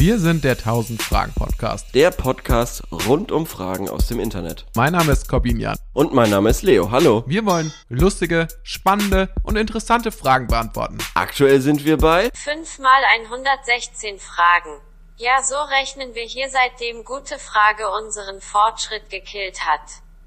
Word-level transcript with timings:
Wir 0.00 0.20
sind 0.20 0.44
der 0.44 0.52
1000 0.52 1.02
Fragen 1.02 1.32
Podcast. 1.34 1.92
Der 1.92 2.12
Podcast 2.12 2.84
rund 2.92 3.32
um 3.32 3.46
Fragen 3.46 3.88
aus 3.88 4.06
dem 4.06 4.20
Internet. 4.20 4.64
Mein 4.76 4.92
Name 4.92 5.10
ist 5.10 5.28
Corbin 5.28 5.58
Jan. 5.58 5.76
Und 5.92 6.14
mein 6.14 6.30
Name 6.30 6.50
ist 6.50 6.62
Leo. 6.62 6.92
Hallo. 6.92 7.24
Wir 7.26 7.44
wollen 7.44 7.72
lustige, 7.88 8.46
spannende 8.62 9.28
und 9.42 9.56
interessante 9.56 10.12
Fragen 10.12 10.46
beantworten. 10.46 10.98
Aktuell 11.14 11.60
sind 11.60 11.84
wir 11.84 11.96
bei 11.98 12.30
5 12.32 12.78
mal 12.78 13.02
116 13.18 14.20
Fragen. 14.20 14.80
Ja, 15.16 15.42
so 15.42 15.56
rechnen 15.56 16.14
wir 16.14 16.22
hier 16.22 16.48
seitdem 16.48 17.02
gute 17.02 17.36
Frage 17.36 17.90
unseren 17.90 18.40
Fortschritt 18.40 19.10
gekillt 19.10 19.66
hat. 19.66 19.80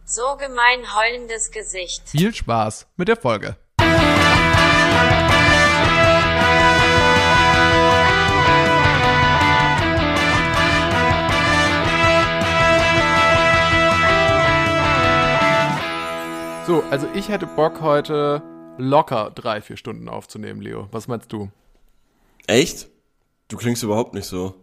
So 0.03 0.35
gemein 0.35 0.81
heulendes 0.97 1.49
Gesicht. 1.49 2.09
Viel 2.09 2.35
Spaß 2.35 2.87
mit 2.97 3.07
der 3.07 3.15
Folge. 3.15 3.55
So, 16.71 16.85
also 16.89 17.05
ich 17.13 17.27
hätte 17.27 17.47
Bock 17.47 17.81
heute 17.81 18.41
locker 18.77 19.29
drei, 19.35 19.59
vier 19.59 19.75
Stunden 19.75 20.07
aufzunehmen, 20.07 20.61
Leo. 20.61 20.87
Was 20.93 21.09
meinst 21.09 21.33
du? 21.33 21.49
Echt? 22.47 22.87
Du 23.49 23.57
klingst 23.57 23.83
überhaupt 23.83 24.13
nicht 24.13 24.23
so. 24.23 24.55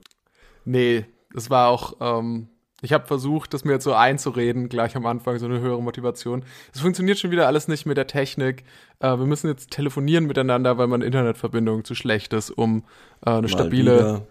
Nee, 0.64 1.04
es 1.36 1.50
war 1.50 1.68
auch, 1.68 1.98
ähm, 2.00 2.48
ich 2.80 2.94
habe 2.94 3.06
versucht, 3.06 3.52
das 3.52 3.66
mir 3.66 3.72
jetzt 3.72 3.84
so 3.84 3.92
einzureden, 3.92 4.70
gleich 4.70 4.96
am 4.96 5.04
Anfang, 5.04 5.38
so 5.38 5.44
eine 5.44 5.60
höhere 5.60 5.82
Motivation. 5.82 6.46
Es 6.72 6.80
funktioniert 6.80 7.18
schon 7.18 7.30
wieder 7.30 7.46
alles 7.46 7.68
nicht 7.68 7.84
mit 7.84 7.98
der 7.98 8.06
Technik. 8.06 8.64
Äh, 9.00 9.18
wir 9.18 9.26
müssen 9.26 9.48
jetzt 9.48 9.70
telefonieren 9.70 10.24
miteinander, 10.24 10.78
weil 10.78 10.86
meine 10.86 11.04
Internetverbindung 11.04 11.84
zu 11.84 11.94
schlecht 11.94 12.32
ist, 12.32 12.48
um 12.50 12.84
äh, 13.20 13.28
eine 13.28 13.42
Mal 13.42 13.48
stabile 13.48 13.98
wieder. 13.98 14.26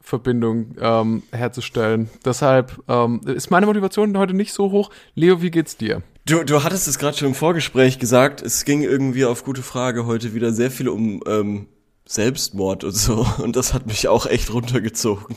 Verbindung 0.00 0.76
ähm, 0.80 1.24
herzustellen. 1.32 2.08
Deshalb 2.24 2.80
ähm, 2.86 3.20
ist 3.26 3.50
meine 3.50 3.66
Motivation 3.66 4.16
heute 4.16 4.34
nicht 4.34 4.52
so 4.52 4.70
hoch. 4.70 4.90
Leo, 5.16 5.42
wie 5.42 5.50
geht's 5.50 5.76
dir? 5.76 6.04
Du, 6.26 6.44
du 6.44 6.62
hattest 6.62 6.86
es 6.86 6.98
gerade 6.98 7.16
schon 7.16 7.28
im 7.28 7.34
Vorgespräch 7.34 7.98
gesagt, 7.98 8.42
es 8.42 8.64
ging 8.64 8.82
irgendwie 8.82 9.24
auf 9.24 9.44
gute 9.44 9.62
Frage 9.62 10.06
heute 10.06 10.34
wieder 10.34 10.52
sehr 10.52 10.70
viel 10.70 10.88
um 10.88 11.22
ähm, 11.26 11.68
Selbstmord 12.04 12.84
und 12.84 12.92
so. 12.92 13.26
Und 13.38 13.56
das 13.56 13.72
hat 13.72 13.86
mich 13.86 14.08
auch 14.08 14.26
echt 14.26 14.52
runtergezogen. 14.52 15.36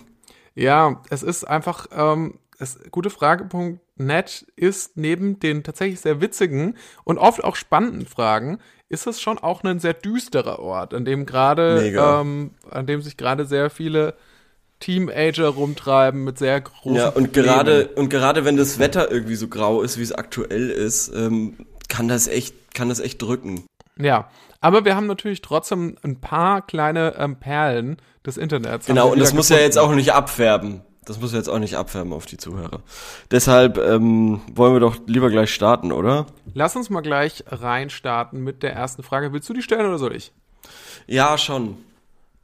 Ja, 0.56 1.02
es 1.10 1.24
ist 1.24 1.46
einfach, 1.46 1.88
ähm, 1.92 2.40
es, 2.60 2.80
gutefrage.net 2.92 4.46
ist 4.56 4.98
neben 4.98 5.40
den 5.40 5.64
tatsächlich 5.64 6.02
sehr 6.02 6.22
witzigen 6.22 6.78
und 7.04 7.18
oft 7.18 7.44
auch 7.44 7.56
spannenden 7.56 8.06
Fragen, 8.06 8.60
ist 8.90 9.08
es 9.08 9.22
schon 9.22 9.40
auch 9.40 9.64
ein 9.64 9.80
sehr 9.80 9.94
düsterer 9.94 10.60
Ort, 10.60 10.94
an 10.94 11.06
dem 11.06 11.26
gerade, 11.26 11.88
ähm, 11.88 12.52
an 12.70 12.86
dem 12.86 13.02
sich 13.02 13.18
gerade 13.18 13.46
sehr 13.46 13.70
viele 13.70 14.16
Teenager 14.80 15.48
rumtreiben 15.48 16.24
mit 16.24 16.38
sehr 16.38 16.60
großen 16.62 16.96
Ja, 16.96 17.08
und 17.08 17.26
Problemen. 17.34 17.34
gerade, 17.48 17.88
und 17.96 18.10
gerade 18.10 18.46
wenn 18.46 18.58
das 18.58 18.80
Wetter 18.80 19.10
irgendwie 19.12 19.36
so 19.36 19.48
grau 19.48 19.82
ist, 19.82 19.98
wie 19.98 20.04
es 20.04 20.12
aktuell 20.12 20.70
ist, 20.70 21.12
ähm, 21.16 21.56
kann 21.90 22.08
das 22.08 22.28
echt, 22.28 22.74
kann 22.74 22.90
das 22.90 23.00
echt 23.00 23.22
drücken. 23.22 23.66
Ja, 24.00 24.30
aber 24.60 24.86
wir 24.86 24.96
haben 24.96 25.08
natürlich 25.08 25.42
trotzdem 25.42 25.98
ein 26.04 26.20
paar 26.20 26.66
kleine 26.66 27.16
ähm, 27.18 27.36
Perlen 27.38 27.98
des 28.26 28.38
Internets. 28.38 28.88
Genau, 28.88 29.12
und 29.12 29.20
das 29.20 29.30
wieder 29.30 29.38
muss 29.38 29.50
ja 29.50 29.58
jetzt 29.58 29.76
gefunden. 29.76 29.94
auch 29.94 29.96
nicht 29.96 30.14
abfärben. 30.14 30.82
Das 31.06 31.20
muss 31.20 31.34
ja 31.34 31.38
jetzt 31.38 31.50
auch 31.50 31.60
nicht 31.60 31.76
abfärben 31.76 32.14
auf 32.14 32.26
die 32.26 32.38
Zuhörer. 32.38 32.82
Deshalb 33.30 33.78
ähm, 33.78 34.40
wollen 34.54 34.74
wir 34.74 34.80
doch 34.80 34.96
lieber 35.06 35.30
gleich 35.30 35.54
starten, 35.54 35.92
oder? 35.92 36.28
Lass 36.54 36.76
uns 36.78 36.90
mal 36.90 37.02
gleich 37.02 37.44
reinstarten 37.48 38.40
mit 38.42 38.64
der 38.64 38.74
ersten 38.74 39.04
Frage. 39.04 39.34
Willst 39.34 39.50
du 39.50 39.54
die 39.54 39.62
stellen 39.62 39.86
oder 39.86 39.98
soll 40.00 40.16
ich? 40.16 40.32
Ja, 41.06 41.38
schon. 41.38 41.78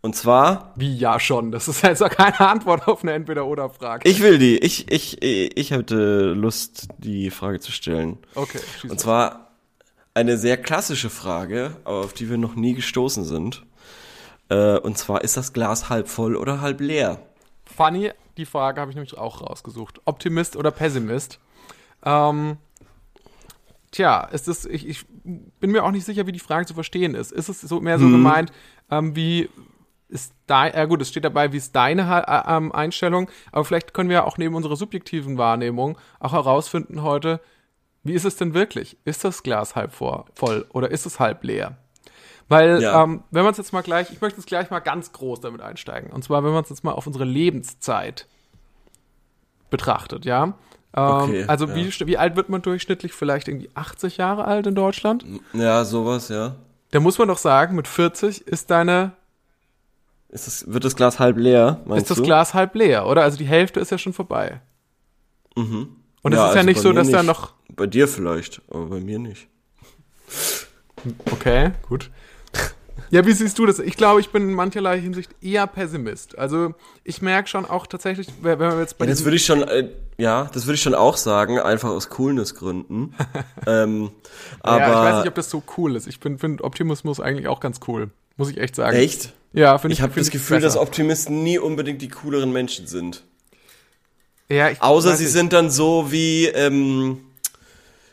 Und 0.02 0.16
zwar, 0.16 0.74
Wie 0.78 0.96
ja 0.98 1.20
schon. 1.20 1.52
Das 1.52 1.68
ist 1.68 1.84
also 1.84 2.06
keine 2.08 2.40
Antwort 2.40 2.88
auf 2.88 3.04
eine 3.04 3.14
Entweder-Oder-Frage. 3.14 4.08
ich 4.08 4.22
will 4.22 4.38
die. 4.40 4.58
Ich, 4.58 4.90
ich, 4.92 5.22
ich 5.22 5.72
hätte 5.72 6.32
Lust, 6.34 6.88
die 7.00 7.30
Frage 7.32 7.60
zu 7.60 7.72
stellen. 7.72 8.18
Okay, 8.36 8.60
Und 8.88 9.00
zwar 9.00 9.52
eine 10.14 10.38
sehr 10.38 10.58
klassische 10.58 11.10
Frage, 11.10 11.76
auf 11.84 12.14
die 12.14 12.30
wir 12.30 12.38
noch 12.38 12.56
nie 12.56 12.74
gestoßen 12.74 13.26
sind. 13.26 13.66
Äh, 14.50 14.78
und 14.80 14.98
zwar, 14.98 15.22
ist 15.24 15.36
das 15.38 15.54
Glas 15.54 15.90
halb 15.90 16.08
voll 16.08 16.36
oder 16.36 16.62
halb 16.62 16.80
leer? 16.80 17.20
Funny, 17.66 18.12
die 18.38 18.46
Frage 18.46 18.80
habe 18.82 18.92
ich 18.92 18.96
nämlich 18.96 19.18
auch 19.18 19.42
rausgesucht. 19.42 20.02
Optimist 20.06 20.56
oder 20.56 20.72
Pessimist? 20.72 21.40
Ähm, 22.04 22.58
tja, 23.92 24.24
ist 24.24 24.48
es, 24.48 24.66
ich, 24.66 24.88
ich 24.88 25.06
bin 25.60 25.72
mir 25.72 25.84
auch 25.84 25.92
nicht 25.92 26.06
sicher, 26.06 26.26
wie 26.26 26.32
die 26.32 26.40
Frage 26.40 26.66
zu 26.66 26.74
verstehen 26.74 27.16
ist. 27.16 27.32
Ist 27.34 27.50
es 27.50 27.62
so 27.62 27.82
mehr 27.82 28.00
so 28.00 28.10
gemeint, 28.10 28.52
ähm, 28.90 29.16
wie 29.16 29.50
ist 30.10 30.34
dein, 30.48 30.74
ja 30.74 30.86
gut, 30.86 31.02
es 31.02 31.10
steht 31.10 31.24
dabei, 31.24 31.54
wie 31.54 31.58
ist 31.58 31.76
deine 31.76 32.02
äh, 32.28 32.56
ähm, 32.58 32.72
Einstellung, 32.72 33.30
aber 33.52 33.64
vielleicht 33.64 33.94
können 33.94 34.10
wir 34.10 34.16
ja 34.18 34.24
auch 34.26 34.38
neben 34.38 34.56
unserer 34.56 34.76
subjektiven 34.76 35.38
Wahrnehmung 35.38 35.98
auch 36.20 36.34
herausfinden 36.34 37.04
heute, 37.04 37.40
wie 38.04 38.14
ist 38.14 38.26
es 38.26 38.36
denn 38.38 38.54
wirklich? 38.54 38.98
Ist 39.06 39.24
das 39.24 39.44
Glas 39.44 39.76
halb 39.76 39.92
vor, 39.94 40.26
voll 40.34 40.66
oder 40.74 40.90
ist 40.92 41.06
es 41.06 41.20
halb 41.20 41.44
leer? 41.44 41.78
Weil, 42.48 42.82
Ja. 42.82 43.04
ähm, 43.04 43.24
wenn 43.30 43.44
man 43.44 43.52
es 43.52 43.58
jetzt 43.60 43.74
mal 43.74 43.82
gleich, 43.82 44.12
ich 44.12 44.22
möchte 44.22 44.40
jetzt 44.40 44.48
gleich 44.48 44.72
mal 44.72 44.80
ganz 44.80 45.12
groß 45.12 45.42
damit 45.42 45.62
einsteigen. 45.62 46.10
Und 46.12 46.24
zwar, 46.24 46.44
wenn 46.44 46.52
man 46.52 46.64
es 46.64 46.70
jetzt 46.72 46.84
mal 46.84 46.94
auf 46.94 47.06
unsere 47.06 47.26
Lebenszeit 47.26 48.28
betrachtet, 49.70 50.26
ja. 50.26 50.44
Ähm, 50.44 50.54
Okay, 50.96 51.46
also, 51.48 51.68
ja. 51.68 51.76
wie, 51.76 52.08
wie 52.08 52.18
alt 52.18 52.36
wird 52.36 52.50
man 52.50 52.62
durchschnittlich? 52.64 53.14
Vielleicht 53.14 53.48
irgendwie 53.48 53.70
80 53.76 54.18
Jahre 54.18 54.46
alt 54.46 54.66
in 54.66 54.74
Deutschland? 54.76 55.24
Ja, 55.54 55.86
sowas, 55.86 56.30
ja. 56.30 56.56
Da 56.92 57.00
muss 57.00 57.20
man 57.20 57.28
doch 57.28 57.38
sagen, 57.38 57.76
mit 57.76 57.88
40 57.88 58.48
ist 58.48 58.72
deine, 58.72 59.12
Ist 60.30 60.46
das, 60.48 60.72
wird 60.72 60.84
das 60.86 60.96
Glas 60.96 61.20
halb 61.20 61.38
leer, 61.38 61.82
meinst 61.86 62.04
ist 62.04 62.12
das 62.12 62.18
du? 62.18 62.24
Glas 62.24 62.54
halb 62.54 62.76
leer, 62.76 63.08
oder? 63.08 63.24
Also 63.24 63.38
die 63.38 63.46
Hälfte 63.48 63.80
ist 63.80 63.90
ja 63.92 63.98
schon 63.98 64.14
vorbei. 64.14 64.62
Mhm. 65.56 65.96
Und 66.22 66.34
es 66.34 66.38
Ja, 66.38 66.48
ist 66.50 66.54
ja 66.54 66.60
also 66.60 66.66
nicht 66.66 66.76
bei 66.78 66.82
so, 66.82 66.94
dass 66.94 67.10
da 67.10 67.24
nicht. 67.24 67.28
noch. 67.28 67.54
Bei 67.76 67.88
dir 67.88 68.08
vielleicht, 68.08 68.62
aber 68.70 68.86
bei 68.88 69.00
mir 69.00 69.18
nicht. 69.20 69.48
Okay, 71.32 71.72
gut. 71.88 72.12
Ja, 73.12 73.26
wie 73.26 73.32
siehst 73.32 73.58
du 73.58 73.66
das? 73.66 73.80
Ich 73.80 73.98
glaube, 73.98 74.20
ich 74.20 74.30
bin 74.30 74.50
in 74.50 74.54
mancherlei 74.54 75.00
Hinsicht 75.00 75.32
eher 75.42 75.66
Pessimist. 75.66 76.38
Also 76.38 76.76
ich 77.04 77.24
merke 77.24 77.50
schon 77.50 77.66
auch 77.66 77.88
tatsächlich, 77.88 78.28
wenn 78.44 78.60
wir 78.60 78.80
jetzt 78.80 79.00
bei 79.00 79.06
Ja, 79.06 79.10
das 79.12 79.24
würde 79.24 79.38
ich 79.38 79.46
schon, 79.46 79.64
äh, 79.64 79.90
ja, 80.20 80.48
das 80.54 80.68
würde 80.68 80.76
ich 80.76 80.82
schon 80.84 80.94
auch 80.94 81.18
sagen, 81.18 81.58
einfach 81.60 81.90
aus 81.90 82.10
Coolness-Gründen. 82.10 83.16
ähm, 83.66 84.12
aber 84.60 84.78
ja, 84.80 84.88
ich 84.90 85.10
weiß 85.12 85.18
nicht, 85.22 85.30
ob 85.30 85.36
das 85.36 85.50
so 85.50 85.64
cool 85.78 85.96
ist. 85.96 86.06
Ich 86.06 86.20
finde 86.20 86.38
find 86.38 86.62
Optimismus 86.62 87.20
eigentlich 87.20 87.48
auch 87.48 87.62
ganz 87.62 87.80
cool. 87.88 88.12
Muss 88.38 88.50
ich 88.52 88.60
echt 88.60 88.76
sagen. 88.76 88.96
echt? 88.96 89.34
Ja, 89.54 89.78
finde 89.78 89.94
ich. 89.94 90.00
Ich 90.00 90.04
habe 90.04 90.14
das 90.16 90.30
Gefühl, 90.30 90.58
besser. 90.58 90.68
dass 90.68 90.78
Optimisten 90.78 91.44
nie 91.44 91.58
unbedingt 91.58 92.02
die 92.02 92.10
cooleren 92.10 92.52
Menschen 92.52 92.88
sind. 92.88 93.24
Ja, 94.50 94.70
ich 94.70 94.82
Außer 94.82 95.16
sie 95.16 95.26
nicht. 95.26 95.34
sind 95.34 95.54
dann 95.54 95.70
so 95.70 96.12
wie 96.12 96.46
ähm, 96.48 97.20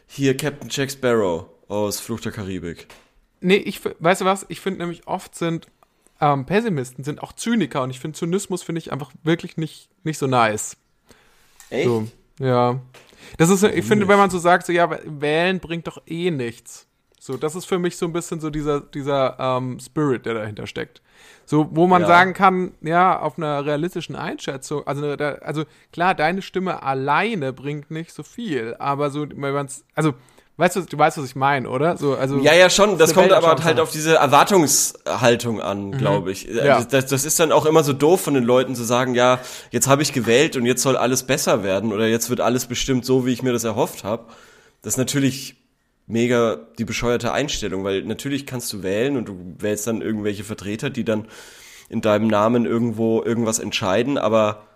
hier 0.06 0.36
Captain 0.36 0.68
Jack 0.70 0.90
Sparrow 0.90 1.46
aus 1.68 2.00
Fluch 2.00 2.20
der 2.20 2.32
Karibik. 2.32 2.86
Nee, 3.40 3.56
ich, 3.56 3.80
weißt 3.98 4.22
du 4.22 4.24
was? 4.24 4.46
Ich 4.48 4.60
finde 4.60 4.80
nämlich 4.80 5.06
oft 5.06 5.34
sind 5.34 5.66
ähm, 6.20 6.46
Pessimisten 6.46 7.04
sind 7.04 7.22
auch 7.22 7.32
Zyniker 7.32 7.82
und 7.82 7.90
ich 7.90 8.00
finde 8.00 8.18
Zynismus 8.18 8.62
finde 8.62 8.78
ich 8.80 8.92
einfach 8.92 9.12
wirklich 9.22 9.56
nicht, 9.56 9.88
nicht 10.02 10.18
so 10.18 10.26
nice. 10.26 10.76
Echt? 11.70 11.86
So, 11.86 12.06
ja. 12.38 12.80
Das 13.38 13.50
ist, 13.50 13.62
ich 13.62 13.84
finde, 13.84 14.08
wenn 14.08 14.18
man 14.18 14.30
so 14.30 14.38
sagt, 14.38 14.66
so 14.66 14.72
ja, 14.72 14.88
wählen 15.04 15.60
bringt 15.60 15.86
doch 15.86 16.00
eh 16.06 16.30
nichts. 16.30 16.86
So, 17.20 17.36
das 17.36 17.54
ist 17.54 17.64
für 17.64 17.78
mich 17.78 17.96
so 17.96 18.06
ein 18.06 18.12
bisschen 18.12 18.40
so 18.40 18.50
dieser, 18.50 18.80
dieser 18.80 19.36
ähm, 19.38 19.78
Spirit, 19.80 20.26
der 20.26 20.34
dahinter 20.34 20.66
steckt. 20.66 21.02
So, 21.48 21.68
wo 21.70 21.86
man 21.86 22.02
Ja. 22.02 22.08
sagen 22.08 22.32
kann, 22.34 22.72
ja, 22.82 23.18
auf 23.20 23.38
einer 23.38 23.64
realistischen 23.64 24.16
Einschätzung, 24.16 24.84
also, 24.86 25.02
eine- 25.04 25.16
da- 25.16 25.34
also 25.36 25.62
klar, 25.92 26.14
deine 26.14 26.42
Stimme 26.42 26.82
alleine 26.82 27.52
bringt 27.52 27.90
nicht 27.90 28.12
so 28.12 28.22
viel, 28.24 28.74
aber 28.80 29.10
so, 29.10 29.26
wenn 29.32 29.54
man's, 29.54 29.84
also, 29.94 30.12
weißt 30.56 30.74
du, 30.76 30.80
du 30.82 30.98
weißt, 30.98 31.18
was 31.18 31.24
ich 31.26 31.36
meine, 31.36 31.68
oder? 31.70 31.96
So, 31.98 32.16
also, 32.16 32.38
Ja, 32.38 32.52
ja, 32.52 32.68
schon. 32.68 32.98
Das 32.98 33.14
kommt 33.14 33.30
aber 33.32 33.62
halt 33.62 33.78
auf 33.78 33.92
diese 33.92 34.16
Erwartungshaltung 34.16 35.60
an, 35.60 35.92
glaube 35.92 36.32
ich. 36.32 36.48
Mhm. 36.48 36.56
Ja. 36.56 36.82
Das, 36.82 37.06
das 37.06 37.24
ist 37.24 37.38
dann 37.38 37.52
auch 37.52 37.66
immer 37.66 37.84
so 37.84 37.92
doof 37.92 38.22
von 38.22 38.34
den 38.34 38.44
Leuten 38.44 38.74
zu 38.74 38.82
sagen, 38.84 39.14
ja, 39.14 39.38
jetzt 39.70 39.86
habe 39.88 40.02
ich 40.02 40.12
gewählt 40.12 40.56
und 40.56 40.66
jetzt 40.66 40.82
soll 40.82 40.96
alles 40.96 41.22
besser 41.24 41.62
werden 41.62 41.92
oder 41.92 42.06
jetzt 42.06 42.30
wird 42.30 42.40
alles 42.40 42.66
bestimmt 42.66 43.04
so, 43.04 43.26
wie 43.26 43.32
ich 43.32 43.42
mir 43.42 43.52
das 43.52 43.64
erhofft 43.64 44.02
habe. 44.04 44.24
Das 44.82 44.94
ist 44.94 44.98
natürlich 44.98 45.56
mega 46.06 46.56
die 46.78 46.84
bescheuerte 46.84 47.32
Einstellung, 47.32 47.84
weil 47.84 48.02
natürlich 48.02 48.46
kannst 48.46 48.72
du 48.72 48.82
wählen 48.82 49.16
und 49.16 49.28
du 49.28 49.56
wählst 49.58 49.86
dann 49.86 50.02
irgendwelche 50.02 50.44
Vertreter, 50.44 50.90
die 50.90 51.04
dann 51.04 51.26
in 51.88 52.00
deinem 52.00 52.28
Namen 52.28 52.64
irgendwo 52.64 53.22
irgendwas 53.22 53.58
entscheiden, 53.58 54.18
aber 54.18 54.66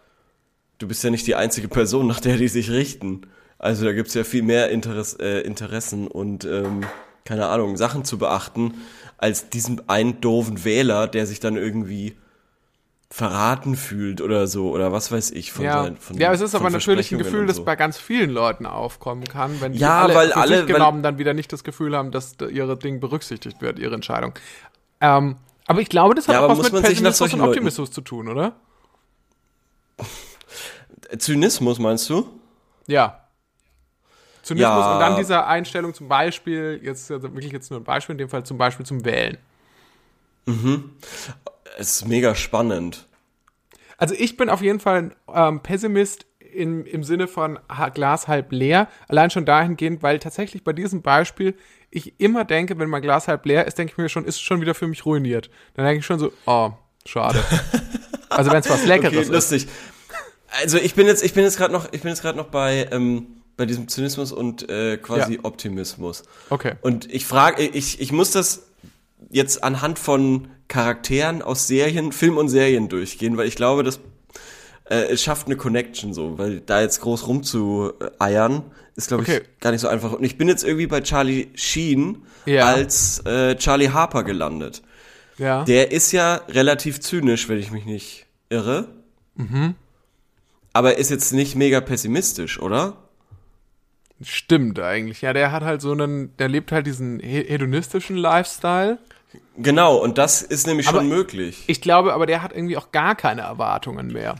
du 0.78 0.88
bist 0.88 1.04
ja 1.04 1.10
nicht 1.10 1.26
die 1.26 1.34
einzige 1.34 1.68
Person, 1.68 2.06
nach 2.06 2.20
der 2.20 2.36
die 2.36 2.48
sich 2.48 2.70
richten. 2.70 3.22
Also 3.58 3.84
da 3.84 3.92
gibt's 3.92 4.14
ja 4.14 4.24
viel 4.24 4.42
mehr 4.42 4.70
Interess 4.70 5.14
äh, 5.14 5.40
Interessen 5.40 6.06
und 6.08 6.44
ähm, 6.44 6.82
keine 7.24 7.46
Ahnung, 7.46 7.76
Sachen 7.76 8.04
zu 8.04 8.18
beachten, 8.18 8.74
als 9.18 9.50
diesen 9.50 9.88
einen 9.88 10.20
doofen 10.20 10.64
Wähler, 10.64 11.06
der 11.06 11.26
sich 11.26 11.40
dann 11.40 11.56
irgendwie 11.56 12.16
verraten 13.12 13.74
fühlt 13.74 14.20
oder 14.20 14.46
so 14.46 14.70
oder 14.70 14.92
was 14.92 15.10
weiß 15.10 15.32
ich 15.32 15.50
von 15.52 15.64
ja. 15.64 15.82
seinen 15.82 15.96
von 15.96 16.16
ja, 16.16 16.32
es 16.32 16.40
ist 16.40 16.54
aber 16.54 16.70
natürlich 16.70 17.10
ein 17.10 17.18
Gefühl, 17.18 17.40
und 17.40 17.46
das 17.48 17.56
so. 17.56 17.64
bei 17.64 17.74
ganz 17.74 17.98
vielen 17.98 18.30
Leuten 18.30 18.66
aufkommen 18.66 19.24
kann, 19.24 19.60
wenn 19.60 19.72
die 19.72 19.80
Ja, 19.80 20.02
alle 20.02 20.14
weil 20.14 20.32
alle- 20.32 20.64
genommen 20.64 21.02
dann 21.02 21.18
wieder 21.18 21.34
nicht 21.34 21.52
das 21.52 21.64
Gefühl 21.64 21.96
haben, 21.96 22.12
dass 22.12 22.36
da 22.36 22.46
ihre 22.46 22.76
Ding 22.78 23.00
berücksichtigt 23.00 23.60
wird, 23.62 23.80
ihre 23.80 23.96
Entscheidung. 23.96 24.34
Ähm, 25.00 25.36
aber 25.66 25.80
ich 25.80 25.88
glaube, 25.88 26.14
das 26.14 26.28
hat 26.28 26.36
Ja, 26.36 26.42
auch 26.46 26.56
was 26.56 26.70
mit 26.70 26.82
Pessimismus 26.82 27.32
und 27.32 27.38
Leuten- 27.40 27.50
Optimismus 27.50 27.90
zu 27.90 28.00
tun, 28.00 28.28
oder? 28.28 28.52
Zynismus 31.18 31.78
meinst 31.80 32.08
du? 32.10 32.28
Ja. 32.86 33.24
Zynismus 34.42 34.70
Ja. 34.70 34.94
und 34.94 35.00
dann 35.00 35.16
diese 35.16 35.44
Einstellung 35.46 35.94
zum 35.94 36.06
Beispiel, 36.08 36.80
jetzt 36.82 37.10
also 37.10 37.32
wirklich 37.34 37.52
jetzt 37.52 37.70
nur 37.72 37.80
ein 37.80 37.84
Beispiel, 37.84 38.12
in 38.14 38.18
dem 38.18 38.28
Fall 38.28 38.44
zum 38.44 38.56
Beispiel 38.56 38.86
zum 38.86 39.04
Wählen. 39.04 39.36
Es 41.80 41.92
ist 41.92 42.08
mega 42.08 42.34
spannend. 42.34 43.06
Also 43.96 44.14
ich 44.14 44.36
bin 44.36 44.50
auf 44.50 44.60
jeden 44.60 44.80
Fall 44.80 44.98
ein 44.98 45.14
ähm, 45.34 45.60
Pessimist 45.60 46.26
im, 46.38 46.84
im 46.84 47.04
Sinne 47.04 47.26
von 47.26 47.58
Glas 47.94 48.28
halb 48.28 48.52
leer. 48.52 48.86
Allein 49.08 49.30
schon 49.30 49.46
dahingehend, 49.46 50.02
weil 50.02 50.18
tatsächlich 50.18 50.62
bei 50.62 50.74
diesem 50.74 51.00
Beispiel 51.00 51.54
ich 51.90 52.20
immer 52.20 52.44
denke, 52.44 52.78
wenn 52.78 52.90
mein 52.90 53.00
Glas 53.00 53.28
halb 53.28 53.46
leer 53.46 53.66
ist, 53.66 53.78
denke 53.78 53.92
ich 53.92 53.98
mir 53.98 54.10
schon, 54.10 54.26
ist 54.26 54.34
es 54.34 54.40
schon 54.42 54.60
wieder 54.60 54.74
für 54.74 54.86
mich 54.88 55.06
ruiniert. 55.06 55.48
Dann 55.72 55.86
denke 55.86 56.00
ich 56.00 56.06
schon 56.06 56.18
so, 56.18 56.30
oh, 56.44 56.70
schade. 57.06 57.42
also 58.28 58.50
wenn 58.50 58.60
es 58.60 58.68
was 58.68 58.84
Leckeres 58.84 59.12
Okay, 59.14 59.22
ist. 59.22 59.30
lustig. 59.30 59.66
Also 60.60 60.76
ich 60.76 60.94
bin 60.94 61.06
jetzt, 61.06 61.24
ich 61.24 61.32
bin 61.32 61.44
jetzt 61.44 61.56
gerade 61.56 61.72
noch, 61.72 61.86
ich 61.92 62.02
bin 62.02 62.10
jetzt 62.10 62.20
gerade 62.20 62.36
noch 62.36 62.48
bei 62.48 62.88
ähm, 62.90 63.26
bei 63.56 63.64
diesem 63.64 63.88
Zynismus 63.88 64.32
und 64.32 64.68
äh, 64.68 64.98
quasi 64.98 65.34
Ja. 65.36 65.40
Optimismus. 65.44 66.24
Okay. 66.50 66.74
Und 66.82 67.10
ich 67.10 67.24
frage, 67.24 67.62
ich, 67.62 68.00
ich 68.02 68.12
muss 68.12 68.32
das 68.32 68.66
jetzt 69.30 69.64
anhand 69.64 69.98
von 69.98 70.48
Charakteren 70.70 71.42
aus 71.42 71.66
Serien, 71.66 72.12
Film 72.12 72.38
und 72.38 72.48
Serien 72.48 72.88
durchgehen, 72.88 73.36
weil 73.36 73.46
ich 73.48 73.56
glaube, 73.56 73.82
das 73.82 74.00
äh, 74.88 75.02
es 75.12 75.22
schafft 75.22 75.46
eine 75.48 75.56
Connection 75.56 76.14
so, 76.14 76.38
weil 76.38 76.60
da 76.60 76.80
jetzt 76.80 77.00
groß 77.00 77.26
rumzueiern, 77.26 78.62
ist 78.96 79.08
glaube 79.08 79.24
Okay. 79.24 79.40
ich 79.42 79.60
gar 79.60 79.72
nicht 79.72 79.80
so 79.80 79.88
einfach. 79.88 80.12
Und 80.12 80.24
ich 80.24 80.38
bin 80.38 80.48
jetzt 80.48 80.64
irgendwie 80.64 80.86
bei 80.86 81.00
Charlie 81.00 81.48
Sheen 81.54 82.22
Ja. 82.46 82.66
als 82.66 83.18
äh, 83.26 83.56
Charlie 83.56 83.90
Harper 83.90 84.22
gelandet. 84.24 84.82
Ja. 85.38 85.64
Der 85.64 85.90
ist 85.90 86.12
ja 86.12 86.36
relativ 86.48 87.00
zynisch, 87.00 87.48
wenn 87.48 87.58
ich 87.58 87.70
mich 87.70 87.84
nicht 87.84 88.26
irre. 88.48 88.88
Mhm. 89.36 89.74
Aber 90.72 90.98
ist 90.98 91.10
jetzt 91.10 91.32
nicht 91.32 91.56
mega 91.56 91.80
pessimistisch, 91.80 92.60
oder? 92.60 92.96
Stimmt 94.22 94.78
eigentlich. 94.78 95.22
Ja, 95.22 95.32
der 95.32 95.50
hat 95.50 95.62
halt 95.62 95.80
so 95.80 95.92
einen, 95.92 96.36
der 96.36 96.48
lebt 96.48 96.72
halt 96.72 96.86
diesen 96.86 97.20
he- 97.20 97.44
hedonistischen 97.48 98.16
Lifestyle. 98.16 98.98
Genau, 99.56 99.96
und 99.96 100.18
das 100.18 100.42
ist 100.42 100.66
nämlich 100.66 100.88
Aber 100.88 100.98
schon 100.98 101.08
möglich. 101.08 101.64
Ich 101.66 101.80
glaube, 101.80 102.14
aber 102.14 102.26
der 102.26 102.42
hat 102.42 102.52
irgendwie 102.52 102.76
auch 102.76 102.92
gar 102.92 103.14
keine 103.14 103.42
Erwartungen 103.42 104.08
mehr. 104.08 104.36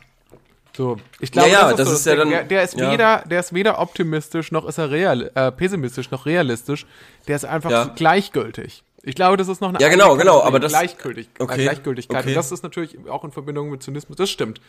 So, 0.77 0.97
ich 1.19 1.31
glaube, 1.33 1.49
Ja, 1.51 1.63
ja, 1.63 1.69
das, 1.71 1.77
das 1.79 1.89
so 1.89 1.95
ist 1.95 2.07
ja 2.07 2.13
Ding. 2.13 2.21
dann- 2.23 2.31
der, 2.31 2.45
der 2.45 2.63
ist 2.63 2.79
ja. 2.79 2.93
weder, 2.93 3.25
der 3.29 3.41
ist 3.41 3.53
weder 3.53 3.79
optimistisch 3.81 4.51
noch 4.53 4.67
ist 4.67 4.79
er 4.79 4.91
real, 4.91 5.31
äh, 5.35 5.53
pessimistisch 5.53 6.11
noch 6.11 6.27
realistisch. 6.27 6.87
Der 7.29 7.37
ist 7.37 7.45
einfach 7.45 7.71
Ja. 7.71 7.85
so 7.85 7.91
gleichgültig. 7.95 8.83
Ich 9.03 9.15
glaube, 9.15 9.37
das 9.37 9.49
ist 9.49 9.61
noch 9.61 9.71
eine 9.71 9.81
Ja, 9.81 9.89
genau, 9.89 10.17
genau, 10.17 10.43
aber 10.43 10.61
das- 10.61 10.73
Gleichgültig, 10.73 11.29
äh, 11.39 11.43
okay, 11.43 11.63
Gleichgültigkeit. 11.65 12.21
okay. 12.21 12.29
Und 12.31 12.35
das 12.35 12.53
ist 12.53 12.63
natürlich 12.63 12.97
auch 13.09 13.25
in 13.25 13.33
Verbindung 13.33 13.71
mit 13.71 13.83
Zynismus. 13.83 14.17
Das 14.17 14.31
stimmt. 14.31 14.61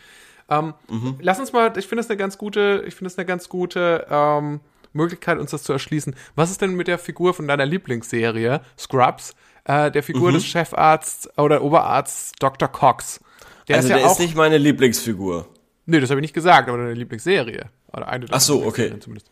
Ähm, 0.50 0.74
Mhm. 0.88 1.16
Lass 1.20 1.38
uns 1.38 1.52
mal, 1.52 1.72
ich 1.78 1.86
finde 1.86 2.00
es 2.02 2.10
eine 2.10 2.16
ganz 2.16 2.36
gute, 2.36 2.82
ich 2.86 2.94
finde 2.94 3.08
es 3.10 3.16
eine 3.18 3.24
ganz 3.26 3.48
gute 3.48 4.06
ähm, 4.10 4.60
Möglichkeit, 4.92 5.38
uns 5.38 5.52
das 5.52 5.62
zu 5.62 5.72
erschließen. 5.72 6.14
Was 6.34 6.50
ist 6.50 6.60
denn 6.60 6.74
mit 6.74 6.88
der 6.88 6.98
Figur 6.98 7.32
von 7.32 7.46
deiner 7.46 7.64
Lieblingsserie, 7.64 8.60
Scrubs, 8.78 9.34
äh, 9.64 9.90
der 9.90 10.02
Figur 10.02 10.30
Mhm. 10.30 10.34
des 10.34 10.46
Chefarzts 10.46 11.28
oder 11.38 11.62
Oberarzts 11.62 12.32
Dr. 12.38 12.68
Cox? 12.68 13.20
Der 13.68 13.76
also 13.76 13.86
ist 13.86 13.90
ja 13.90 13.96
der 13.98 14.06
auch. 14.06 14.12
ist 14.12 14.18
nicht 14.18 14.34
meine 14.34 14.58
Lieblingsfigur. 14.58 15.48
nee, 15.86 16.00
das 16.00 16.10
habe 16.10 16.20
ich 16.20 16.22
nicht 16.22 16.34
gesagt, 16.34 16.68
aber 16.68 16.78
deine 16.78 16.94
Lieblingsserie. 16.94 17.66
Oder 17.92 18.08
eine 18.08 18.26
Ach 18.30 18.40
so, 18.40 18.64
okay. 18.64 18.92
Zumindest. 19.00 19.28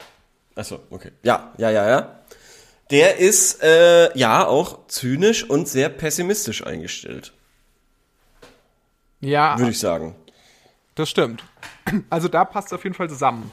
Achso, 0.54 0.80
okay. 0.90 1.12
Ja, 1.22 1.52
ja, 1.58 1.70
ja, 1.70 1.88
ja. 1.88 2.20
Der 2.90 3.18
ist 3.18 3.62
äh, 3.62 4.16
ja 4.18 4.46
auch 4.46 4.86
zynisch 4.88 5.48
und 5.48 5.68
sehr 5.68 5.88
pessimistisch 5.88 6.66
eingestellt, 6.66 7.32
Ja, 9.20 9.58
würde 9.58 9.70
ich 9.70 9.78
sagen. 9.78 10.14
das 10.94 11.08
stimmt. 11.08 11.42
Also 12.10 12.28
da 12.28 12.44
passt 12.44 12.68
es 12.68 12.72
auf 12.72 12.84
jeden 12.84 12.94
Fall 12.94 13.08
zusammen. 13.08 13.50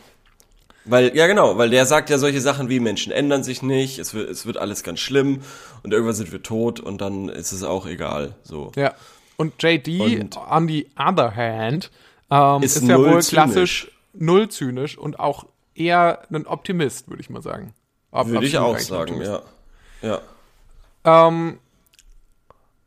Weil, 0.90 1.16
ja 1.16 1.28
genau, 1.28 1.58
weil 1.58 1.70
der 1.70 1.86
sagt 1.86 2.10
ja 2.10 2.18
solche 2.18 2.42
Sachen 2.42 2.70
wie 2.70 2.80
Menschen 2.80 3.12
ändern 3.12 3.44
sich 3.44 3.62
nicht, 3.62 4.00
es 4.00 4.14
wird, 4.14 4.30
es 4.30 4.46
wird 4.46 4.58
alles 4.58 4.84
ganz 4.84 5.00
schlimm 5.00 5.42
und 5.84 5.92
irgendwann 5.94 6.16
sind 6.16 6.32
wir 6.32 6.42
tot 6.44 6.80
und 6.80 7.00
dann 7.02 7.30
ist 7.30 7.52
es 7.52 7.64
auch 7.64 7.86
egal. 7.86 8.36
So. 8.44 8.72
Ja. 8.76 8.94
Und 9.36 9.62
JD, 9.62 10.00
Und- 10.20 10.38
on 10.38 10.68
the 10.68 10.88
other 10.98 11.36
hand, 11.36 11.92
ähm, 12.32 12.64
Ist 12.64 12.78
ist, 12.78 12.84
ja 12.88 12.98
wohl 12.98 13.10
zynisch. 13.22 13.28
klassisch 13.30 13.92
null 14.14 14.50
zynisch 14.50 14.98
und 14.98 15.20
auch 15.20 15.46
eher 15.76 16.24
ein 16.32 16.48
Optimist, 16.48 17.08
würde 17.10 17.22
ich 17.22 17.30
mal 17.30 17.42
sagen. 17.42 17.74
Ab- 18.12 18.28
Würde 18.28 18.46
ich 18.48 18.58
auch 18.58 18.78
sagen, 18.80 19.12
Optimist. 19.14 19.32
ja. 20.02 20.22
Ja. 21.06 21.28
Ähm, 21.28 21.60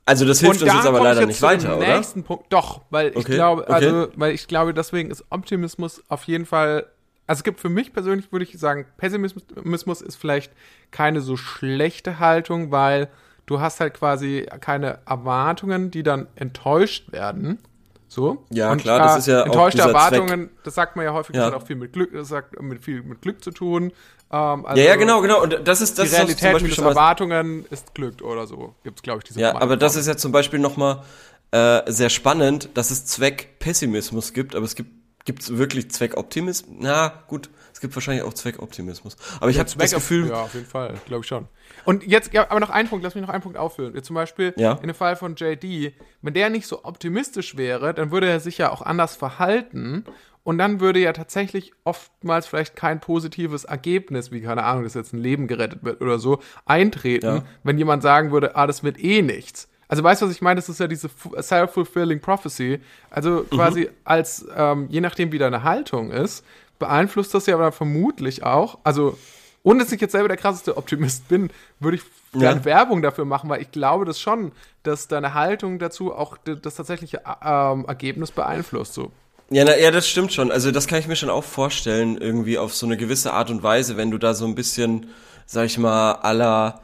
Also 0.07 0.25
das 0.27 0.41
hilft 0.41 0.63
uns 0.63 0.73
jetzt 0.73 0.87
aber 0.87 0.99
ich 0.99 1.05
leider 1.05 1.21
jetzt 1.21 1.29
nicht 1.29 1.43
weiter, 1.43 1.77
oder? 1.77 1.97
nächsten 1.97 2.25
Punkt. 2.25 2.47
Doch, 2.53 2.81
weil 2.91 3.11
ich 3.11 3.17
Okay, 3.17 3.35
glaube, 3.35 3.63
okay. 3.63 3.73
also, 3.73 4.09
weil 4.17 4.33
ich 4.35 4.49
glaube, 4.49 4.75
deswegen 4.75 5.11
ist 5.11 5.25
Optimismus 5.31 6.03
auf 6.09 6.25
jeden 6.25 6.47
Fall. 6.47 6.87
Also 7.31 7.41
es 7.41 7.45
gibt 7.45 7.61
für 7.61 7.69
mich 7.69 7.93
persönlich, 7.93 8.33
würde 8.33 8.45
ich 8.45 8.59
sagen, 8.59 8.87
Pessimismus 8.97 10.01
ist 10.01 10.17
vielleicht 10.17 10.51
keine 10.91 11.21
so 11.21 11.37
schlechte 11.37 12.19
Haltung, 12.19 12.73
weil 12.73 13.09
du 13.47 13.61
hast 13.61 13.79
halt 13.79 13.95
quasi 13.95 14.49
keine 14.61 14.99
Erwartungen, 15.07 15.93
die 15.93 16.03
dann 16.03 16.27
enttäuscht 16.35 17.13
werden. 17.13 17.61
So. 18.09 18.45
Ja, 18.51 18.73
Und 18.73 18.83
klar, 18.83 18.99
das 18.99 19.19
ist 19.19 19.27
ja 19.29 19.43
auch 19.43 19.47
enttäuschte 19.47 19.79
dieser 19.79 19.91
Erwartungen, 19.91 20.51
das 20.65 20.75
sagt 20.75 20.97
man 20.97 21.05
ja 21.05 21.13
häufig, 21.13 21.37
Ja. 21.37 21.43
das 21.45 21.55
hat 21.55 21.63
auch 21.63 21.67
viel 21.69 21.77
mit 21.77 21.93
Glück, 21.93 22.13
das 22.13 22.33
hat 22.33 22.61
mit 22.61 22.83
viel 22.83 23.05
mit 23.05 23.23
Glück 23.23 23.45
zu 23.45 23.53
tun. 23.53 23.93
Ähm, 24.33 24.67
also 24.67 24.83
Ja, 24.83 24.89
ja, 24.89 24.97
genau, 24.97 25.21
genau. 25.21 25.41
Und 25.41 25.61
das 25.69 25.81
ist, 25.81 26.01
das 26.01 26.09
Die 26.09 26.09
ist 26.09 26.15
auch 26.15 26.27
Realität 26.27 26.59
zum 26.59 26.67
Beispiel 26.69 26.85
Erwartungen 26.85 27.65
ist 27.71 27.95
Glück 27.95 28.23
oder 28.23 28.49
so. 28.49 28.75
Gibt's 28.83 29.03
glaube 29.03 29.19
ich 29.21 29.29
diese 29.29 29.41
Ja, 29.41 29.55
aber 29.55 29.77
das 29.77 29.95
ist 29.95 30.09
ja 30.09 30.17
zum 30.17 30.33
Beispiel 30.33 30.59
nochmal 30.59 31.05
äh, 31.53 31.83
sehr 31.93 32.11
spannend, 32.11 32.71
dass 32.75 32.91
es 32.91 33.07
Zweckpessimismus 33.07 34.33
gibt, 34.33 34.57
aber 34.57 34.65
es 34.65 34.75
gibt 34.75 34.91
gibt's 35.25 35.57
wirklich 35.57 35.91
Zweckoptimismus? 35.91 36.77
Na, 36.81 37.13
gut, 37.29 37.51
es 37.73 37.81
gibt 37.81 37.95
wahrscheinlich 37.95 38.25
auch 38.25 38.35
Zweckoptimismus. 38.35 39.17
Aber 39.41 39.51
ich 39.51 39.59
habe 39.59 39.71
das 39.71 39.91
Gefühl, 39.93 40.29
Ja, 40.29 40.43
auf 40.43 40.55
jeden 40.55 40.67
Fall, 40.67 40.95
glaube 41.07 41.23
ich 41.23 41.29
schon. 41.29 41.47
Und 41.85 42.07
jetzt, 42.07 42.33
ja, 42.33 42.51
aber 42.51 42.61
noch 42.61 42.71
ein 42.71 42.89
Punkt, 42.89 43.05
lass 43.05 43.15
mich 43.15 43.23
noch 43.23 43.31
einen 43.31 43.43
Punkt 43.43 43.57
auffüllen. 43.59 43.95
Jetzt 43.95 44.07
zum 44.07 44.15
Beispiel 44.15 44.53
Ja. 44.57 44.73
in 44.83 44.89
dem 44.89 44.95
Fall 44.95 45.17
von 45.17 45.35
JD, 45.37 45.95
wenn 46.23 46.35
der 46.35 46.51
nicht 46.51 46.67
so 46.67 46.85
optimistisch 46.85 47.57
wäre, 47.57 47.95
dann 47.95 48.11
würde 48.11 48.29
er 48.29 48.41
sich 48.41 48.59
ja 48.59 48.71
auch 48.71 48.83
anders 48.83 49.17
verhalten 49.17 50.05
und 50.43 50.59
dann 50.59 50.81
würde 50.81 50.99
ja 51.01 51.13
tatsächlich 51.13 51.73
oftmals 51.85 52.47
vielleicht 52.47 52.75
kein 52.75 53.01
positives 53.01 53.65
Ergebnis, 53.65 54.33
wie 54.33 54.41
keine 54.41 54.65
Ahnung, 54.65 54.85
dass 54.85 54.95
jetzt 54.95 55.13
ein 55.13 55.21
Leben 55.21 55.47
gerettet 55.47 55.85
wird 55.85 56.01
oder 56.01 56.19
so, 56.19 56.41
eintreten, 56.67 57.27
Ja. 57.27 57.43
wenn 57.63 57.79
jemand 57.79 58.03
sagen 58.03 58.33
würde, 58.33 58.57
ah, 58.57 58.67
das 58.67 58.83
wird 58.83 58.99
eh 59.03 59.23
nichts. 59.23 59.69
Also 59.91 60.05
weißt 60.05 60.23
du, 60.23 60.27
was 60.27 60.33
ich 60.33 60.41
meine? 60.41 60.61
Das 60.61 60.69
ist 60.69 60.79
ja 60.79 60.87
diese 60.87 61.09
fu- 61.09 61.35
self-fulfilling 61.41 62.21
prophecy. 62.21 62.81
Also 63.11 63.45
quasi 63.51 63.91
als, 64.05 64.47
ähm, 64.57 64.87
je 64.89 65.01
nachdem, 65.01 65.33
wie 65.33 65.39
deine 65.39 65.65
Haltung 65.65 66.13
ist, 66.13 66.45
beeinflusst 66.79 67.35
das 67.35 67.47
ja 67.47 67.55
aber 67.57 67.73
vermutlich 67.73 68.45
auch, 68.45 68.79
also 68.85 69.19
ohne 69.65 69.83
dass 69.83 69.93
ich 69.93 70.01
jetzt 70.01 70.13
selber 70.13 70.29
der 70.29 70.37
krasseste 70.37 70.77
Optimist 70.77 71.29
bin, 71.29 71.51
würde 71.81 71.97
ich 71.99 72.03
Ja. 72.33 72.39
gerne 72.41 72.65
Werbung 72.65 73.03
dafür 73.03 73.25
machen, 73.25 73.51
weil 73.51 73.61
ich 73.61 73.73
glaube 73.73 74.05
das 74.05 74.21
schon, 74.21 74.53
dass 74.85 75.09
deine 75.09 75.35
Haltung 75.35 75.81
dazu 75.81 76.15
auch 76.15 76.37
das 76.39 76.77
tatsächliche 76.77 77.23
ähm, 77.45 77.85
Ergebnis 77.89 78.31
beeinflusst. 78.31 78.95
So. 78.95 79.11
Ja, 79.51 79.65
na, 79.65 79.77
ja, 79.77 79.91
das 79.91 80.07
stimmt 80.09 80.33
schon. 80.33 80.53
Also 80.53 80.71
das 80.71 80.87
kann 80.87 81.01
ich 81.01 81.09
mir 81.09 81.17
schon 81.17 81.29
auch 81.31 81.43
vorstellen, 81.45 82.17
irgendwie 82.17 82.57
auf 82.59 82.73
so 82.75 82.87
eine 82.87 82.97
gewisse 82.97 83.33
Art 83.33 83.51
und 83.51 83.65
Weise, 83.65 83.97
wenn 83.97 84.13
du 84.13 84.19
da 84.19 84.33
so 84.35 84.47
ein 84.47 84.55
bisschen, 84.55 85.09
sag 85.47 85.67
ich 85.67 85.77
mal, 85.77 86.13
aller, 86.13 86.81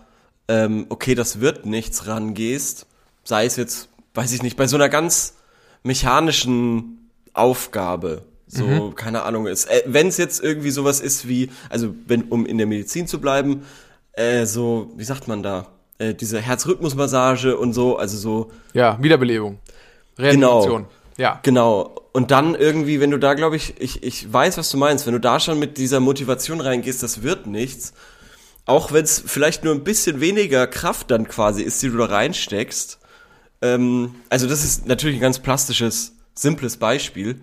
ähm, 0.48 0.86
okay, 0.88 1.14
das 1.14 1.40
wird 1.40 1.64
nichts 1.64 2.08
rangehst, 2.08 2.86
sei 3.26 3.44
es 3.44 3.56
jetzt, 3.56 3.88
weiß 4.14 4.32
ich 4.32 4.42
nicht, 4.42 4.56
bei 4.56 4.66
so 4.66 4.76
einer 4.76 4.88
ganz 4.88 5.34
mechanischen 5.82 7.10
Aufgabe, 7.32 8.22
so, 8.46 8.64
Mhm. 8.64 8.94
keine 8.94 9.22
Ahnung, 9.24 9.46
ist, 9.46 9.66
äh, 9.66 9.82
wenn 9.86 10.06
es 10.08 10.16
jetzt 10.18 10.42
irgendwie 10.42 10.70
sowas 10.70 11.00
ist 11.00 11.26
wie, 11.28 11.50
also 11.68 11.94
wenn, 12.06 12.22
um 12.24 12.46
in 12.46 12.58
der 12.58 12.66
Medizin 12.66 13.06
zu 13.06 13.20
bleiben, 13.20 13.64
äh, 14.12 14.46
so, 14.46 14.92
wie 14.96 15.04
sagt 15.04 15.26
man 15.26 15.42
da, 15.42 15.66
äh, 15.98 16.14
diese 16.14 16.40
Herzrhythmusmassage 16.40 17.56
und 17.56 17.72
so, 17.72 17.96
also 17.96 18.16
so, 18.16 18.50
Ja, 18.72 18.98
Wiederbelebung. 19.02 19.58
Reanimation. 20.18 20.86
Ja. 21.18 21.40
Genau. 21.42 21.94
Und 22.12 22.30
dann 22.30 22.54
irgendwie, 22.54 23.00
wenn 23.00 23.10
du 23.10 23.18
da, 23.18 23.34
glaube 23.34 23.56
ich, 23.56 23.74
ich, 23.80 24.02
ich 24.02 24.32
weiß, 24.32 24.56
was 24.58 24.70
du 24.70 24.76
meinst, 24.76 25.06
wenn 25.06 25.12
du 25.14 25.20
da 25.20 25.40
schon 25.40 25.58
mit 25.58 25.76
dieser 25.78 26.00
Motivation 26.00 26.60
reingehst, 26.60 27.02
das 27.02 27.22
wird 27.22 27.46
nichts, 27.46 27.92
auch 28.64 28.92
wenn 28.92 29.04
es 29.04 29.22
vielleicht 29.26 29.64
nur 29.64 29.74
ein 29.74 29.84
bisschen 29.84 30.20
weniger 30.20 30.66
Kraft 30.66 31.10
dann 31.10 31.26
quasi 31.28 31.62
ist, 31.62 31.82
die 31.82 31.88
du 31.90 31.96
da 31.98 32.06
reinsteckst. 32.06 32.98
Ähm, 33.74 34.14
also 34.30 34.46
das 34.48 34.64
ist 34.64 34.86
natürlich 34.86 35.16
ein 35.16 35.22
ganz 35.22 35.38
plastisches, 35.38 36.12
simples 36.34 36.76
Beispiel, 36.76 37.40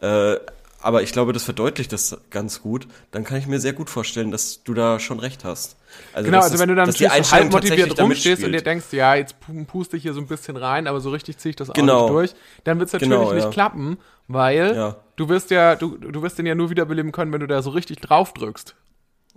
äh, 0.00 0.36
aber 0.80 1.02
ich 1.02 1.10
glaube, 1.12 1.32
das 1.32 1.42
verdeutlicht 1.42 1.92
das 1.92 2.16
ganz 2.30 2.62
gut. 2.62 2.86
Dann 3.10 3.24
kann 3.24 3.38
ich 3.38 3.46
mir 3.48 3.58
sehr 3.58 3.72
gut 3.72 3.90
vorstellen, 3.90 4.30
dass 4.30 4.62
du 4.62 4.72
da 4.74 5.00
schon 5.00 5.18
recht 5.18 5.44
hast. 5.44 5.76
Also 6.12 6.26
Genau, 6.26 6.42
also 6.42 6.58
wenn 6.58 6.68
du 6.68 6.74
dann 6.76 6.90
die 6.90 7.04
so 7.04 7.08
halb 7.32 7.50
motiviert 7.50 7.98
rumstehst 7.98 8.44
und 8.44 8.52
dir 8.52 8.62
denkst, 8.62 8.86
ja, 8.92 9.14
jetzt 9.16 9.34
pu- 9.44 9.64
puste 9.64 9.96
ich 9.96 10.02
hier 10.04 10.12
so 10.14 10.20
ein 10.20 10.26
bisschen 10.28 10.56
rein, 10.56 10.86
aber 10.86 11.00
so 11.00 11.10
richtig 11.10 11.38
ziehe 11.38 11.50
ich 11.50 11.56
das 11.56 11.70
auch 11.70 11.74
Genau. 11.74 12.02
nicht 12.02 12.10
durch, 12.10 12.34
dann 12.64 12.78
wird 12.78 12.88
es 12.88 12.92
natürlich 12.92 13.10
Genau, 13.18 13.32
nicht 13.32 13.44
ja. 13.44 13.50
klappen, 13.50 13.96
weil 14.28 14.76
Ja. 14.76 14.96
du 15.16 15.28
wirst 15.28 15.50
ja, 15.50 15.74
du, 15.74 15.96
du 15.96 16.22
wirst 16.22 16.38
den 16.38 16.46
ja 16.46 16.54
nur 16.54 16.70
wiederbeleben 16.70 17.10
können, 17.10 17.32
wenn 17.32 17.40
du 17.40 17.48
da 17.48 17.62
so 17.62 17.70
richtig 17.70 17.98
drauf 18.00 18.32
drückst. 18.34 18.76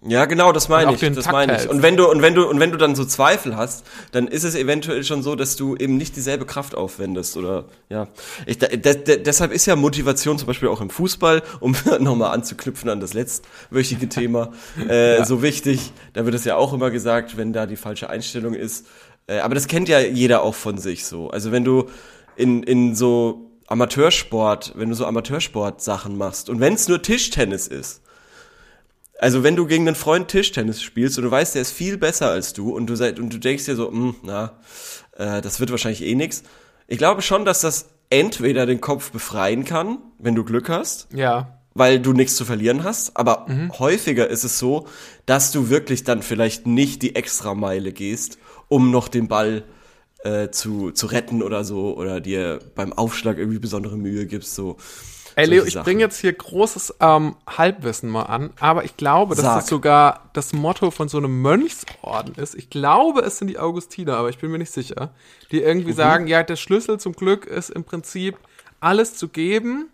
Ja, 0.02 0.26
genau, 0.26 0.54
das 0.54 0.70
meine 0.70 0.94
ich, 0.94 1.02
das 1.02 1.30
meine 1.30 1.58
ich. 1.58 1.70
Und 1.70 1.82
wenn 1.82 1.98
du 1.98 2.10
und 2.10 2.22
wenn 2.22 2.34
du 2.34 2.48
und 2.48 2.60
wenn 2.62 2.72
du 2.72 2.78
dann 2.78 2.96
so 2.96 3.04
Zweifel 3.04 3.58
hast, 3.58 3.86
dann 4.14 4.30
ist 4.30 4.44
es 4.46 4.56
eventuell 4.56 5.04
schon 5.04 5.24
so, 5.24 5.36
dass 5.36 5.58
du 5.58 5.76
eben 5.76 5.98
nicht 5.98 6.16
dieselbe 6.16 6.46
Kraft 6.46 6.74
aufwendest 6.74 7.36
oder 7.36 7.66
ja. 7.90 8.08
Ich, 8.46 8.58
de, 8.58 8.78
de, 8.78 8.96
de, 8.96 9.22
deshalb 9.22 9.52
ist 9.52 9.66
ja 9.66 9.76
Motivation 9.76 10.38
zum 10.38 10.48
Beispiel 10.48 10.70
auch 10.70 10.80
im 10.80 10.90
Fußball, 10.90 11.44
um 11.60 11.76
nochmal 12.00 12.32
anzuknüpfen 12.32 12.90
an 12.90 13.02
das 13.02 13.14
letztwöchige 13.14 14.08
Thema, 14.08 14.54
äh, 14.88 15.24
so 15.26 15.42
wichtig. 15.42 15.92
Da 16.14 16.24
wird 16.24 16.34
es 16.34 16.46
ja 16.46 16.56
auch 16.56 16.72
immer 16.72 16.92
gesagt, 16.92 17.36
wenn 17.36 17.52
da 17.52 17.66
die 17.66 17.76
falsche 17.76 18.10
Einstellung 18.10 18.54
ist. 18.54 18.88
Äh, 19.28 19.40
aber 19.40 19.54
das 19.54 19.68
kennt 19.68 19.90
ja 19.90 20.00
jeder 20.00 20.44
auch 20.44 20.56
von 20.56 20.78
sich 20.78 21.06
so. 21.06 21.30
Also 21.30 21.52
wenn 21.52 21.66
du 21.66 21.90
in 22.38 22.64
in 22.64 22.96
so 22.96 23.52
Amateursport, 23.68 24.74
wenn 24.78 24.88
du 24.88 24.96
so 24.96 25.06
Amateursport-Sachen 25.06 26.18
machst 26.18 26.50
und 26.50 26.62
wenn 26.62 26.76
es 26.76 26.88
nur 26.88 27.02
Tischtennis 27.02 27.68
ist 27.68 28.02
also 29.20 29.44
wenn 29.44 29.56
du 29.56 29.66
gegen 29.68 29.88
einen 29.88 29.96
Freund 29.96 30.28
Tischtennis 30.30 30.82
spielst 30.82 31.18
und 31.18 31.26
du 31.26 31.32
weißt, 31.32 31.56
der 31.56 31.62
ist 31.62 31.72
viel 31.72 31.98
besser 31.98 32.30
als 32.32 32.54
du 32.54 32.72
und 32.76 32.88
du 32.88 32.96
seid 32.96 33.20
und 33.20 33.34
du 33.34 33.38
denkst 33.38 33.66
dir 33.66 33.76
so, 33.76 33.92
hm, 33.92 34.16
na, 34.24 34.58
äh, 35.18 35.42
das 35.42 35.60
wird 35.60 35.72
wahrscheinlich 35.72 36.04
eh 36.04 36.16
nix. 36.16 36.44
Ich 36.88 36.98
glaube 36.98 37.22
schon, 37.22 37.46
dass 37.46 37.62
das 37.62 37.90
entweder 38.10 38.66
den 38.66 38.82
Kopf 38.82 39.12
befreien 39.12 39.66
kann, 39.66 40.00
wenn 40.18 40.36
du 40.36 40.44
Glück 40.44 40.70
hast, 40.70 41.08
Ja. 41.14 41.60
weil 41.76 42.00
du 42.00 42.14
nichts 42.14 42.36
zu 42.36 42.44
verlieren 42.46 42.84
hast, 42.84 43.16
aber 43.16 43.46
häufiger 43.78 44.28
ist 44.28 44.44
es 44.44 44.58
so, 44.58 44.88
dass 45.28 45.52
du 45.52 45.70
wirklich 45.70 46.04
dann 46.04 46.24
vielleicht 46.24 46.66
nicht 46.66 47.04
die 47.04 47.16
Extrameile 47.16 47.94
gehst, 47.94 48.40
um 48.68 48.90
noch 48.90 49.08
den 49.08 49.28
Ball 49.28 49.64
äh, 50.24 50.50
zu, 50.50 50.92
zu 50.92 51.08
retten 51.08 51.42
oder 51.44 51.64
so 51.64 51.96
oder 51.96 52.20
dir 52.20 52.60
beim 52.76 52.94
Aufschlag 52.94 53.38
irgendwie 53.38 53.60
besondere 53.60 53.98
Mühe 53.98 54.26
gibst, 54.26 54.56
so. 54.56 54.78
Ey, 55.36 55.46
Leo, 55.46 55.64
ich 55.64 55.80
bringe 55.80 56.02
jetzt 56.02 56.20
hier 56.20 56.34
großes 56.34 56.96
ähm, 57.00 57.36
Halbwissen 57.48 58.10
mal 58.10 58.24
an, 58.24 58.50
aber 58.60 58.84
ich 58.84 58.98
glaube, 58.98 59.36
dass 59.36 59.46
Sag. 59.46 59.60
das 59.60 59.68
sogar 59.68 60.30
das 60.34 60.52
Motto 60.52 60.92
von 60.92 61.08
so 61.08 61.18
einem 61.18 61.42
Mönchsorden 61.42 62.36
ist. 62.36 62.56
Ich 62.56 62.70
glaube, 62.70 63.22
es 63.22 63.38
sind 63.38 63.48
die 63.48 63.58
Augustiner, 63.58 64.18
aber 64.18 64.30
ich 64.30 64.40
bin 64.40 64.52
mir 64.52 64.58
nicht 64.58 64.74
sicher. 64.74 65.12
Die 65.52 65.62
Mhm. 65.62 65.68
irgendwie 65.68 65.94
sagen, 65.94 66.28
ja, 66.28 66.44
der 66.44 66.58
Schlüssel 66.58 67.00
zum 67.00 67.14
Glück 67.14 67.46
ist 67.46 67.70
im 67.70 67.86
Prinzip 67.86 68.38
alles 68.82 69.16
zu 69.16 69.30
geben 69.30 69.88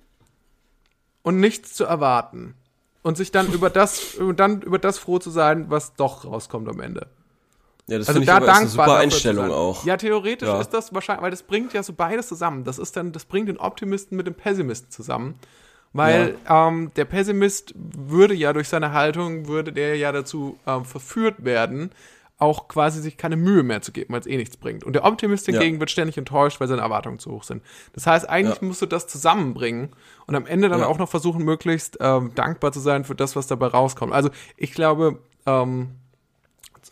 und 1.22 1.39
nichts 1.39 1.74
zu 1.75 1.84
erwarten. 1.84 2.55
Und 3.03 3.17
sich 3.17 3.32
dann 3.32 3.51
über 3.53 3.70
das, 3.70 4.17
dann 4.36 4.63
über 4.63 4.79
das 4.79 4.98
froh 4.98 5.20
zu 5.20 5.29
sein, 5.29 5.70
was 5.70 5.94
doch 5.94 6.25
rauskommt 6.25 6.67
am 6.67 6.79
Ende. 6.79 7.05
Ja, 7.87 7.99
das 7.99 8.07
Also 8.07 8.19
finde 8.19 8.23
ich 8.23 8.27
da 8.29 8.37
aber 8.37 8.45
ist 8.47 8.51
eine 8.51 8.65
dankbar 8.65 8.85
super 8.87 8.97
Einstellung 8.99 9.51
auch. 9.51 9.85
Ja, 9.85 9.95
theoretisch 9.97 10.47
Ja. 10.47 10.59
ist 10.59 10.69
das 10.71 10.93
wahrscheinlich, 10.93 11.23
weil 11.23 11.31
das 11.31 11.43
bringt 11.43 11.73
ja 11.73 11.83
so 11.83 11.93
beides 11.93 12.27
zusammen. 12.27 12.63
Das 12.63 12.79
ist 12.79 12.95
dann, 12.97 13.11
das 13.11 13.25
bringt 13.25 13.47
den 13.47 13.57
Optimisten 13.57 14.17
mit 14.17 14.25
dem 14.27 14.33
Pessimisten 14.33 14.89
zusammen. 14.91 15.35
Weil 15.93 16.35
ähm, 16.49 16.91
der 16.97 17.05
Pessimist 17.05 17.73
würde 17.75 18.33
ja 18.33 18.51
durch 18.51 18.67
seine 18.67 18.91
Haltung, 18.91 19.47
würde 19.47 19.71
der 19.71 19.95
ja 19.95 20.11
dazu 20.11 20.59
ähm, 20.67 20.83
verführt 20.83 21.45
werden, 21.45 21.91
auch 22.37 22.67
quasi 22.67 23.01
sich 23.01 23.15
keine 23.15 23.37
Mühe 23.37 23.63
mehr 23.63 23.81
zu 23.81 23.93
geben, 23.93 24.11
weil 24.13 24.19
es 24.19 24.27
eh 24.27 24.35
nichts 24.35 24.57
bringt. 24.57 24.83
Und 24.83 24.91
der 24.91 25.05
Optimist 25.05 25.45
hingegen 25.45 25.75
Ja. 25.75 25.79
wird 25.79 25.89
ständig 25.91 26.17
enttäuscht, 26.17 26.59
weil 26.59 26.67
seine 26.67 26.81
Erwartungen 26.81 27.17
zu 27.19 27.31
hoch 27.31 27.43
sind. 27.43 27.63
Das 27.93 28.05
heißt, 28.07 28.27
eigentlich 28.27 28.59
Ja. 28.59 28.67
musst 28.67 28.81
du 28.81 28.87
das 28.87 29.07
zusammenbringen 29.07 29.93
und 30.27 30.35
am 30.35 30.45
Ende 30.45 30.67
dann 30.67 30.81
Ja. 30.81 30.87
auch 30.87 30.97
noch 30.97 31.07
versuchen, 31.07 31.45
möglichst 31.45 31.97
ähm, 32.01 32.31
dankbar 32.35 32.73
zu 32.73 32.81
sein 32.81 33.05
für 33.05 33.15
das, 33.15 33.37
was 33.37 33.47
dabei 33.47 33.67
rauskommt. 33.67 34.11
Also 34.11 34.31
ich 34.57 34.73
glaube, 34.73 35.19
ähm, 35.45 35.91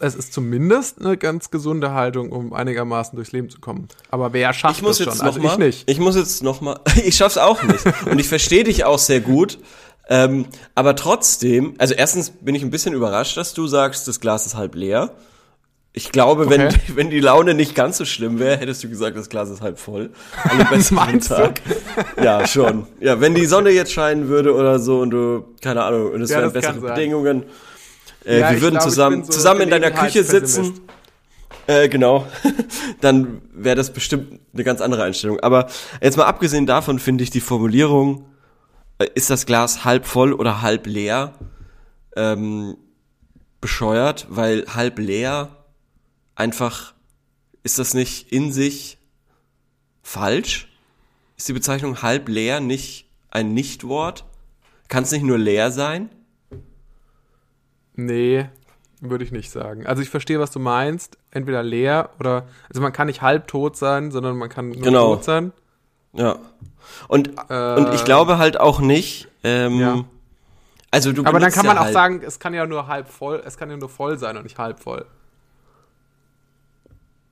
es 0.04 0.16
ist 0.16 0.34
zumindest 0.34 1.00
eine 1.04 1.18
ganz 1.18 1.50
gesunde 1.52 1.92
Haltung, 1.94 2.32
um 2.32 2.54
einigermaßen 2.54 3.16
durchs 3.16 3.32
Leben 3.32 3.50
zu 3.50 3.60
kommen. 3.60 3.88
Aber 4.10 4.34
wer 4.34 4.54
schafft 4.54 4.78
Ich 4.78 4.82
muss 4.84 4.98
das 4.98 5.08
jetzt 5.08 5.18
schon? 5.18 5.26
noch 5.28 5.34
Also 5.36 5.42
mal, 5.48 5.52
ich 5.54 5.58
nicht. 5.58 5.90
Ich 5.90 6.00
muss 6.00 6.16
jetzt 6.16 6.44
noch 6.44 6.62
mal. 6.62 6.80
Ich 7.06 7.16
schaff's 7.16 7.38
auch 7.38 7.62
nicht. 7.64 7.84
Und 8.10 8.20
ich 8.20 8.28
verstehe 8.28 8.64
dich 8.64 8.86
auch 8.86 9.00
sehr 9.00 9.20
gut. 9.22 9.60
Ähm, 10.10 10.46
aber 10.76 10.96
trotzdem, 10.96 11.76
also 11.78 11.94
erstens 11.94 12.30
bin 12.30 12.56
ich 12.56 12.62
ein 12.64 12.72
bisschen 12.72 12.94
überrascht, 12.94 13.38
dass 13.38 13.54
du 13.54 13.68
sagst, 13.68 14.08
das 14.08 14.20
Glas 14.20 14.46
ist 14.46 14.56
halb 14.56 14.76
leer. 14.76 15.12
Ich 15.96 16.12
glaube, 16.12 16.50
wenn, 16.50 16.62
Okay. 16.68 16.80
wenn 16.96 17.10
die 17.12 17.20
Laune 17.20 17.54
nicht 17.54 17.76
ganz 17.76 17.98
so 18.00 18.06
schlimm 18.06 18.40
wäre, 18.40 18.58
hättest 18.58 18.84
du 18.84 18.90
gesagt, 18.90 19.16
das 19.16 19.30
Glas 19.30 19.50
ist 19.52 19.62
halb 19.62 19.78
voll. 19.80 20.10
An 20.44 20.58
dem 20.58 20.68
besten 20.72 20.96
meinst 20.96 21.30
du? 21.30 21.36
Tag. 21.36 21.62
Ja, 22.22 22.48
schon. 22.48 22.88
Ja, 23.00 23.22
wenn 23.22 23.36
die 23.36 23.46
Sonne 23.46 23.70
jetzt 23.70 23.94
scheinen 23.94 24.28
würde 24.28 24.56
oder 24.56 24.80
so 24.80 25.00
und 25.02 25.12
du, 25.12 25.46
keine 25.62 25.84
Ahnung, 25.84 26.12
und 26.12 26.22
es 26.22 26.32
Ja, 26.32 26.40
wären 26.40 26.52
bessere 26.52 26.74
sein. 26.82 26.82
Äh, 28.26 28.40
Ja, 28.40 28.52
wir 28.52 28.62
würden 28.62 28.76
glaube, 28.76 28.78
ich 28.78 28.84
zusammen, 28.94 29.24
so 29.24 29.32
zusammen 29.32 29.62
in 29.62 29.70
deiner 29.70 29.92
Küche 29.92 30.24
sitzen. 30.24 30.82
Äh, 31.68 31.88
genau. 31.90 32.28
Dann 33.02 33.42
wäre 33.54 33.76
das 33.76 33.94
bestimmt 33.94 34.40
eine 34.54 34.64
ganz 34.64 34.82
andere 34.82 35.04
Einstellung. 35.04 35.40
Aber 35.40 35.68
jetzt 36.02 36.18
mal 36.18 36.26
abgesehen 36.26 36.66
davon 36.66 37.00
finde 37.00 37.24
ich 37.24 37.30
die 37.30 37.42
Formulierung, 37.42 38.26
äh, 39.00 39.08
ist 39.16 39.30
das 39.30 39.46
Glas 39.46 39.86
halb 39.86 40.06
voll 40.06 40.34
oder 40.34 40.62
halb 40.62 40.88
leer, 40.88 41.34
ähm, 42.16 42.76
bescheuert, 43.62 44.28
weil 44.30 44.66
halb 44.74 45.00
leer 45.00 45.50
einfach, 46.36 46.94
ist 47.64 47.80
das 47.80 47.94
nicht 47.94 48.32
in 48.32 48.52
sich 48.52 48.98
falsch? 50.02 50.68
Ist 51.38 51.48
die 51.48 51.54
Bezeichnung 51.54 52.02
halb 52.02 52.28
leer 52.28 52.60
nicht 52.60 53.10
ein 53.32 53.54
Nichtwort? 53.54 54.26
Kann 54.90 55.04
es 55.04 55.12
nicht 55.12 55.24
nur 55.24 55.38
leer 55.38 55.72
sein? 55.72 56.10
Nee, 57.96 58.46
würde 59.02 59.24
ich 59.24 59.32
nicht 59.32 59.52
sagen. 59.52 59.86
Also 59.86 60.02
ich 60.02 60.10
verstehe, 60.10 60.40
was 60.40 60.52
du 60.52 60.60
meinst. 60.60 61.18
Entweder 61.32 61.62
leer 61.64 62.10
oder, 62.20 62.46
also 62.70 62.82
man 62.82 62.94
kann 62.94 63.08
nicht 63.08 63.22
halb 63.22 63.48
tot 63.48 63.76
sein, 63.78 64.12
sondern 64.12 64.38
man 64.38 64.50
kann 64.50 64.70
nur 64.70 64.82
Genau. 64.82 65.16
tot 65.16 65.24
sein. 65.26 65.52
Ja. 66.14 66.38
Und, 67.08 67.32
Äh, 67.50 67.76
und 67.76 67.94
ich 67.94 68.06
glaube 68.06 68.38
halt 68.38 68.60
auch 68.60 68.80
nicht, 68.80 69.28
ähm, 69.44 69.80
Ja. 69.80 70.04
also 70.92 71.12
du 71.12 71.24
Aber 71.26 71.40
dann 71.40 71.52
kann 71.52 71.66
ja 71.66 71.70
man 71.74 71.78
auch 71.80 71.86
halt, 71.86 71.94
sagen, 71.94 72.22
es 72.26 72.40
kann 72.40 72.54
ja 72.54 72.66
nur 72.66 72.88
halb 72.88 73.08
voll, 73.10 73.42
es 73.46 73.58
kann 73.58 73.70
ja 73.70 73.78
nur 73.78 73.90
voll 73.90 74.18
sein 74.18 74.38
und 74.38 74.44
nicht 74.44 74.58
halb 74.58 74.80
voll. 74.80 75.06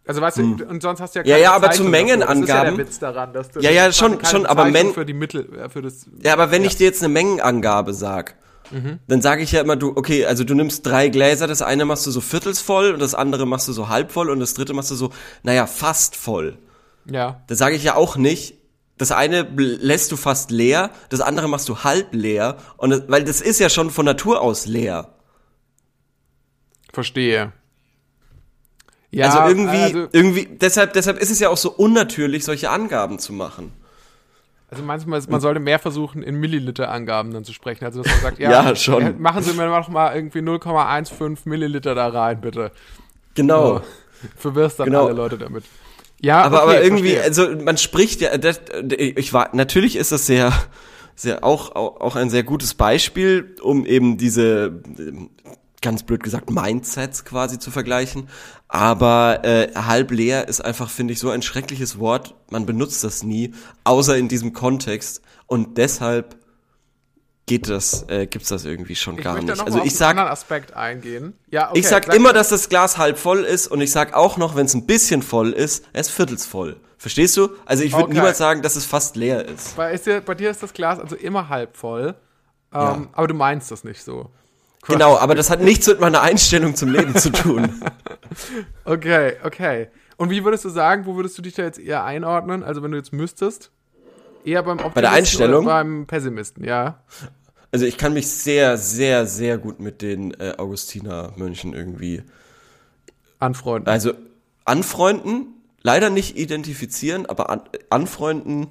Also 0.07 0.19
weißt 0.19 0.37
du, 0.39 0.65
und 0.67 0.81
sonst 0.81 0.99
hast 0.99 1.15
du 1.15 1.19
ja 1.19 1.23
Hm. 1.23 1.29
Ja, 1.29 1.35
keine 1.35 1.43
ja, 1.43 1.51
aber 1.53 1.71
zu 1.71 1.83
Bezeichnung 1.83 1.91
dafür. 1.91 2.17
Das 2.17 2.39
ist 2.39 2.47
ja 2.49 2.55
Mengenangaben- 2.65 2.77
der 2.77 2.85
Witz 2.87 2.99
daran, 2.99 3.33
dass 3.33 3.51
du 3.51 3.59
Ja, 3.61 3.69
ja, 3.71 3.91
schon- 3.93 4.17
keine 4.17 4.25
schon, 4.29 4.45
aber 4.45 4.65
Men- 4.65 4.93
für 4.93 5.05
die 5.05 5.13
Mittel, 5.13 5.53
äh, 5.57 5.69
für 5.69 5.81
das. 5.81 6.07
Ja, 6.23 6.33
aber 6.33 6.49
wenn 6.51 6.65
ich 6.65 6.75
dir 6.75 6.85
jetzt 6.87 7.03
eine 7.03 7.13
Mengenangabe 7.13 7.93
sag, 7.93 8.35
Mhm. 8.71 8.99
dann 9.07 9.21
sage 9.21 9.43
ich 9.43 9.51
ja 9.51 9.61
immer, 9.61 9.75
du, 9.75 9.89
okay, 9.95 10.25
also 10.25 10.43
du 10.43 10.53
nimmst 10.53 10.85
drei 10.85 11.09
Gläser, 11.09 11.47
das 11.47 11.61
eine 11.61 11.85
machst 11.85 12.05
du 12.07 12.11
so 12.11 12.21
viertels 12.21 12.61
voll 12.61 12.91
und 12.91 12.99
das 12.99 13.15
andere 13.15 13.45
machst 13.45 13.67
du 13.67 13.73
so 13.73 13.89
halb 13.89 14.11
voll 14.11 14.29
und 14.29 14.39
das 14.39 14.53
dritte 14.53 14.73
machst 14.73 14.91
du 14.91 14.95
so, 14.95 15.11
naja, 15.43 15.67
fast 15.67 16.15
voll. 16.15 16.57
Ja, 17.05 17.41
Da 17.47 17.55
sage 17.55 17.75
ich 17.75 17.83
ja 17.83 17.95
auch 17.95 18.15
nicht, 18.15 18.55
das 18.97 19.11
eine 19.11 19.41
lässt 19.41 20.11
du 20.11 20.15
fast 20.17 20.51
leer, 20.51 20.91
das 21.09 21.21
andere 21.21 21.49
machst 21.49 21.67
du 21.67 21.79
halb 21.83 22.13
leer 22.13 22.57
und 22.77 22.91
das, 22.91 23.03
weil 23.07 23.23
das 23.23 23.41
ist 23.41 23.59
ja 23.59 23.69
schon 23.69 23.89
von 23.89 24.05
Natur 24.05 24.41
aus 24.41 24.65
leer. 24.67 25.15
verstehe. 26.93 27.51
Ja, 29.11 29.29
also 29.29 29.49
irgendwie, 29.49 29.77
also, 29.77 30.07
irgendwie, 30.13 30.45
deshalb, 30.45 30.93
deshalb 30.93 31.19
ist 31.19 31.31
es 31.31 31.39
ja 31.39 31.49
auch 31.49 31.57
so 31.57 31.71
unnatürlich, 31.71 32.45
solche 32.45 32.69
Angaben 32.69 33.19
zu 33.19 33.33
machen. 33.33 33.73
Also 34.71 34.83
manchmal, 34.83 35.19
ist, 35.19 35.29
man 35.29 35.41
sollte 35.41 35.59
mehr 35.59 35.79
versuchen, 35.79 36.23
in 36.23 36.35
Milliliter-Angaben 36.39 37.31
dann 37.33 37.43
zu 37.43 37.53
sprechen. 37.53 37.83
Also, 37.85 38.01
dass 38.01 38.11
man 38.11 38.21
sagt, 38.21 38.39
ja, 38.39 38.49
Ja, 38.51 38.75
schon. 38.75 39.01
äh, 39.03 39.11
machen 39.11 39.43
Sie 39.43 39.53
mir 39.53 39.67
noch 39.67 39.89
mal 39.89 40.15
irgendwie 40.15 40.39
0,15 40.39 41.37
Milliliter 41.45 41.93
da 41.93 42.07
rein, 42.07 42.39
bitte. 42.41 42.71
Genau. 43.35 43.75
So. 43.79 43.81
Verwirrst 44.37 44.79
dann 44.79 44.85
Genau. 44.87 45.05
alle 45.05 45.13
Leute 45.15 45.37
damit. 45.37 45.65
Ja, 46.21 46.41
Aber, 46.43 46.63
okay, 46.63 46.75
aber 46.75 46.83
irgendwie, 46.83 47.15
verstehe. 47.15 47.45
also 47.49 47.63
man 47.63 47.77
spricht 47.77 48.21
ja, 48.21 48.37
das, 48.37 48.61
ich 48.97 49.33
war, 49.33 49.49
natürlich 49.53 49.95
ist 49.95 50.11
das 50.11 50.25
sehr, 50.27 50.53
sehr 51.15 51.43
auch, 51.43 51.75
auch, 51.75 52.15
ein 52.15 52.29
sehr 52.29 52.43
gutes 52.43 52.75
Beispiel, 52.75 53.55
um 53.61 53.85
eben 53.87 54.17
diese, 54.17 54.81
ganz 55.81 56.03
blöd 56.03 56.21
gesagt, 56.23 56.49
Mindsets 56.51 57.25
quasi 57.25 57.57
zu 57.59 57.71
vergleichen. 57.71 58.29
Aber 58.67 59.43
äh, 59.43 59.71
halb 59.75 60.11
leer 60.11 60.47
ist 60.47 60.63
einfach, 60.63 60.89
finde 60.89 61.13
ich, 61.13 61.19
so 61.19 61.29
ein 61.31 61.41
schreckliches 61.41 61.99
Wort. 61.99 62.35
Man 62.49 62.65
benutzt 62.65 63.03
das 63.03 63.23
nie, 63.23 63.53
außer 63.83 64.15
in 64.17 64.27
diesem 64.27 64.53
Kontext. 64.53 65.21
Und 65.47 65.77
deshalb 65.77 66.37
geht 67.47 67.67
das, 67.67 68.05
äh, 68.07 68.27
gibt's 68.27 68.49
das 68.49 68.63
irgendwie 68.65 68.95
schon 68.95 69.17
Ich 69.17 69.23
gar 69.23 69.41
nicht. 69.41 69.59
Also 69.59 69.81
ich 69.83 69.95
sag, 69.95 70.17
Aspekt 70.17 70.73
eingehen. 70.73 71.33
Ja, 71.49 71.69
okay, 71.71 71.79
ich 71.79 71.87
sag 71.87 72.05
sag- 72.05 72.15
immer, 72.15 72.31
dass 72.31 72.49
das 72.49 72.69
Glas 72.69 72.97
halb 72.97 73.17
voll 73.17 73.39
ist 73.43 73.67
und 73.67 73.81
ich 73.81 73.91
sag 73.91 74.13
auch 74.13 74.37
noch, 74.37 74.55
wenn 74.55 74.67
es 74.67 74.73
ein 74.73 74.85
bisschen 74.85 75.21
voll 75.21 75.51
ist, 75.51 75.83
er 75.91 76.01
ist 76.01 76.11
viertels 76.11 76.45
voll. 76.45 76.77
Verstehst 76.97 77.35
du? 77.35 77.49
Also 77.65 77.83
ich 77.83 77.93
würde 77.93 78.05
Okay. 78.05 78.13
niemals 78.13 78.37
sagen, 78.37 78.61
dass 78.61 78.75
es 78.75 78.85
fast 78.85 79.15
leer 79.15 79.43
ist. 79.45 79.75
Bei, 79.75 79.91
ist 79.91 80.05
dir, 80.05 80.21
bei 80.21 80.35
dir 80.35 80.51
ist 80.51 80.61
das 80.61 80.71
Glas 80.71 80.99
also 80.99 81.15
immer 81.15 81.49
halb 81.49 81.75
voll. 81.75 82.15
Ähm, 82.71 82.79
Ja. 82.79 83.07
Aber 83.13 83.27
du 83.27 83.33
meinst 83.33 83.71
das 83.71 83.83
nicht 83.83 84.03
so. 84.03 84.29
Genau, 84.87 85.17
aber 85.17 85.35
das 85.35 85.49
hat 85.49 85.61
nichts 85.61 85.87
mit 85.87 85.99
meiner 85.99 86.21
Einstellung 86.21 86.75
zum 86.75 86.89
Leben 86.89 87.15
zu 87.15 87.31
tun. 87.31 87.81
Okay, 88.85 89.33
okay. 89.43 89.89
Und 90.15 90.29
wie 90.29 90.45
würdest 90.45 90.63
du 90.63 90.69
sagen, 90.69 91.05
wo 91.05 91.17
würdest 91.17 91.37
du 91.37 91.41
dich 91.41 91.53
da 91.53 91.63
jetzt 91.63 91.79
eher 91.79 92.05
einordnen? 92.05 92.63
Also 92.63 92.81
wenn 92.81 92.91
du 92.91 92.97
jetzt 92.97 93.11
müsstest? 93.11 93.71
Eher 94.45 94.63
beim 94.63 94.77
Optimisten 94.77 95.01
der 95.01 95.11
Einstellung? 95.11 95.65
oder 95.65 95.73
beim 95.73 96.07
Pessimisten, 96.07 96.63
ja. 96.63 97.03
Also 97.71 97.85
ich 97.85 97.97
kann 97.97 98.13
mich 98.13 98.29
sehr, 98.29 98.77
sehr, 98.77 99.25
sehr 99.25 99.57
gut 99.57 99.81
mit 99.81 100.01
den 100.01 100.31
äh, 100.39 100.53
Augustiner-Mönchen 100.57 101.73
irgendwie, 101.73 102.23
Anfreunden. 103.39 103.89
also 103.89 104.13
anfreunden, 104.63 105.47
leider 105.81 106.09
nicht 106.09 106.37
identifizieren, 106.37 107.25
aber 107.25 107.49
an, 107.49 107.61
anfreunden 107.89 108.67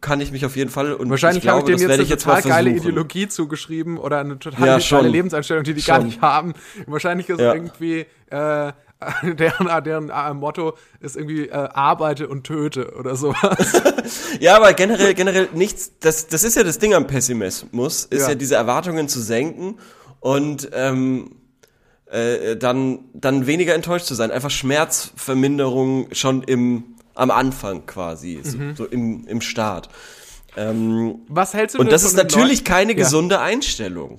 kann 0.00 0.20
ich 0.20 0.32
mich 0.32 0.46
auf 0.46 0.56
jeden 0.56 0.70
Fall 0.70 0.94
und 0.94 1.10
Wahrscheinlich 1.10 1.44
ich 1.44 1.50
habe 1.50 1.60
ich 1.60 1.74
das 1.74 1.82
jetzt 1.82 1.90
eine 1.92 2.02
jetzt 2.04 2.24
total 2.24 2.42
geile. 2.42 2.70
Ideologie 2.70 3.28
zugeschrieben 3.28 3.98
oder 3.98 4.18
eine 4.20 4.38
total 4.38 4.66
Ja, 4.66 4.78
geile. 4.78 5.08
Lebenseinstellung, 5.08 5.62
die 5.64 5.74
die 5.74 5.82
gar 5.82 5.96
Schon. 5.98 6.06
nicht 6.06 6.20
haben. 6.22 6.54
Wahrscheinlich 6.86 7.28
ist 7.28 7.38
Ja. 7.40 7.52
irgendwie 7.52 8.06
äh, 8.30 8.72
deren, 9.24 9.84
deren 9.84 10.08
äh, 10.10 10.32
Motto 10.34 10.74
ist 11.00 11.16
irgendwie 11.16 11.48
äh, 11.48 11.52
arbeite 11.52 12.28
und 12.28 12.44
töte 12.44 12.94
oder 12.96 13.14
sowas. 13.16 13.82
Ja, 14.40 14.56
aber 14.56 14.72
generell, 14.72 15.12
generell 15.14 15.48
nichts, 15.52 15.92
das, 16.00 16.28
das 16.28 16.44
ist 16.44 16.56
ja 16.56 16.62
das 16.64 16.78
Ding 16.78 16.94
am 16.94 17.06
Pessimismus, 17.06 18.04
ist 18.06 18.22
Ja. 18.22 18.28
ja, 18.30 18.34
diese 18.34 18.54
Erwartungen 18.54 19.08
zu 19.08 19.20
senken 19.20 19.76
und 20.20 20.70
ähm, 20.72 21.36
äh, 22.06 22.56
dann, 22.56 23.00
dann 23.12 23.46
weniger 23.46 23.74
enttäuscht 23.74 24.06
zu 24.06 24.14
sein. 24.14 24.30
Einfach 24.30 24.50
Schmerzverminderung 24.50 26.08
schon 26.12 26.42
im, 26.42 26.91
am 27.14 27.30
Anfang 27.30 27.86
quasi, 27.86 28.40
so, 28.42 28.58
Mhm. 28.58 28.76
so 28.76 28.84
im, 28.86 29.26
im 29.26 29.40
Start. 29.40 29.88
Ähm, 30.56 31.20
Was 31.28 31.54
hältst 31.54 31.76
du 31.76 31.80
und 31.80 31.90
das 31.90 32.02
ist 32.04 32.14
natürlich 32.16 32.58
Leuten- 32.60 32.64
keine 32.64 32.92
Ja. 32.92 32.98
gesunde 32.98 33.40
Einstellung. 33.40 34.18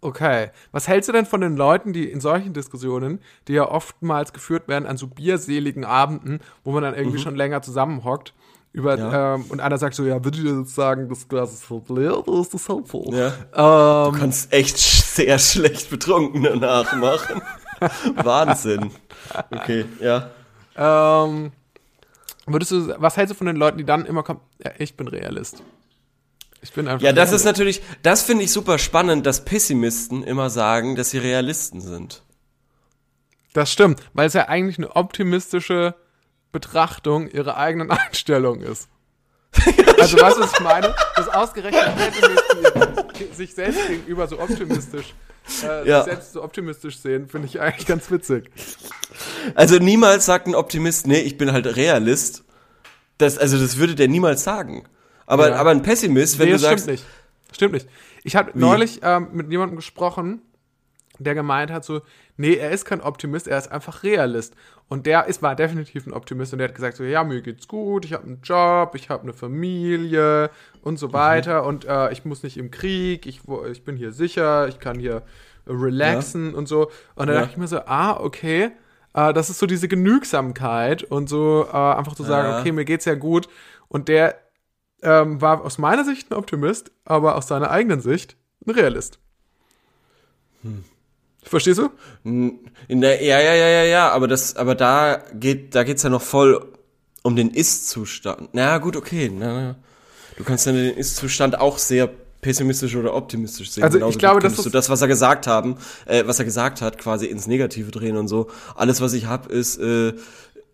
Okay. 0.00 0.50
Was 0.72 0.86
hältst 0.88 1.08
du 1.08 1.12
denn 1.12 1.26
von 1.26 1.40
den 1.40 1.56
Leuten, 1.56 1.92
die 1.92 2.08
in 2.10 2.20
solchen 2.20 2.52
Diskussionen, 2.52 3.20
die 3.48 3.54
ja 3.54 3.68
oftmals 3.68 4.32
geführt 4.32 4.68
werden 4.68 4.86
an 4.86 4.96
so 4.96 5.06
bierseligen 5.08 5.84
Abenden, 5.84 6.40
wo 6.64 6.72
man 6.72 6.82
dann 6.82 6.94
irgendwie 6.94 7.18
schon 7.18 7.34
länger 7.34 7.62
zusammenhockt, 7.62 8.32
über, 8.72 8.96
Mhm. 8.96 9.02
Ja. 9.02 9.34
ähm, 9.34 9.44
und 9.48 9.60
einer 9.60 9.78
sagt 9.78 9.94
so, 9.94 10.04
ja, 10.04 10.22
würde 10.22 10.38
ich 10.38 10.44
jetzt 10.44 10.74
sagen, 10.74 11.08
das 11.08 11.26
Glas 11.28 11.52
ist 11.54 11.64
voll 11.64 11.82
leer 11.88 12.26
oder 12.28 12.40
ist 12.42 12.52
das 12.52 12.68
halb 12.68 12.86
voll? 12.88 13.06
Ja. 13.14 13.28
Ähm, 14.08 14.12
Du 14.12 14.18
kannst 14.20 14.52
echt 14.52 14.76
sehr 14.78 15.38
schlecht 15.38 15.88
Betrunkene 15.88 16.56
nachmachen. 16.56 17.40
Wahnsinn. 18.22 18.90
Okay, 19.50 19.86
ja. 20.00 20.30
ähm, 20.76 21.52
würdest 22.54 22.70
du, 22.70 22.94
was 23.00 23.16
hältst 23.16 23.32
du 23.32 23.36
von 23.36 23.46
den 23.46 23.56
Leuten, 23.56 23.78
die 23.78 23.84
dann 23.84 24.06
immer 24.06 24.22
kommen, 24.22 24.40
ja, 24.64 24.70
ich 24.78 24.96
bin 24.96 25.08
Realist. 25.08 25.62
Ich 26.62 26.72
bin 26.72 26.88
einfach 26.88 27.04
Ja, 27.04 27.12
das 27.12 27.30
ist 27.32 27.44
Realist. 27.44 27.46
natürlich, 27.46 27.82
das 28.02 28.22
finde 28.22 28.44
ich 28.44 28.52
super 28.52 28.78
spannend, 28.78 29.26
dass 29.26 29.44
Pessimisten 29.44 30.22
immer 30.22 30.50
sagen, 30.50 30.96
dass 30.96 31.10
sie 31.10 31.18
Realisten 31.18 31.80
sind. 31.80 32.22
Das 33.52 33.72
stimmt, 33.72 34.00
weil 34.12 34.26
es 34.26 34.34
ja 34.34 34.48
eigentlich 34.48 34.78
eine 34.78 34.94
optimistische 34.94 35.94
Betrachtung 36.52 37.28
ihrer 37.28 37.56
eigenen 37.56 37.90
Einstellung 37.90 38.60
ist. 38.60 38.88
Also 39.98 40.20
was 40.20 40.36
ich 40.52 40.60
meine? 40.60 40.94
Das 41.16 41.28
ausgerechnet 41.28 41.96
Pessimisten 41.96 43.34
sich 43.34 43.54
selbst 43.54 43.86
gegenüber 43.88 44.26
so 44.28 44.38
optimistisch, 44.38 45.14
äh, 45.62 45.88
Ja. 45.88 46.02
sich 46.04 46.12
selbst 46.12 46.32
so 46.32 46.42
optimistisch 46.42 46.98
sehen, 46.98 47.28
finde 47.28 47.46
ich 47.48 47.60
eigentlich 47.60 47.86
ganz 47.86 48.10
witzig. 48.10 48.50
Also 49.54 49.78
niemals 49.78 50.26
sagt 50.26 50.46
ein 50.46 50.54
Optimist, 50.54 51.06
nee, 51.06 51.20
ich 51.20 51.38
bin 51.38 51.52
halt 51.52 51.76
Realist. 51.76 52.44
Das, 53.18 53.38
also 53.38 53.58
das 53.58 53.78
würde 53.78 53.94
der 53.94 54.08
niemals 54.08 54.44
sagen. 54.44 54.84
Aber, 55.26 55.50
Ja. 55.50 55.56
aber 55.56 55.70
ein 55.70 55.82
Pessimist, 55.82 56.38
wenn 56.38 56.46
nee, 56.46 56.52
du 56.52 56.58
das 56.58 56.62
sagst, 56.62 56.84
stimmt 56.84 56.98
nicht. 57.00 57.06
Stimmt 57.52 57.72
nicht. 57.74 57.88
Ich 58.24 58.36
habe 58.36 58.50
neulich 58.54 59.00
ähm, 59.02 59.28
mit 59.32 59.50
jemandem 59.50 59.76
gesprochen, 59.76 60.42
der 61.24 61.34
gemeint 61.34 61.70
hat 61.70 61.84
so, 61.84 62.02
nee, 62.36 62.54
er 62.54 62.70
ist 62.70 62.84
kein 62.84 63.00
Optimist, 63.00 63.48
er 63.48 63.58
ist 63.58 63.70
einfach 63.72 64.02
Realist. 64.02 64.54
Und 64.88 65.06
der 65.06 65.26
ist, 65.26 65.42
war 65.42 65.56
definitiv 65.56 66.06
ein 66.06 66.12
Optimist 66.12 66.52
und 66.52 66.58
der 66.58 66.68
hat 66.68 66.74
gesagt 66.74 66.96
so, 66.96 67.04
ja, 67.04 67.24
mir 67.24 67.40
geht's 67.42 67.66
gut, 67.68 68.04
ich 68.04 68.12
habe 68.12 68.24
einen 68.24 68.40
Job, 68.42 68.94
ich 68.94 69.08
habe 69.10 69.22
eine 69.24 69.32
Familie 69.32 70.50
und 70.82 70.98
so 70.98 71.12
weiter 71.12 71.64
und 71.64 71.84
äh, 71.86 72.12
ich 72.12 72.24
muss 72.24 72.42
nicht 72.42 72.56
im 72.56 72.70
Krieg, 72.70 73.26
ich, 73.26 73.40
ich 73.70 73.84
bin 73.84 73.96
hier 73.96 74.12
sicher, 74.12 74.68
ich 74.68 74.78
kann 74.78 74.98
hier 74.98 75.22
relaxen 75.66 76.54
und 76.54 76.68
so. 76.68 76.90
Und 77.16 77.26
dann 77.26 77.34
Ja. 77.34 77.40
dachte 77.40 77.52
ich 77.52 77.56
mir 77.58 77.66
so, 77.68 77.80
ah, 77.86 78.18
okay, 78.20 78.70
äh, 79.14 79.32
das 79.32 79.50
ist 79.50 79.58
so 79.58 79.66
diese 79.66 79.88
Genügsamkeit 79.88 81.02
und 81.02 81.28
so 81.28 81.66
äh, 81.68 81.76
einfach 81.76 82.14
zu 82.14 82.22
sagen, 82.22 82.48
Ja. 82.48 82.60
okay, 82.60 82.72
mir 82.72 82.84
geht's 82.84 83.06
ja 83.06 83.14
gut. 83.14 83.48
Und 83.88 84.08
der 84.08 84.36
ähm, 85.02 85.40
war 85.40 85.64
aus 85.64 85.78
meiner 85.78 86.04
Sicht 86.04 86.30
ein 86.30 86.34
Optimist, 86.34 86.90
aber 87.04 87.34
aus 87.36 87.48
seiner 87.48 87.70
eigenen 87.70 88.00
Sicht 88.00 88.36
ein 88.66 88.70
Realist. 88.70 89.18
Verstehst 91.48 91.78
du? 91.78 91.90
in 92.24 93.00
der, 93.00 93.22
ja, 93.22 93.40
ja, 93.40 93.54
ja, 93.54 93.68
ja, 93.68 93.82
ja, 93.84 94.10
aber 94.10 94.26
das, 94.26 94.56
aber 94.56 94.74
da 94.74 95.22
geht, 95.34 95.74
da 95.74 95.84
geht's 95.84 96.02
ja 96.02 96.10
noch 96.10 96.22
voll 96.22 96.72
um 97.22 97.36
den 97.36 97.50
Ist-Zustand. 97.50 98.50
Na 98.52 98.78
gut, 98.78 98.96
okay, 98.96 99.30
na. 99.32 99.76
Du 100.36 100.44
kannst 100.44 100.66
ja 100.66 100.72
den 100.72 100.96
Ist-Zustand 100.96 101.58
auch 101.58 101.78
sehr 101.78 102.10
pessimistisch 102.40 102.94
oder 102.94 103.14
optimistisch 103.14 103.70
sehen. 103.70 103.84
Also 103.84 103.96
ich 103.96 104.00
Genauso 104.00 104.18
glaube, 104.18 104.40
gut 104.40 104.44
das 104.44 104.62
du 104.62 104.70
das, 104.70 104.90
was 104.90 105.00
er 105.02 105.08
gesagt 105.08 105.46
haben, 105.46 105.76
äh, 106.04 106.24
was 106.26 106.38
er 106.38 106.44
gesagt 106.44 106.82
hat, 106.82 106.98
quasi 106.98 107.26
ins 107.26 107.46
Negative 107.46 107.90
drehen 107.90 108.16
und 108.16 108.28
so. 108.28 108.48
Alles, 108.74 109.00
was 109.00 109.14
ich 109.14 109.26
hab, 109.26 109.50
ist, 109.50 109.78
äh, 109.78 110.14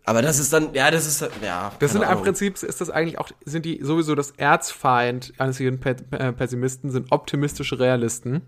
aber 0.05 0.21
das 0.21 0.37
ist 0.37 0.51
dann, 0.51 0.73
ja, 0.73 0.91
das 0.91 1.07
ist, 1.07 1.21
ja. 1.41 1.71
Das 1.79 1.91
sind 1.91 2.01
keine 2.01 2.11
im 2.11 2.17
Ahnung. 2.17 2.23
Prinzip 2.23 2.61
ist 2.61 2.81
das 2.81 2.89
eigentlich 2.89 3.17
auch 3.19 3.29
sind 3.45 3.65
die 3.65 3.79
sowieso 3.81 4.15
das 4.15 4.31
Erzfeind 4.31 5.33
eines 5.37 5.59
jeden 5.59 5.81
äh, 5.81 6.33
Pessimisten 6.33 6.91
sind 6.91 7.11
optimistische 7.11 7.79
Realisten, 7.79 8.41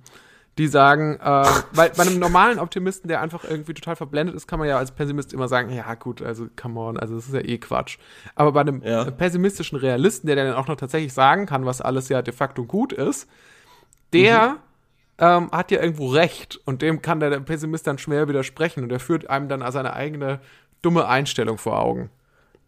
die 0.57 0.67
sagen, 0.67 1.19
äh, 1.21 1.45
weil 1.73 1.89
bei 1.89 2.03
einem 2.03 2.17
normalen 2.17 2.59
Optimisten, 2.59 3.09
der 3.09 3.21
einfach 3.21 3.43
irgendwie 3.43 3.73
total 3.73 3.95
verblendet 3.97 4.35
ist, 4.35 4.47
kann 4.47 4.59
man 4.59 4.69
ja 4.69 4.77
als 4.77 4.91
Pessimist 4.91 5.33
immer 5.33 5.49
sagen, 5.49 5.69
ja 5.69 5.93
gut, 5.95 6.21
also 6.21 6.47
come 6.59 6.79
on, 6.79 6.97
also 6.97 7.15
das 7.15 7.27
ist 7.27 7.33
ja 7.33 7.41
eh 7.41 7.57
Quatsch. 7.57 7.97
Aber 8.35 8.53
bei 8.53 8.61
einem 8.61 8.81
Ja. 8.81 9.09
pessimistischen 9.11 9.77
Realisten, 9.77 10.27
der 10.27 10.37
dann 10.37 10.53
auch 10.53 10.67
noch 10.67 10.77
tatsächlich 10.77 11.13
sagen 11.13 11.45
kann, 11.45 11.65
was 11.65 11.81
alles 11.81 12.07
ja 12.07 12.21
de 12.21 12.33
facto 12.33 12.63
gut 12.63 12.93
ist, 12.93 13.27
der 14.13 14.57
ähm, 15.17 15.49
hat 15.51 15.71
ja 15.71 15.81
irgendwo 15.81 16.07
recht 16.07 16.59
und 16.65 16.81
dem 16.81 17.01
kann 17.01 17.19
der, 17.19 17.39
Pessimist 17.41 17.85
dann 17.87 17.97
schwer 17.97 18.27
widersprechen 18.27 18.83
und 18.83 18.89
der 18.89 18.99
führt 18.99 19.29
einem 19.29 19.49
dann 19.49 19.69
seine 19.71 19.93
eigene 19.93 20.39
dumme 20.81 21.07
Einstellung 21.07 21.57
vor 21.57 21.79
Augen. 21.79 22.09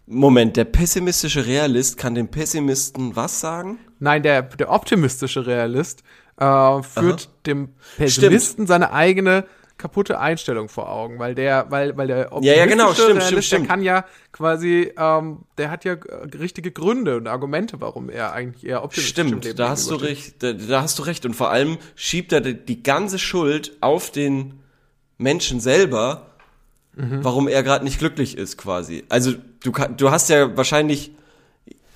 Moment, 0.06 0.56
der 0.56 0.64
pessimistische 0.66 1.46
Realist 1.46 1.98
kann 1.98 2.16
dem 2.16 2.30
Pessimisten 2.30 3.16
was 3.16 3.42
sagen? 3.42 3.78
Nein, 4.00 4.24
der, 4.24 4.42
der 4.42 4.72
optimistische 4.72 5.46
Realist 5.46 6.04
äh, 6.38 6.84
führt 6.84 7.30
dem 7.46 7.70
Pessimisten 7.98 8.68
seine 8.68 8.92
eigene 8.94 9.46
kaputte 9.78 10.20
Einstellung 10.20 10.70
vor 10.70 10.92
Augen, 10.92 11.20
weil 11.20 11.36
der, 11.36 11.68
weil, 11.70 11.96
weil 11.98 12.08
der 12.08 12.32
Ja, 12.42 12.56
ja, 12.56 12.66
genau, 12.66 12.94
stimmt, 12.94 13.22
stimmt, 13.22 13.44
stimmt. 13.44 13.62
der 13.64 13.68
kann 13.68 13.82
ja 13.84 14.06
quasi, 14.32 14.92
ähm, 14.98 15.42
der 15.60 15.70
hat 15.70 15.86
ja 15.86 15.94
äh, 15.94 16.36
richtige 16.38 16.72
Gründe 16.72 17.16
und 17.18 17.28
Argumente, 17.28 17.80
warum 17.80 18.10
er 18.10 18.34
eigentlich 18.34 18.66
eher 18.66 18.84
optimistisch 18.84 19.18
im 19.20 19.28
Leben 19.28 19.42
Stimmt, 19.44 19.60
da 19.60 19.70
hast 19.70 19.90
du 19.92 19.96
recht, 19.96 20.42
da, 20.42 20.54
da 20.54 20.82
hast 20.82 20.98
du 20.98 21.04
recht. 21.04 21.26
Und 21.28 21.36
vor 21.36 21.52
allem 21.52 21.78
schiebt 21.96 22.32
er 22.34 22.42
die, 22.42 22.82
ganze 22.82 23.20
Schuld 23.20 23.78
auf 23.82 24.12
den 24.12 24.60
Menschen 25.18 25.60
selber, 25.60 26.24
Mhm. 26.96 27.24
warum 27.24 27.48
er 27.48 27.62
gerade 27.62 27.84
nicht 27.86 28.00
glücklich 28.00 28.36
ist, 28.36 28.58
quasi. 28.58 29.04
Also 29.10 29.34
du, 29.64 29.72
du 29.96 30.10
hast 30.10 30.30
ja 30.30 30.58
wahrscheinlich 30.58 31.12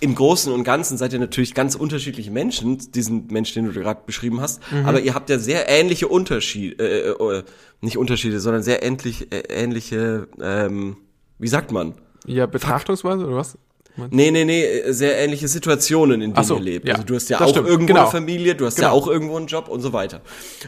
im 0.01 0.15
Großen 0.15 0.51
und 0.51 0.63
Ganzen 0.65 0.97
seid 0.97 1.13
ihr 1.13 1.19
natürlich 1.19 1.53
ganz 1.53 1.75
unterschiedliche 1.75 2.31
Menschen, 2.31 2.77
diesen 2.91 3.27
Mensch, 3.27 3.53
den 3.53 3.65
du 3.65 3.71
gerade 3.73 4.01
beschrieben 4.05 4.41
hast, 4.41 4.59
Mhm. 4.71 4.85
aber 4.85 4.99
ihr 4.99 5.13
habt 5.13 5.29
ja 5.29 5.39
sehr 5.39 5.69
ähnliche 5.69 6.07
Unterschiede, 6.09 6.75
äh, 6.83 7.09
äh, 7.37 7.43
nicht 7.81 7.97
Unterschiede, 7.97 8.39
sondern 8.39 8.63
sehr 8.63 8.83
ähnlich, 8.83 9.31
äh, 9.31 9.43
ähnliche, 9.49 10.27
ähm, 10.41 10.97
wie 11.39 11.47
sagt 11.47 11.71
man? 11.71 11.93
Ja, 12.27 12.45
Betrachtungsweise 12.45 13.25
oder 13.25 13.37
was? 13.37 13.57
Nee, 14.09 14.31
nee, 14.31 14.45
nee, 14.45 14.63
äh, 14.63 14.91
sehr 14.93 15.17
ähnliche 15.17 15.47
Situationen, 15.47 16.21
in 16.21 16.33
denen 16.33 16.45
so, 16.45 16.55
ihr 16.55 16.61
lebt. 16.61 16.87
ja, 16.87 16.93
Also 16.95 17.05
du 17.05 17.15
hast 17.15 17.29
ja 17.29 17.37
das 17.39 17.47
auch 17.47 17.51
stimmt, 17.51 17.67
irgendwo 17.67 17.87
genau. 17.93 18.01
eine 18.03 18.11
Familie, 18.11 18.55
du 18.55 18.65
hast 18.65 18.77
ja 18.79 18.89
Genau. 18.89 18.95
auch 19.01 19.07
irgendwo 19.07 19.37
einen 19.37 19.47
Job 19.47 19.67
und 19.67 19.81
so 19.81 19.91
weiter. 19.93 20.21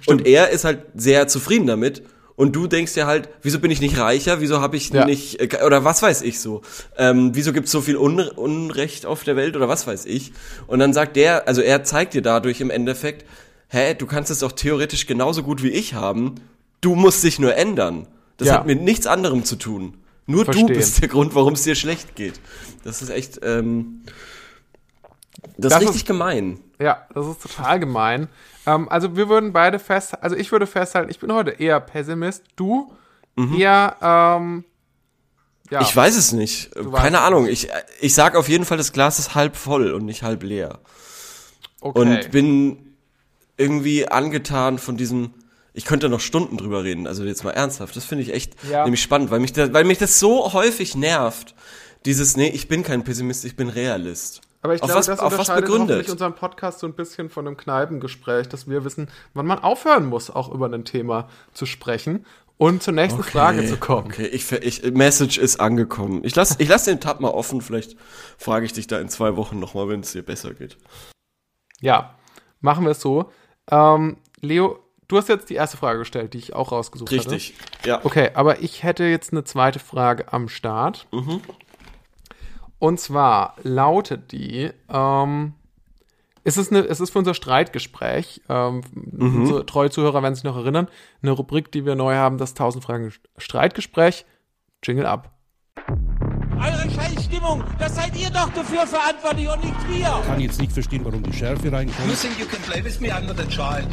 Und 0.08 0.26
er 0.28 0.50
ist 0.50 0.66
halt 0.66 0.80
sehr 0.96 1.28
zufrieden 1.28 1.66
damit. 1.68 2.04
Und 2.36 2.56
du 2.56 2.66
denkst 2.68 2.94
dir 2.96 3.06
halt, 3.06 3.30
wieso 3.44 3.60
bin 3.60 3.70
ich 3.70 3.80
nicht 3.80 3.98
reicher? 4.00 4.42
Wieso 4.42 4.60
habe 4.60 4.76
ich 4.76 4.90
Ja. 4.90 5.06
nicht, 5.06 5.40
äh, 5.40 5.64
oder 5.66 5.84
was 5.84 6.02
weiß 6.02 6.24
ich 6.24 6.40
so? 6.40 6.62
Ähm, 6.98 7.32
wieso 7.36 7.54
gibt 7.54 7.68
es 7.68 7.72
so 7.72 7.82
viel 7.82 7.96
Unre 7.96 8.34
Unrecht 8.34 9.06
auf 9.06 9.24
der 9.24 9.36
Welt 9.36 9.56
oder 9.56 9.70
was 9.70 9.86
weiß 9.86 10.06
ich? 10.06 10.34
Und 10.66 10.80
dann 10.80 10.94
sagt 10.94 11.16
der, 11.16 11.48
also 11.48 11.62
er 11.62 11.84
zeigt 11.84 12.14
dir 12.16 12.22
dadurch 12.24 12.60
im 12.60 12.72
Endeffekt, 12.72 13.26
hä, 13.70 13.94
du 13.94 14.08
kannst 14.08 14.32
es 14.32 14.40
doch 14.40 14.52
theoretisch 14.52 15.06
genauso 15.06 15.44
gut 15.44 15.62
wie 15.62 15.70
ich 15.70 15.94
haben. 15.94 16.36
Du 16.82 16.96
musst 16.96 17.24
dich 17.24 17.38
nur 17.40 17.56
ändern. 17.56 18.08
Das 18.38 18.48
Ja. 18.48 18.56
hat 18.56 18.66
mit 18.66 18.82
nichts 18.82 19.06
anderem 19.06 19.44
zu 19.46 19.56
tun. 19.56 19.96
Nur 20.26 20.46
Verstehen. 20.46 20.68
du 20.68 20.74
bist 20.74 21.02
der 21.02 21.10
Grund, 21.10 21.36
warum 21.36 21.54
es 21.54 21.64
dir 21.64 21.76
schlecht 21.76 22.16
geht. 22.16 22.40
Das 22.84 23.02
ist 23.04 23.10
echt, 23.10 23.42
ähm, 23.44 24.02
das, 25.58 25.72
Das 25.72 25.74
ist 25.74 25.80
richtig 25.82 25.96
ist- 26.02 26.08
gemein. 26.08 26.60
Ja, 26.80 27.06
das 27.14 27.28
ist 27.28 27.42
total 27.42 27.80
gemein. 27.80 28.28
Ähm, 28.66 28.88
also 28.90 29.16
wir 29.16 29.30
würden 29.30 29.54
beide 29.54 29.80
fest, 29.80 30.22
also 30.24 30.36
ich 30.36 30.52
würde 30.52 30.68
festhalten, 30.68 31.10
ich 31.12 31.20
bin 31.20 31.32
heute 31.34 31.52
eher 31.52 31.80
Pessimist, 31.80 32.44
du 32.56 32.94
eher, 33.36 33.98
ähm, 34.02 34.64
ja. 35.72 35.80
Mhm. 35.80 35.86
Ich 35.86 35.96
weiß 35.96 36.16
es 36.16 36.34
nicht. 36.34 36.70
weißt 36.76 37.04
Keine 37.04 37.22
Ahnung. 37.22 37.48
Ich, 37.48 37.68
ich 38.00 38.14
sag 38.14 38.36
auf 38.36 38.48
jeden 38.48 38.64
Fall, 38.66 38.78
das 38.78 38.94
Glas 38.94 39.18
ist 39.18 39.34
halb 39.34 39.56
voll 39.56 39.92
und 39.92 40.06
nicht 40.06 40.22
halb 40.22 40.44
leer. 40.44 40.80
okay. 41.82 42.00
Und 42.00 42.32
bin 42.32 42.96
irgendwie 43.58 44.08
angetan 44.08 44.78
von 44.78 44.98
diesem. 44.98 45.34
Ich 45.76 45.86
könnte 45.86 46.08
noch 46.10 46.20
Stunden 46.20 46.58
drüber 46.58 46.84
reden, 46.84 47.08
also 47.08 47.24
jetzt 47.24 47.44
mal 47.44 47.52
ernsthaft. 47.52 47.96
Das 47.96 48.06
finde 48.06 48.24
ich 48.24 48.32
echt 48.34 48.56
Ja. 48.70 48.84
nämlich 48.84 49.02
spannend, 49.02 49.32
weil 49.32 49.40
mich, 49.40 49.54
das, 49.54 49.74
weil 49.74 49.86
mich 49.86 49.98
das 49.98 50.20
so 50.20 50.54
häufig 50.54 50.96
nervt. 50.96 51.56
Dieses, 52.06 52.38
nee, 52.38 52.50
ich 52.50 52.68
bin 52.68 52.84
kein 52.84 53.04
Pessimist, 53.04 53.44
ich 53.44 53.56
bin 53.56 53.70
Realist. 53.70 54.42
Aber 54.64 54.74
ich 54.74 54.82
glaube, 54.82 54.96
was, 54.96 55.06
das 55.08 55.20
unterscheidet 55.20 55.70
hoffentlich 55.70 56.10
unseren 56.10 56.34
Podcast 56.34 56.80
so 56.80 56.88
ein 56.88 56.94
bisschen 56.94 57.30
von 57.30 57.46
einem 57.46 57.58
Kneipengespräch, 57.58 58.48
dass 58.48 58.68
wir 58.68 58.86
wissen, 58.86 59.10
wann 59.34 59.46
man 59.46 59.60
aufhören 59.60 60.06
muss, 60.06 60.30
auch 60.30 60.50
über 60.52 60.68
ein 60.68 60.86
Thema 60.86 61.28
zu 61.54 61.66
sprechen 61.66 62.26
Und 62.58 62.82
zur 62.82 62.94
nächsten 62.94 63.24
Frage 63.24 63.66
zu 63.66 63.78
kommen. 63.78 64.08
Okay, 64.08 64.26
ich, 64.28 64.50
ich, 64.52 64.84
Message 64.94 65.38
ist 65.38 65.60
angekommen. 65.60 66.22
Ich 66.24 66.34
lasse 66.36 66.56
ich 66.60 66.70
lass 66.70 66.86
den 66.86 67.02
Tab 67.02 67.20
mal 67.20 67.32
offen. 67.32 67.62
Vielleicht 67.62 67.98
frage 68.38 68.66
ich 68.66 68.74
dich 68.74 68.88
da 68.88 69.00
in 69.00 69.10
zwei 69.10 69.36
Wochen 69.36 69.60
nochmal, 69.60 69.90
wenn 69.90 70.00
es 70.00 70.14
dir 70.14 70.24
besser 70.24 70.54
geht. 70.54 70.78
Ja, 71.82 72.16
machen 72.62 72.86
wir 72.86 72.92
es 72.92 73.02
so. 73.02 73.32
Ähm, 73.70 74.16
Leo, 74.40 74.80
du 75.10 75.18
hast 75.18 75.28
jetzt 75.28 75.50
die 75.50 75.56
erste 75.56 75.76
Frage 75.76 76.00
gestellt, 76.00 76.34
die 76.34 76.38
ich 76.38 76.54
auch 76.54 76.72
rausgesucht 76.72 77.12
habe. 77.12 77.20
Richtig, 77.20 77.56
ja. 77.86 78.00
Okay, 78.06 78.32
aber 78.34 78.62
ich 78.62 78.84
hätte 78.84 79.04
jetzt 79.04 79.34
eine 79.34 79.44
zweite 79.44 79.80
Frage 79.80 80.32
am 80.32 80.48
Start. 80.48 81.08
Mhm. 81.12 81.42
Und 82.84 83.00
zwar 83.00 83.56
lautet 83.64 84.34
die, 84.34 84.70
ähm, 84.90 85.54
es 86.44 86.58
ist, 86.58 86.70
eine, 86.70 86.82
es 86.86 87.00
ist 87.00 87.12
für 87.12 87.20
unser 87.20 87.34
Streitgespräch, 87.34 88.42
ähm, 88.50 88.82
Mhm. 88.92 89.40
unsere 89.42 89.66
treue 89.66 89.90
Zuhörer 89.90 90.22
werden 90.22 90.36
sich 90.36 90.44
noch 90.44 90.58
erinnern, 90.58 90.90
eine 91.22 91.32
Rubrik, 91.32 91.72
die 91.72 91.86
wir 91.86 91.96
neu 91.96 92.16
haben, 92.16 92.38
das 92.38 92.56
1000 92.56 92.84
Fragen 92.84 93.14
Streitgespräch. 93.38 94.26
Jingle 94.84 95.06
ab. 95.06 95.32
Eure 95.78 96.90
Scheißstimmung, 96.90 97.64
das 97.80 97.96
seid 97.96 98.18
ihr 98.18 98.30
doch 98.30 98.50
dafür 98.50 98.86
verantwortlich 98.86 99.48
und 99.48 99.64
nicht 99.64 99.88
wir. 99.90 100.22
kann 100.26 100.42
jetzt 100.42 100.60
nicht 100.60 100.74
verstehen, 100.74 101.06
warum 101.06 101.24
die 101.24 101.32
Schärfe 101.32 101.72
reinkommt. 101.72 102.06
You 102.10 102.16
think 102.16 102.38
you 102.38 102.46
can 102.46 102.62
play 102.64 102.84
with 102.84 103.00
me? 103.00 103.08
I'm 103.14 103.26
not 103.28 103.40
a 103.40 103.46
child. 103.46 103.88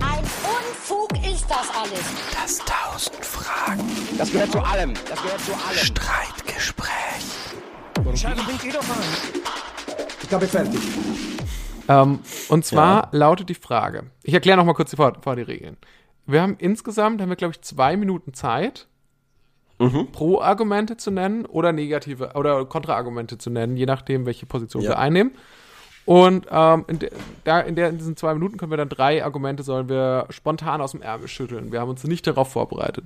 Ein 0.00 0.24
Unfug 0.24 1.10
ist 1.30 1.44
das 1.50 1.68
alles. 1.76 2.06
Das 2.32 2.58
1000 2.60 3.22
Fragen 3.22 3.84
Das 4.16 4.32
gehört 4.32 4.50
zu 4.52 4.60
allem. 4.60 4.94
Das 5.10 5.20
gehört 5.22 5.40
zu 5.42 5.52
allem. 5.52 5.76
Streitgespräch. 5.76 6.92
Scheiße, 8.14 8.42
bringt 8.44 8.64
ihr 8.64 8.72
doch 8.72 8.88
an. 8.88 8.96
Ich 10.22 10.28
glaube, 10.28 10.46
fertig. 10.46 10.80
Ähm, 11.88 12.18
und 12.48 12.64
zwar 12.64 13.08
lautet 13.12 13.48
die 13.48 13.54
Frage, 13.54 14.04
ich 14.22 14.34
erkläre 14.34 14.56
noch 14.56 14.64
mal 14.64 14.72
kurz 14.74 14.90
die, 14.90 14.96
vor, 14.96 15.12
vor 15.20 15.36
die 15.36 15.42
Regeln. 15.42 15.76
Wir 16.26 16.42
haben 16.42 16.56
insgesamt, 16.58 17.20
haben 17.20 17.28
wir 17.28 17.36
glaube 17.36 17.52
ich 17.52 17.62
zwei 17.62 17.96
Minuten 17.96 18.34
Zeit, 18.34 18.88
Pro-Argumente 20.12 20.96
zu 20.96 21.10
nennen 21.10 21.44
oder 21.44 21.70
negative 21.72 22.32
oder 22.34 22.64
Kontraargumente 22.64 23.36
zu 23.38 23.50
nennen, 23.50 23.76
je 23.76 23.84
nachdem, 23.86 24.24
welche 24.24 24.46
Position 24.46 24.82
Ja. 24.82 24.90
wir 24.90 24.98
einnehmen. 24.98 25.32
Und 26.06 26.46
ähm, 26.50 26.84
in, 26.88 26.98
de, 27.00 27.10
da, 27.44 27.60
in, 27.60 27.76
der, 27.76 27.90
in 27.90 27.98
diesen 27.98 28.16
zwei 28.16 28.32
Minuten 28.32 28.56
können 28.56 28.72
wir 28.72 28.78
dann 28.78 28.88
drei 28.88 29.22
Argumente, 29.24 29.62
sollen 29.62 29.88
wir 29.88 30.26
spontan 30.30 30.80
aus 30.80 30.92
dem 30.92 31.02
Ärmel 31.02 31.28
schütteln. 31.28 31.72
Wir 31.72 31.80
haben 31.80 31.90
uns 31.90 32.02
nicht 32.04 32.26
darauf 32.26 32.50
vorbereitet. 32.52 33.04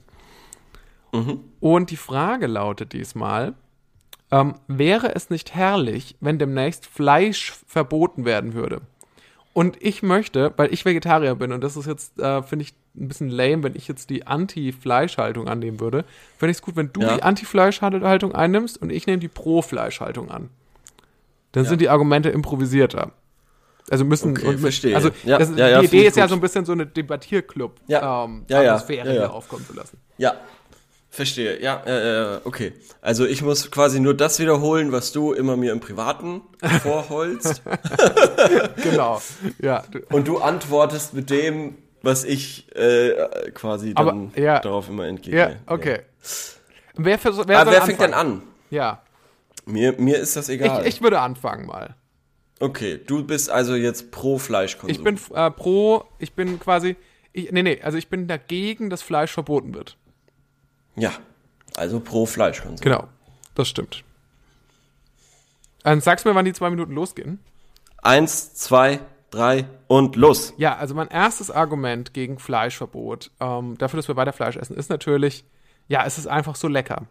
Und 1.61 1.91
die 1.91 1.97
Frage 1.97 2.47
lautet 2.47 2.93
diesmal, 2.93 3.55
ähm, 4.31 4.55
wäre 4.69 5.15
es 5.15 5.31
nicht 5.31 5.55
herrlich, 5.55 6.17
wenn 6.21 6.39
demnächst 6.39 6.87
Fleisch 6.87 7.53
verboten 7.67 8.25
werden 8.25 8.55
würde? 8.55 8.81
Und 9.53 9.77
ich 9.83 10.03
möchte, 10.03 10.53
weil 10.57 10.73
ich 10.73 10.85
Vegetarier 10.85 11.35
bin 11.35 11.53
und 11.53 11.63
das 11.63 11.77
ist 11.77 11.87
jetzt, 11.87 12.19
äh, 12.21 12.43
finde 12.43 12.65
ich, 12.65 12.73
ein 12.97 13.09
bisschen 13.09 13.29
lame, 13.29 13.63
wenn 13.65 13.75
ich 13.77 13.89
jetzt 13.89 14.09
die 14.11 14.27
Anti-Fleischhaltung 14.27 15.49
annehmen 15.49 15.81
würde, 15.81 16.05
finde 16.39 16.51
ich 16.53 16.59
es 16.59 16.63
gut, 16.63 16.77
wenn 16.77 16.93
du 16.93 17.01
Ja. 17.03 17.17
die 17.17 17.23
Anti-Fleischhaltung 17.23 18.33
einnimmst 18.35 18.81
und 18.81 18.91
ich 18.91 19.07
nehme 19.07 19.19
die 19.19 19.29
Pro-Fleischhaltung 19.29 20.31
an. 20.31 20.51
Dann 21.53 21.65
sind 21.65 21.81
die 21.81 21.89
Argumente 21.89 22.31
improvisierter. 22.31 23.11
Also 23.91 24.05
müssen 24.05 24.37
Okay, 24.37 24.47
und 24.47 24.59
verstehe. 24.61 24.95
Also 24.95 25.11
Ja, 25.25 25.39
das, 25.39 25.51
ja, 25.57 25.69
ja, 25.69 25.81
die 25.81 25.87
Idee 25.87 26.07
ist 26.07 26.17
ja 26.17 26.25
gut. 26.25 26.31
so 26.31 26.37
ein 26.37 26.41
bisschen 26.41 26.65
so 26.65 26.71
eine 26.73 26.87
Debattierclub 26.87 27.75
Ja. 27.89 28.25
ähm, 28.25 28.45
Ja, 28.49 28.63
ja. 28.63 28.77
Ja, 28.89 28.95
ja. 29.05 29.11
hier 29.11 29.35
aufkommen 29.35 29.67
zu 29.67 29.73
lassen. 29.75 29.99
Ja, 30.17 30.35
verstehe. 31.11 31.61
Ja, 31.61 31.83
äh, 31.87 32.35
äh, 32.37 32.41
okay. 32.45 32.73
Also 33.03 33.27
ich 33.27 33.43
muss 33.43 33.71
quasi 33.71 34.01
nur 34.01 34.15
das 34.15 34.39
wiederholen, 34.39 34.93
was 34.93 35.13
du 35.13 35.33
immer 35.33 35.57
mir 35.57 35.73
im 35.73 35.81
Privaten 35.81 36.43
vorholst. 36.83 37.63
Genau. 38.83 39.21
ja. 39.61 39.85
und 40.11 40.27
du 40.27 40.39
antwortest 40.39 41.13
mit 41.15 41.29
dem, 41.31 41.77
was 42.03 42.25
ich 42.25 42.75
äh, 42.75 43.51
quasi 43.53 43.93
Aber, 43.95 44.13
dann 44.13 44.33
ja. 44.35 44.61
darauf 44.61 44.89
immer 44.89 45.07
entgegne. 45.07 45.39
Ja, 45.39 45.51
okay. 45.67 46.01
Wer, 46.97 47.19
vers- 47.19 47.37
wer, 47.47 47.59
Aber 47.59 47.71
soll 47.71 47.81
wer 47.81 47.87
fängt 47.87 48.01
denn 48.01 48.15
an? 48.15 48.43
Ja. 48.71 49.03
Mir, 49.67 49.93
mir 49.99 50.19
ist 50.19 50.37
das 50.37 50.49
egal. 50.49 50.81
Ich, 50.87 50.97
ich 50.97 51.03
würde 51.03 51.21
anfangen 51.21 51.67
mal. 51.67 51.95
okay, 52.61 52.99
du 53.07 53.25
bist 53.25 53.51
also 53.51 53.75
jetzt 53.75 54.11
pro 54.11 54.39
Fleischkonsum. 54.39 54.91
Ich 54.91 55.03
bin 55.05 55.19
äh, 55.37 55.51
pro, 55.51 56.05
ich 56.19 56.33
bin 56.33 56.59
quasi, 56.59 56.97
ich, 57.33 57.53
nee, 57.53 57.63
nee, 57.63 57.81
also 57.83 57.99
ich 57.99 58.09
bin 58.09 58.27
dagegen, 58.27 58.89
dass 58.91 59.03
Fleisch 59.03 59.33
verboten 59.33 59.75
wird. 59.75 59.97
Ja, 61.01 61.13
also 61.77 62.01
pro 62.01 62.27
Fleischkonsum. 62.27 62.85
Genau, 62.85 63.09
das 63.55 63.69
stimmt. 63.69 64.05
Dann 65.83 66.01
sagst 66.01 66.25
du 66.25 66.29
mir, 66.29 66.35
wann 66.35 66.45
die 66.45 66.53
zwei 66.53 66.71
Minuten 66.71 66.93
losgehen. 66.93 67.41
Eins, 68.03 68.55
zwei, 68.55 69.01
drei 69.31 69.67
und 69.87 70.17
los. 70.17 70.53
Ja, 70.57 70.77
also 70.77 70.95
mein 70.95 71.09
erstes 71.09 71.51
Argument 71.51 72.13
gegen 72.13 72.39
Fleischverbot, 72.39 73.31
ähm, 73.41 73.79
dafür, 73.79 73.97
dass 73.99 74.09
wir 74.09 74.17
weiter 74.17 74.33
Fleisch 74.33 74.57
essen, 74.57 74.77
ist 74.77 74.91
natürlich, 74.91 75.45
ja, 75.89 76.05
es 76.05 76.19
ist 76.19 76.27
einfach 76.27 76.57
so 76.57 76.69
lecker. 76.69 77.07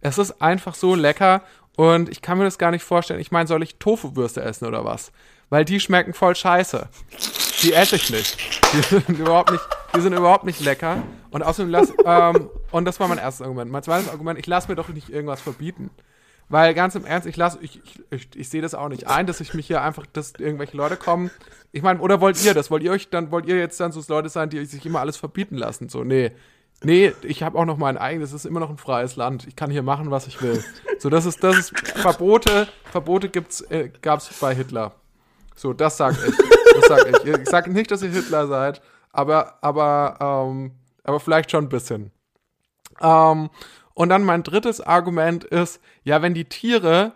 Es 0.00 0.18
ist 0.18 0.42
einfach 0.42 0.74
so 0.74 0.94
lecker 0.94 1.42
und 1.76 2.08
ich 2.08 2.22
kann 2.22 2.38
mir 2.38 2.44
das 2.44 2.58
gar 2.58 2.70
nicht 2.70 2.84
vorstellen. 2.84 3.20
Ich 3.20 3.30
meine, 3.32 3.46
soll 3.46 3.62
ich 3.62 3.76
Tofu-Würste 3.76 4.42
essen 4.42 4.66
oder 4.66 4.84
was? 4.84 5.12
Weil 5.48 5.64
die 5.64 5.80
schmecken 5.80 6.12
voll 6.12 6.34
scheiße. 6.34 6.88
Die 7.62 7.72
esse 7.72 7.96
ich 7.96 8.10
nicht. 8.10 8.36
Die 8.72 8.82
sind 8.82 9.18
überhaupt 9.18 9.50
nicht, 9.52 9.64
die 9.94 10.00
sind 10.00 10.12
überhaupt 10.12 10.44
nicht 10.44 10.60
lecker. 10.60 11.02
Und 11.30 11.42
außerdem 11.42 11.70
lass, 11.70 11.92
ähm, 12.04 12.50
und 12.70 12.84
das 12.84 12.98
war 13.00 13.08
mein 13.08 13.18
erstes 13.18 13.42
Argument. 13.42 13.70
Mein 13.70 13.82
zweites 13.82 14.08
Argument, 14.08 14.38
ich 14.38 14.46
lasse 14.46 14.68
mir 14.68 14.74
doch 14.74 14.88
nicht 14.88 15.08
irgendwas 15.08 15.40
verbieten. 15.40 15.90
Weil 16.48 16.74
ganz 16.74 16.94
im 16.94 17.06
Ernst, 17.06 17.26
ich 17.26 17.36
lasse, 17.36 17.58
ich, 17.62 17.80
ich, 17.82 18.02
ich, 18.10 18.28
ich 18.34 18.48
sehe 18.48 18.60
das 18.60 18.74
auch 18.74 18.88
nicht 18.88 19.06
ein, 19.06 19.26
dass 19.26 19.40
ich 19.40 19.54
mich 19.54 19.66
hier 19.66 19.80
einfach, 19.80 20.04
dass 20.12 20.34
irgendwelche 20.38 20.76
Leute 20.76 20.96
kommen. 20.96 21.30
Ich 21.70 21.82
meine, 21.82 22.00
oder 22.00 22.20
wollt 22.20 22.42
ihr 22.44 22.52
das? 22.52 22.70
Wollt 22.70 22.82
ihr 22.82 22.90
euch 22.90 23.08
dann, 23.08 23.30
wollt 23.30 23.46
ihr 23.46 23.56
jetzt 23.56 23.80
dann 23.80 23.92
so 23.92 24.02
Leute 24.08 24.28
sein, 24.28 24.50
die 24.50 24.64
sich 24.66 24.84
immer 24.84 25.00
alles 25.00 25.16
verbieten 25.16 25.56
lassen? 25.56 25.88
So, 25.88 26.04
nee. 26.04 26.32
Nee, 26.84 27.12
ich 27.22 27.42
habe 27.44 27.56
auch 27.56 27.64
noch 27.64 27.78
mein 27.78 27.96
eigenes, 27.96 28.30
es 28.30 28.44
ist 28.44 28.44
immer 28.44 28.60
noch 28.60 28.68
ein 28.68 28.76
freies 28.76 29.16
Land. 29.16 29.46
Ich 29.46 29.54
kann 29.54 29.70
hier 29.70 29.82
machen, 29.82 30.10
was 30.10 30.26
ich 30.26 30.42
will. 30.42 30.62
So, 30.98 31.08
das 31.10 31.26
ist, 31.26 31.42
das 31.42 31.56
ist, 31.56 31.78
Verbote, 31.78 32.68
Verbote 32.90 33.28
gibt's, 33.28 33.60
äh, 33.62 33.90
gab's 34.02 34.28
bei 34.40 34.54
Hitler. 34.54 34.92
So, 35.54 35.72
das 35.72 35.96
sag 35.96 36.16
ich. 36.26 36.34
Das 36.74 36.88
sag 36.88 37.08
ich. 37.08 37.24
Ich 37.24 37.48
sage 37.48 37.70
nicht, 37.70 37.90
dass 37.90 38.02
ihr 38.02 38.10
Hitler 38.10 38.46
seid, 38.46 38.82
aber, 39.10 39.58
aber, 39.62 40.16
ähm, 40.48 40.72
aber 41.04 41.20
vielleicht 41.20 41.50
schon 41.50 41.64
ein 41.66 41.68
bisschen. 41.68 42.10
Ähm, 43.00 43.50
und 43.94 44.08
dann 44.08 44.24
mein 44.24 44.42
drittes 44.42 44.80
Argument 44.80 45.44
ist, 45.44 45.80
ja, 46.02 46.22
wenn 46.22 46.34
die 46.34 46.46
Tiere 46.46 47.12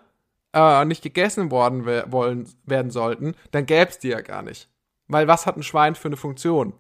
äh, 0.52 0.84
nicht 0.84 1.02
gegessen 1.02 1.50
worden 1.50 1.86
we 1.86 2.04
wollen, 2.08 2.48
werden 2.64 2.90
sollten, 2.90 3.34
dann 3.50 3.66
gäbe 3.66 3.90
es 3.90 3.98
die 3.98 4.08
ja 4.08 4.20
gar 4.20 4.42
nicht. 4.42 4.68
Weil 5.08 5.28
was 5.28 5.46
hat 5.46 5.56
ein 5.56 5.62
Schwein 5.62 5.94
für 5.94 6.08
eine 6.08 6.16
Funktion? 6.16 6.72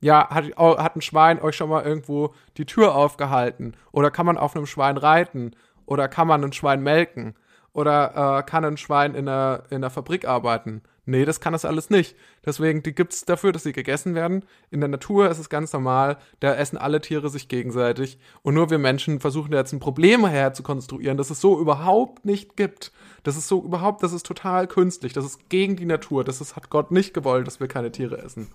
Ja, 0.00 0.28
hat, 0.30 0.44
hat 0.56 0.96
ein 0.96 1.00
Schwein 1.00 1.40
euch 1.40 1.56
schon 1.56 1.70
mal 1.70 1.84
irgendwo 1.84 2.34
die 2.58 2.66
Tür 2.66 2.94
aufgehalten? 2.94 3.74
Oder 3.92 4.10
kann 4.10 4.26
man 4.26 4.38
auf 4.38 4.54
einem 4.54 4.66
Schwein 4.66 4.98
reiten? 4.98 5.56
Oder 5.86 6.08
kann 6.08 6.28
man 6.28 6.44
ein 6.44 6.52
Schwein 6.52 6.82
melken? 6.82 7.34
Oder 7.72 8.38
äh, 8.38 8.42
kann 8.42 8.64
ein 8.64 8.76
Schwein 8.76 9.14
in 9.14 9.28
einer, 9.28 9.64
in 9.70 9.76
einer 9.76 9.90
Fabrik 9.90 10.26
arbeiten? 10.26 10.82
Nee, 11.08 11.24
das 11.24 11.38
kann 11.38 11.52
das 11.52 11.64
alles 11.64 11.88
nicht. 11.88 12.16
Deswegen, 12.44 12.82
die 12.82 12.92
gibt's 12.92 13.24
dafür, 13.24 13.52
dass 13.52 13.62
sie 13.62 13.72
gegessen 13.72 14.16
werden. 14.16 14.44
In 14.72 14.80
der 14.80 14.88
Natur 14.88 15.30
ist 15.30 15.38
es 15.38 15.48
ganz 15.48 15.72
normal, 15.72 16.18
da 16.40 16.52
essen 16.52 16.76
alle 16.76 17.00
Tiere 17.00 17.30
sich 17.30 17.46
gegenseitig. 17.46 18.18
Und 18.42 18.54
nur 18.54 18.70
wir 18.70 18.78
Menschen 18.78 19.20
versuchen 19.20 19.52
da 19.52 19.58
jetzt 19.58 19.72
ein 19.72 19.78
Problem 19.78 20.26
herzukonstruieren, 20.26 21.16
das 21.16 21.30
es 21.30 21.40
so 21.40 21.60
überhaupt 21.60 22.24
nicht 22.24 22.56
gibt. 22.56 22.90
Das 23.22 23.36
ist 23.36 23.46
so 23.46 23.62
überhaupt, 23.62 24.02
das 24.02 24.12
ist 24.12 24.26
total 24.26 24.66
künstlich. 24.66 25.12
Das 25.12 25.24
ist 25.24 25.48
gegen 25.48 25.76
die 25.76 25.86
Natur. 25.86 26.24
Das 26.24 26.40
ist, 26.40 26.56
hat 26.56 26.70
Gott 26.70 26.90
nicht 26.90 27.14
gewollt, 27.14 27.46
dass 27.46 27.60
wir 27.60 27.68
keine 27.68 27.92
Tiere 27.92 28.18
essen. 28.18 28.48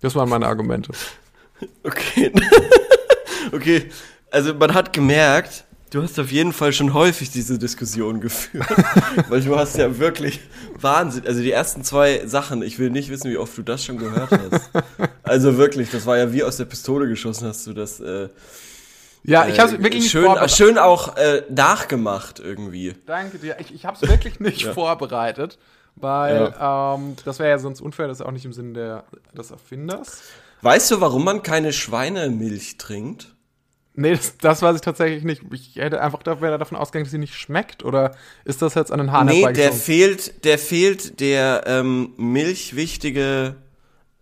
Das 0.00 0.14
waren 0.14 0.28
meine 0.28 0.46
Argumente. 0.46 0.92
Okay. 1.82 2.30
okay. 3.52 3.90
Also 4.30 4.54
man 4.54 4.72
hat 4.72 4.92
gemerkt, 4.92 5.64
du 5.90 6.02
hast 6.02 6.18
auf 6.18 6.30
jeden 6.30 6.52
Fall 6.52 6.72
schon 6.72 6.94
häufig 6.94 7.30
diese 7.30 7.58
Diskussion 7.58 8.20
geführt. 8.20 8.66
weil 9.28 9.40
du 9.40 9.56
hast 9.56 9.76
ja 9.76 9.98
wirklich 9.98 10.40
Wahnsinn. 10.80 11.26
Also 11.26 11.40
die 11.40 11.52
ersten 11.52 11.84
zwei 11.84 12.26
Sachen, 12.26 12.62
ich 12.62 12.78
will 12.78 12.90
nicht 12.90 13.10
wissen, 13.10 13.30
wie 13.30 13.36
oft 13.38 13.56
du 13.56 13.62
das 13.62 13.84
schon 13.84 13.98
gehört 13.98 14.30
hast. 14.30 14.70
Also 15.22 15.56
wirklich, 15.56 15.90
das 15.90 16.06
war 16.06 16.18
ja 16.18 16.32
wie 16.32 16.42
aus 16.42 16.56
der 16.56 16.64
Pistole 16.66 17.08
geschossen, 17.08 17.48
hast 17.48 17.66
du 17.66 17.72
das 17.72 18.00
äh, 18.00 18.28
Ja, 19.24 19.46
ich 19.46 19.58
habe 19.58 19.72
es 19.72 19.78
äh, 19.78 19.82
wirklich 19.82 20.02
nicht 20.02 20.12
schön, 20.12 20.24
vorbereitet. 20.24 20.56
schön 20.56 20.78
auch 20.78 21.16
äh, 21.16 21.42
nachgemacht 21.48 22.40
irgendwie. 22.40 22.94
Danke 23.06 23.38
dir. 23.38 23.56
Ich, 23.60 23.74
ich 23.74 23.84
habe 23.84 23.96
es 24.00 24.08
wirklich 24.08 24.40
nicht 24.40 24.64
vorbereitet, 24.64 25.58
weil 25.96 26.54
ähm, 26.60 27.16
das 27.24 27.38
wäre 27.38 27.50
ja 27.50 27.58
sonst 27.58 27.80
unfair. 27.80 28.08
Das 28.08 28.20
ist 28.20 28.26
auch 28.26 28.32
nicht 28.32 28.44
im 28.44 28.52
Sinne 28.52 28.72
der, 28.72 29.04
des 29.36 29.50
Erfinders. 29.50 30.22
Weißt 30.62 30.90
du, 30.90 31.00
warum 31.00 31.24
man 31.24 31.42
keine 31.42 31.72
Schweinemilch 31.72 32.78
trinkt? 32.78 33.34
Nee, 34.00 34.12
das, 34.14 34.38
das 34.38 34.62
weiß 34.62 34.76
ich 34.76 34.80
tatsächlich 34.80 35.24
nicht. 35.24 35.42
Ich 35.52 35.74
hätte 35.74 36.00
einfach 36.00 36.22
da- 36.22 36.40
wäre 36.40 36.56
davon 36.56 36.78
ausgegangen, 36.78 37.06
dass 37.06 37.10
sie 37.10 37.18
nicht 37.18 37.34
schmeckt. 37.34 37.84
Oder 37.84 38.14
ist 38.44 38.62
das 38.62 38.74
jetzt 38.74 38.92
an 38.92 38.98
den 38.98 39.10
Haaren 39.10 39.26
Nee, 39.26 39.52
der 39.52 39.72
fehlt, 39.72 40.44
der 40.44 40.56
fehlt 40.56 41.18
der 41.18 41.64
ähm, 41.66 42.12
milchwichtige, 42.16 43.56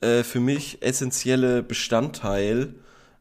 äh, 0.00 0.22
für 0.22 0.40
Milch 0.40 0.78
essentielle 0.80 1.62
Bestandteil, 1.62 2.74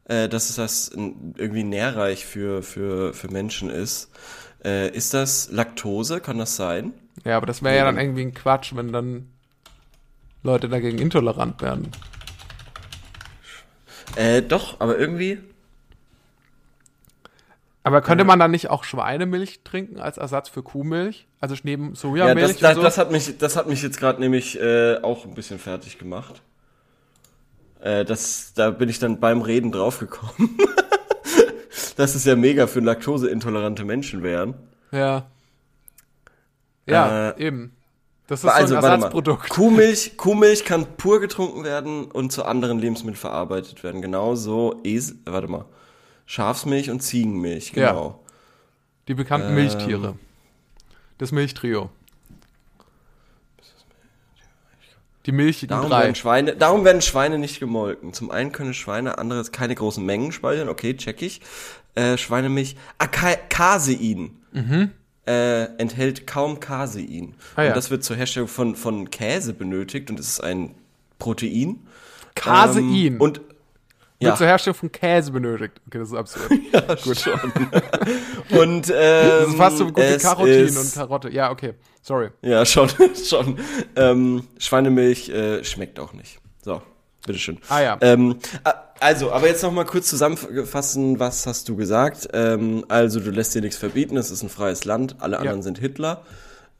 äh, 0.04 0.30
dass 0.30 0.48
es 0.48 0.56
das 0.56 0.88
irgendwie 0.94 1.62
nährreich 1.62 2.24
für, 2.24 2.62
für, 2.62 3.12
für 3.12 3.28
Menschen 3.30 3.68
ist. 3.68 4.08
Äh, 4.64 4.88
ist 4.96 5.12
das 5.12 5.50
Laktose? 5.52 6.20
Kann 6.20 6.38
das 6.38 6.56
sein? 6.56 6.94
Ja, 7.26 7.36
aber 7.36 7.44
das 7.44 7.62
wäre 7.62 7.76
ja 7.76 7.84
dann 7.84 7.98
irgendwie 7.98 8.22
ein 8.22 8.32
Quatsch, 8.32 8.74
wenn 8.74 8.92
dann 8.94 9.28
Leute 10.42 10.70
dagegen 10.70 10.98
intolerant 11.00 11.60
werden. 11.60 11.92
Äh, 14.16 14.40
doch, 14.40 14.80
aber 14.80 14.96
irgendwie. 14.98 15.38
Aber 17.86 18.00
könnte 18.00 18.24
man 18.24 18.40
dann 18.40 18.50
nicht 18.50 18.68
auch 18.68 18.82
Schweinemilch 18.82 19.60
trinken 19.62 20.00
als 20.00 20.18
Ersatz 20.18 20.48
für 20.48 20.64
Kuhmilch? 20.64 21.28
Also 21.38 21.54
neben 21.62 21.90
Ja, 21.90 21.94
Sojamilch 21.94 22.48
das, 22.48 22.58
das, 22.58 22.70
und 22.70 22.74
so? 22.76 22.82
das, 22.82 22.98
hat 22.98 23.12
mich, 23.12 23.38
das 23.38 23.56
hat 23.56 23.68
mich 23.68 23.80
jetzt 23.80 24.00
gerade 24.00 24.20
nämlich 24.20 24.60
äh, 24.60 24.96
auch 25.02 25.24
ein 25.24 25.34
bisschen 25.34 25.60
fertig 25.60 25.96
gemacht. 25.96 26.42
Äh, 27.80 28.04
das, 28.04 28.52
da 28.54 28.70
bin 28.70 28.88
ich 28.88 28.98
dann 28.98 29.20
beim 29.20 29.40
Reden 29.40 29.70
draufgekommen. 29.70 30.58
dass 31.96 32.16
es 32.16 32.24
ja 32.24 32.34
mega 32.34 32.66
für 32.66 32.80
laktoseintolerante 32.80 33.84
Menschen 33.84 34.22
wären. 34.24 34.54
ja. 34.90 35.26
Ja, 36.88 37.30
Äh, 37.30 37.46
eben. 37.46 37.72
Das 38.26 38.42
ist 38.42 38.50
Also, 38.50 38.68
so 38.68 38.76
ein 38.76 38.82
mal. 38.82 38.90
Ersatzprodukt. 38.94 39.48
Kuhmilch, 39.48 40.16
Kuhmilch 40.16 40.64
kann 40.64 40.86
pur 40.96 41.20
getrunken 41.20 41.62
werden 41.62 42.04
und 42.06 42.32
zu 42.32 42.44
anderen 42.44 42.78
Lebensmitteln 42.80 43.16
verarbeitet 43.16 43.84
werden. 43.84 44.02
Genauso, 44.02 44.80
Esel, 44.84 45.16
warte 45.24 45.46
mal, 45.48 45.64
Schafsmilch 46.26 46.90
und 46.90 47.00
Ziegenmilch, 47.00 47.72
Ja. 47.74 47.90
genau. 47.90 48.24
Die 49.08 49.14
bekannten 49.14 49.48
Ähm. 49.48 49.54
Milchtiere. 49.54 50.18
Das 51.18 51.32
Milchtrio. 51.32 51.90
Die 55.26 55.32
milchigen 55.32 55.68
Darum 55.74 55.90
drei. 55.90 56.02
werden, 56.04 56.14
Schweine, 56.14 56.54
darum 56.56 56.84
werden 56.84 57.02
Schweine 57.02 57.38
nicht 57.38 57.58
gemolken. 57.58 58.12
Zum 58.12 58.30
einen 58.30 58.52
können 58.52 58.74
Schweine 58.74 59.18
anderes 59.18 59.50
keine 59.50 59.74
großen 59.74 60.04
Mengen 60.04 60.30
speichern, 60.30 60.68
okay, 60.68 60.96
check 60.96 61.20
ich. 61.20 61.40
Äh, 61.96 62.16
Schweinemilch, 62.16 62.76
ah, 62.98 63.06
Ka 63.08 63.34
Casein. 63.48 64.36
Äh, 65.26 65.64
enthält 65.78 66.26
kaum 66.28 66.60
Casein. 66.60 67.06
Mhm. 67.06 67.34
Ah, 67.56 67.62
ja. 67.62 67.68
Und 67.70 67.76
das 67.76 67.90
wird 67.90 68.04
zur 68.04 68.14
Herstellung 68.14 68.48
von, 68.48 68.76
von 68.76 69.10
Käse 69.10 69.52
benötigt 69.52 70.10
und 70.10 70.20
es 70.20 70.28
ist 70.28 70.40
ein 70.40 70.76
Protein. 71.18 71.80
Casein. 72.36 72.94
Ähm, 72.94 73.20
und 73.20 73.40
Wird 74.18 74.30
ja, 74.32 74.36
zur 74.36 74.46
Herstellung 74.46 74.78
von 74.78 74.92
Käse 74.92 75.30
benötigt. 75.30 75.74
Okay, 75.86 75.98
das 75.98 76.08
ist 76.08 76.14
absurd. 76.14 76.48
gut 77.04 77.18
schon. 77.20 77.34
und 78.58 78.90
ähm, 78.90 79.28
Das 79.40 79.48
ist 79.48 79.56
fast 79.56 79.76
so 79.76 79.84
gut 79.86 79.96
wie 79.98 80.00
es 80.00 80.22
Karotin 80.22 80.76
und 80.76 80.94
Karotte. 80.94 81.30
Ja, 81.30 81.50
okay. 81.50 81.74
Sorry. 82.00 82.30
Ja, 82.40 82.64
schon, 82.64 82.88
schon. 83.28 83.58
Ähm, 83.94 84.44
Schweinemilch 84.58 85.28
äh, 85.28 85.62
schmeckt 85.64 86.00
auch 86.00 86.14
nicht. 86.14 86.38
So, 86.64 86.80
bitteschön. 87.26 87.58
Ah, 87.68 87.82
ja. 87.82 87.98
Ähm, 88.00 88.38
also, 89.00 89.32
aber 89.32 89.48
jetzt 89.48 89.62
noch 89.62 89.72
mal 89.72 89.84
kurz 89.84 90.08
zusammenfassen, 90.08 91.18
was 91.20 91.46
hast 91.46 91.68
du 91.68 91.76
gesagt? 91.76 92.28
Ähm, 92.32 92.86
also, 92.88 93.20
du 93.20 93.30
lässt 93.30 93.54
dir 93.54 93.60
nichts 93.60 93.76
verbieten, 93.76 94.16
es 94.16 94.30
ist 94.30 94.42
ein 94.42 94.48
freies 94.48 94.86
Land, 94.86 95.16
alle 95.18 95.38
anderen 95.38 95.60
sind 95.62 95.78
Hitler. 95.78 96.22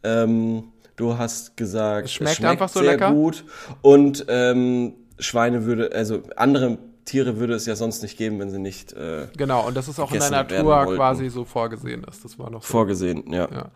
Ähm, 0.03 0.73
du 0.97 1.19
hast 1.19 1.55
gesagt, 1.59 2.07
Es 2.07 2.15
schmeckt 2.15 2.43
einfach 2.43 2.71
so 2.71 2.81
lecker. 2.81 3.11
gut 3.11 3.45
und 3.83 4.25
ähm, 4.29 4.95
Schweine 5.19 5.67
würde, 5.67 5.93
also 5.93 6.23
andere 6.37 6.79
Tiere 7.07 7.39
würde 7.39 7.55
es 7.55 7.65
ja 7.65 7.75
sonst 7.77 8.03
nicht 8.03 8.19
geben, 8.19 8.39
wenn 8.41 8.51
sie 8.51 8.59
nicht 8.59 8.93
äh, 8.93 9.29
Genau, 9.37 9.67
und 9.67 9.75
das 9.77 9.89
ist 9.89 9.99
auch 9.99 10.13
in 10.13 10.19
der 10.21 10.31
Natur 10.31 10.95
quasi 10.97 11.31
so 11.31 11.45
vorgesehen 11.47 12.05
ist. 12.05 12.23
Das 12.25 12.39
war 12.39 12.51
noch 12.51 12.63
so. 12.63 12.69
vorgesehen, 12.69 13.33
ja. 13.33 13.49
Ja. 13.51 13.71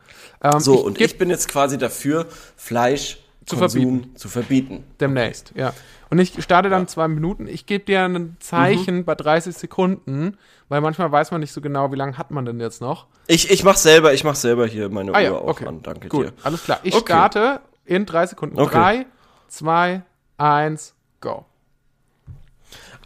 Ähm, 0.54 0.60
So, 0.60 0.74
ich 0.80 0.84
und 0.84 1.00
ich 1.00 1.16
bin 1.16 1.30
jetzt 1.30 1.48
quasi 1.48 1.78
dafür, 1.78 2.26
Fleisch 2.56 3.18
Zu 3.46 3.56
Konsum 3.56 3.80
verbieten. 3.82 4.16
zu 4.16 4.28
verbieten. 4.28 4.84
demnächst, 5.00 5.52
ja. 5.54 5.72
Und 6.10 6.18
ich 6.18 6.42
starte 6.42 6.68
dann 6.70 6.88
zwei 6.88 7.06
Minuten. 7.08 7.46
Ich 7.46 7.66
gebe 7.66 7.84
dir 7.84 8.02
ein 8.04 8.36
Zeichen 8.40 8.96
Mhm. 8.98 9.04
bei 9.04 9.14
30 9.14 9.56
Sekunden, 9.56 10.36
weil 10.68 10.80
manchmal 10.80 11.10
weiß 11.12 11.30
man 11.30 11.40
nicht 11.40 11.52
so 11.52 11.60
genau, 11.60 11.92
wie 11.92 11.96
lange 11.96 12.18
hat 12.18 12.32
man 12.32 12.44
denn 12.44 12.58
jetzt 12.58 12.80
noch. 12.80 13.06
Ich, 13.28 13.48
ich 13.50 13.62
mach 13.62 13.76
selber, 13.76 14.12
ich 14.12 14.24
mach 14.24 14.34
selber 14.34 14.66
hier 14.66 14.88
meine 14.88 15.14
Ah 15.14 15.20
ja, 15.20 15.30
Uhr 15.32 15.42
auch 15.42 15.46
okay. 15.50 15.66
an. 15.66 15.82
Danke 15.82 16.08
Gut, 16.08 16.26
dir. 16.26 16.32
alles 16.42 16.64
klar. 16.64 16.80
Ich 16.82 16.94
Okay. 16.96 17.04
starte 17.12 17.60
in 17.84 18.06
drei 18.06 18.26
Sekunden. 18.26 18.58
Okay. 18.58 18.72
Drei, 18.74 19.06
zwei, 19.46 20.02
eins, 20.36 20.94
go. 21.20 21.44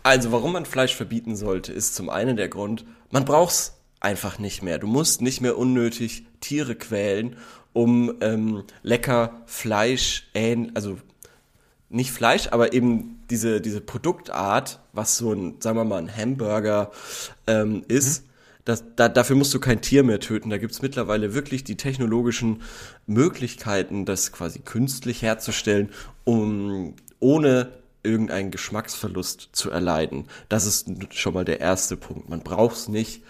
Also, 0.04 0.32
warum 0.32 0.52
man 0.52 0.66
Fleisch 0.66 0.94
verbieten 0.94 1.34
sollte, 1.34 1.72
ist 1.72 1.94
zum 1.94 2.10
einen 2.10 2.36
der 2.36 2.48
Grund, 2.48 2.84
man 3.10 3.24
braucht's 3.24 3.78
einfach 4.00 4.38
nicht 4.38 4.62
mehr. 4.62 4.78
Du 4.78 4.86
musst 4.86 5.22
nicht 5.22 5.40
mehr 5.40 5.56
unnötig 5.56 6.26
Tiere 6.40 6.74
quälen, 6.74 7.36
um 7.72 8.14
ähm, 8.20 8.64
lecker 8.82 9.42
Fleisch, 9.46 10.28
also 10.74 10.98
nicht 11.88 12.12
Fleisch, 12.12 12.48
aber 12.50 12.74
eben 12.74 13.22
diese, 13.30 13.62
diese 13.62 13.80
Produktart, 13.80 14.78
was 14.92 15.16
so 15.16 15.32
ein, 15.32 15.56
sagen 15.60 15.78
wir 15.78 15.84
mal, 15.84 16.02
ein 16.02 16.14
Hamburger 16.14 16.90
ähm, 17.46 17.82
ist, 17.88 18.26
das, 18.66 18.84
da, 18.96 19.08
dafür 19.08 19.36
musst 19.36 19.54
du 19.54 19.60
kein 19.60 19.80
Tier 19.80 20.02
mehr 20.02 20.20
töten. 20.20 20.50
Da 20.50 20.58
gibt's 20.58 20.82
mittlerweile 20.82 21.32
wirklich 21.32 21.64
die 21.64 21.76
technologischen 21.76 22.60
Möglichkeiten, 23.06 24.04
das 24.04 24.32
quasi 24.32 24.58
künstlich 24.58 25.22
herzustellen, 25.22 25.90
um 26.24 26.94
ohne 27.20 27.72
irgendeinen 28.04 28.50
Geschmacksverlust 28.50 29.48
zu 29.52 29.70
erleiden. 29.70 30.26
Das 30.48 30.66
ist 30.66 30.88
schon 31.14 31.34
mal 31.34 31.44
der 31.44 31.60
erste 31.60 31.96
Punkt. 31.96 32.28
Man 32.28 32.40
braucht's 32.40 32.88
nicht. 32.88 33.22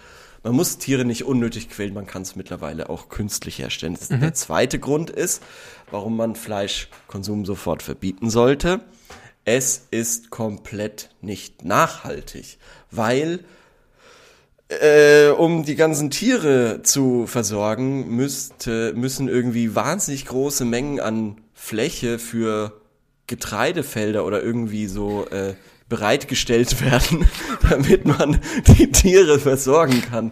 Man 0.43 0.53
muss 0.53 0.77
Tiere 0.77 1.05
nicht 1.05 1.23
unnötig 1.23 1.69
quälen, 1.69 1.95
man 1.95 2.05
kann 2.05 2.21
es 2.21 2.35
mittlerweile 2.35 2.89
auch 2.89 3.09
künstlich 3.09 3.57
herstellen. 3.57 3.97
Das 3.99 4.09
Der 4.09 4.35
zweite 4.35 4.77
Grund 4.77 5.09
ist, 5.09 5.41
warum 5.89 6.15
man 6.15 6.35
Fleischkonsum 6.35 7.45
sofort 7.45 7.81
verbieten 7.81 8.29
sollte. 8.29 8.81
Es 9.43 9.87
ist 9.89 10.29
komplett 10.29 11.09
nicht 11.19 11.65
nachhaltig, 11.65 12.59
weil 12.91 13.43
äh, 14.69 15.29
um 15.29 15.63
die 15.63 15.75
ganzen 15.75 16.11
Tiere 16.11 16.81
zu 16.83 17.27
versorgen, 17.27 18.15
müsste, 18.15 18.93
müssen 18.95 19.27
irgendwie 19.27 19.75
wahnsinnig 19.75 20.25
große 20.25 20.65
Mengen 20.65 20.99
an 20.99 21.41
Fläche 21.53 22.19
für 22.19 22.73
Getreidefelder 23.27 24.25
oder 24.25 24.41
irgendwie 24.41 24.87
so 24.87 25.27
äh, 25.29 25.55
bereitgestellt 25.89 26.81
werden, 26.85 27.27
damit 27.69 28.05
man 28.05 28.39
die 28.77 28.91
Tiere 28.91 29.39
versorgen 29.39 30.01
kann. 30.01 30.31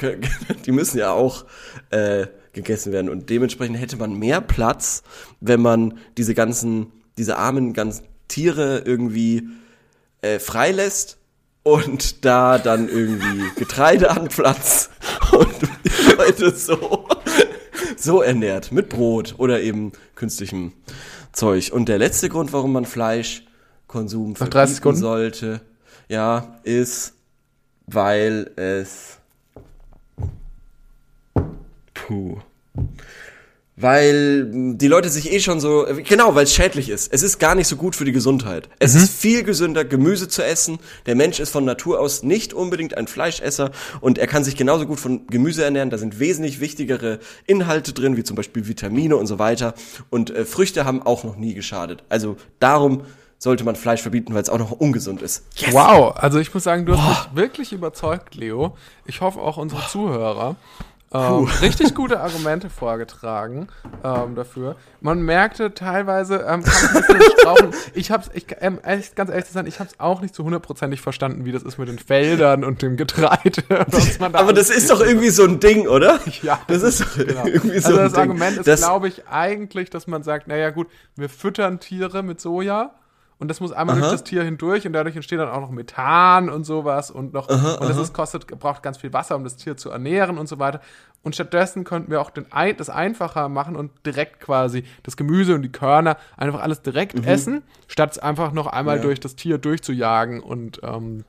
Die 0.64 0.72
müssen 0.72 0.98
ja 0.98 1.12
auch 1.12 1.44
äh, 1.90 2.26
gegessen 2.52 2.92
werden 2.92 3.10
und 3.10 3.28
dementsprechend 3.28 3.78
hätte 3.78 3.96
man 3.96 4.14
mehr 4.14 4.40
Platz, 4.40 5.02
wenn 5.40 5.60
man 5.60 5.98
diese 6.16 6.34
ganzen, 6.34 6.90
diese 7.18 7.36
armen 7.36 7.74
ganzen 7.74 8.06
Tiere 8.26 8.82
irgendwie 8.84 9.48
äh, 10.22 10.38
freilässt 10.38 11.18
und 11.62 12.24
da 12.24 12.58
dann 12.58 12.88
irgendwie 12.88 13.44
Getreide 13.56 14.10
anpflanzt 14.10 14.90
und 15.32 15.54
die 15.84 16.12
Leute 16.16 16.54
so, 16.54 17.06
so 17.96 18.22
ernährt 18.22 18.72
mit 18.72 18.88
Brot 18.88 19.34
oder 19.38 19.60
eben 19.60 19.92
künstlichem 20.14 20.72
Zeug. 21.32 21.72
Und 21.72 21.88
der 21.88 21.98
letzte 21.98 22.28
Grund, 22.28 22.52
warum 22.52 22.72
man 22.72 22.84
Fleischkonsum 22.84 24.34
30 24.34 24.80
verbieten 24.80 25.00
sollte, 25.00 25.60
ja, 26.08 26.58
ist, 26.64 27.14
weil 27.86 28.50
es 28.56 29.18
puh 31.94 32.38
weil 33.80 34.44
mh, 34.44 34.74
die 34.76 34.88
Leute 34.88 35.08
sich 35.08 35.32
eh 35.32 35.40
schon 35.40 35.60
so, 35.60 35.86
äh, 35.86 36.02
genau, 36.02 36.34
weil 36.34 36.44
es 36.44 36.54
schädlich 36.54 36.88
ist. 36.88 37.12
Es 37.12 37.22
ist 37.22 37.38
gar 37.38 37.54
nicht 37.54 37.66
so 37.66 37.76
gut 37.76 37.96
für 37.96 38.04
die 38.04 38.12
Gesundheit. 38.12 38.68
Es 38.78 38.94
ist 38.94 39.12
viel 39.12 39.42
gesünder, 39.42 39.84
Gemüse 39.84 40.28
zu 40.28 40.44
essen. 40.44 40.78
Der 41.06 41.14
Mensch 41.14 41.40
ist 41.40 41.50
von 41.50 41.64
Natur 41.64 42.00
aus 42.00 42.22
nicht 42.22 42.52
unbedingt 42.52 42.96
ein 42.96 43.06
Fleischesser 43.06 43.70
und 44.00 44.18
er 44.18 44.26
kann 44.26 44.44
sich 44.44 44.56
genauso 44.56 44.86
gut 44.86 45.00
von 45.00 45.26
Gemüse 45.26 45.64
ernähren. 45.64 45.90
Da 45.90 45.98
sind 45.98 46.18
wesentlich 46.18 46.60
wichtigere 46.60 47.18
Inhalte 47.46 47.92
drin, 47.92 48.16
wie 48.16 48.24
zum 48.24 48.36
Beispiel 48.36 48.66
Vitamine 48.68 49.16
und 49.16 49.26
so 49.26 49.38
weiter. 49.38 49.74
Und 50.10 50.30
äh, 50.30 50.44
Früchte 50.44 50.84
haben 50.84 51.02
auch 51.02 51.24
noch 51.24 51.36
nie 51.36 51.54
geschadet. 51.54 52.04
Also 52.08 52.36
darum 52.58 53.02
sollte 53.38 53.64
man 53.64 53.74
Fleisch 53.74 54.02
verbieten, 54.02 54.34
weil 54.34 54.42
es 54.42 54.50
auch 54.50 54.58
noch 54.58 54.70
ungesund 54.70 55.22
ist. 55.22 55.44
Wow, 55.70 56.14
also 56.14 56.38
ich 56.38 56.52
muss 56.52 56.62
sagen, 56.62 56.84
du 56.84 57.00
hast 57.00 57.32
mich 57.32 57.42
wirklich 57.42 57.72
überzeugt, 57.72 58.34
Leo. 58.34 58.76
Ich 59.06 59.22
hoffe 59.22 59.40
auch 59.40 59.56
unsere 59.56 59.86
Zuhörer. 59.88 60.56
Ähm, 61.12 61.48
richtig 61.60 61.96
gute 61.96 62.20
Argumente 62.20 62.70
vorgetragen 62.70 63.66
ähm, 64.04 64.36
dafür. 64.36 64.76
Man 65.00 65.22
merkte 65.22 65.74
teilweise, 65.74 66.44
ähm, 66.48 66.62
ich. 66.64 67.96
Ich 67.96 68.10
hab's, 68.12 68.30
ich, 68.32 68.46
ähm, 68.60 68.78
ehrlich, 68.84 69.16
ganz 69.16 69.28
ehrlich 69.30 69.46
zu 69.46 69.52
sein, 69.52 69.66
ich 69.66 69.80
hab's 69.80 69.94
auch 69.98 70.20
nicht 70.20 70.36
so 70.36 70.44
hundertprozentig 70.44 71.00
verstanden, 71.00 71.44
wie 71.44 71.50
das 71.50 71.64
ist 71.64 71.78
mit 71.78 71.88
den 71.88 71.98
Feldern 71.98 72.62
und 72.62 72.82
dem 72.82 72.96
Getreide. 72.96 73.62
da 73.68 74.30
Aber 74.34 74.52
das 74.52 74.70
ist 74.70 74.88
doch 74.88 75.00
irgendwie 75.00 75.30
so 75.30 75.44
ein 75.44 75.58
Ding, 75.58 75.88
oder? 75.88 76.20
Ja, 76.42 76.60
das 76.68 76.82
ist 76.82 77.00
doch 77.00 77.16
genau. 77.16 77.44
irgendwie 77.46 77.80
so 77.80 77.88
also 77.88 77.98
ein 77.98 78.04
das 78.04 78.12
Ding. 78.12 78.20
Argument 78.22 78.58
ist, 78.58 78.66
Das- 78.68 78.80
glaube 78.80 79.08
ich, 79.08 79.26
eigentlich, 79.26 79.90
dass 79.90 80.06
man 80.06 80.22
sagt, 80.22 80.46
naja 80.46 80.70
gut, 80.70 80.86
wir 81.16 81.28
füttern 81.28 81.80
Tiere 81.80 82.22
mit 82.22 82.40
Soja 82.40 82.92
und 83.40 83.48
das 83.48 83.60
muss 83.60 83.72
einmal 83.72 83.98
durch 83.98 84.10
das 84.12 84.22
Tier 84.22 84.44
hindurch 84.44 84.86
und 84.86 84.92
dadurch 84.92 85.16
entsteht 85.16 85.40
dann 85.40 85.48
auch 85.48 85.60
noch 85.60 85.70
Methan 85.70 86.48
und 86.48 86.64
sowas 86.64 87.10
und 87.10 87.32
noch 87.32 87.48
und 87.48 87.88
das 87.88 87.96
ist, 87.96 88.14
kostet 88.14 88.46
braucht 88.46 88.82
ganz 88.82 88.98
viel 88.98 89.12
Wasser, 89.12 89.34
um 89.34 89.42
das 89.44 89.56
Tier 89.56 89.76
zu 89.76 89.90
ernähren 89.90 90.38
und 90.38 90.48
so 90.48 90.58
weiter. 90.58 90.80
Und 91.22 91.34
stattdessen 91.34 91.84
könnten 91.84 92.10
wir 92.10 92.20
auch 92.22 92.30
den, 92.30 92.46
das 92.78 92.88
einfacher 92.88 93.48
machen 93.50 93.76
und 93.76 93.90
direkt 94.06 94.40
quasi 94.40 94.84
das 95.02 95.16
Gemüse 95.18 95.54
und 95.54 95.60
die 95.62 95.72
Körner 95.72 96.16
einfach 96.36 96.60
alles 96.62 96.80
direkt 96.80 97.26
essen, 97.26 97.62
statt 97.88 98.12
es 98.12 98.18
einfach 98.18 98.52
noch 98.52 98.66
einmal 98.68 98.96
Mhm. 98.96 99.02
Ja. 99.02 99.06
durch 99.06 99.20
das 99.20 99.36
Tier 99.36 99.58
durchzujagen 99.58 100.40
und 100.40 100.80
ähm, 100.82 101.24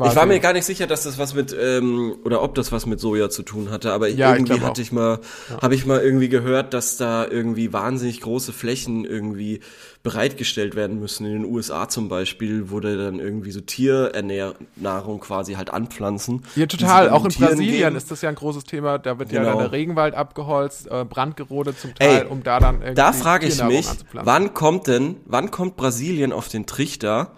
quasi. 0.00 0.10
Ich 0.12 0.16
war 0.16 0.26
mir 0.26 0.40
gar 0.40 0.52
nicht 0.52 0.64
sicher, 0.64 0.86
dass 0.86 1.02
das 1.04 1.18
was 1.18 1.34
mit 1.34 1.54
ähm, 1.58 2.16
oder 2.24 2.42
ob 2.42 2.54
das 2.54 2.72
was 2.72 2.86
mit 2.86 3.00
Soja 3.00 3.30
zu 3.30 3.42
tun 3.42 3.70
hatte, 3.70 3.92
aber 3.92 4.08
Ja, 4.08 4.30
ich 4.32 4.38
irgendwie 4.38 4.54
glaub 4.58 4.68
hatte 4.70 4.80
auch. 4.80 4.84
ich 4.84 4.92
mal 4.92 5.18
habe 5.62 5.74
ich 5.74 5.86
mal 5.86 6.00
irgendwie 6.00 6.28
gehört, 6.28 6.74
dass 6.74 6.96
da 6.96 7.26
irgendwie 7.26 7.72
wahnsinnig 7.72 8.20
große 8.20 8.52
Flächen 8.52 9.04
irgendwie 9.04 9.60
bereitgestellt 10.02 10.76
werden 10.76 10.98
müssen 10.98 11.26
in 11.26 11.32
den 11.32 11.44
USA 11.44 11.86
zum 11.88 12.08
Beispiel, 12.08 12.70
wo 12.70 12.80
da 12.80 12.96
dann 12.96 13.20
irgendwie 13.20 13.50
so 13.50 13.60
Tiernahrung 13.60 15.20
quasi 15.20 15.54
halt 15.54 15.70
anpflanzen. 15.72 16.42
Ja, 16.56 16.66
total. 16.66 17.10
Auch 17.10 17.24
in 17.24 17.30
Tieren 17.30 17.50
Brasilien 17.50 17.78
geben. 17.84 17.96
ist 17.96 18.10
das 18.10 18.22
ja 18.22 18.28
ein 18.30 18.34
großes 18.34 18.64
Thema. 18.64 18.98
Da 18.98 19.18
wird 19.18 19.30
ja 19.32 19.40
Genau. 19.40 19.50
dann 19.52 19.58
der 19.58 19.72
Regenwald 19.72 20.14
abgeholzt, 20.14 20.86
äh, 20.90 21.04
brandgerodet 21.04 21.78
zum 21.78 21.94
Teil, 21.94 22.22
Ey, 22.22 22.24
um 22.26 22.42
da 22.42 22.60
dann 22.60 22.76
irgendwie 22.76 22.94
Da 22.94 23.12
frage 23.12 23.46
ich 23.46 23.62
mich, 23.62 23.86
wann 24.12 24.54
kommt 24.54 24.86
denn, 24.86 25.16
wann 25.26 25.50
kommt 25.50 25.76
Brasilien 25.76 26.32
auf 26.32 26.48
den 26.48 26.66
Trichter, 26.66 27.32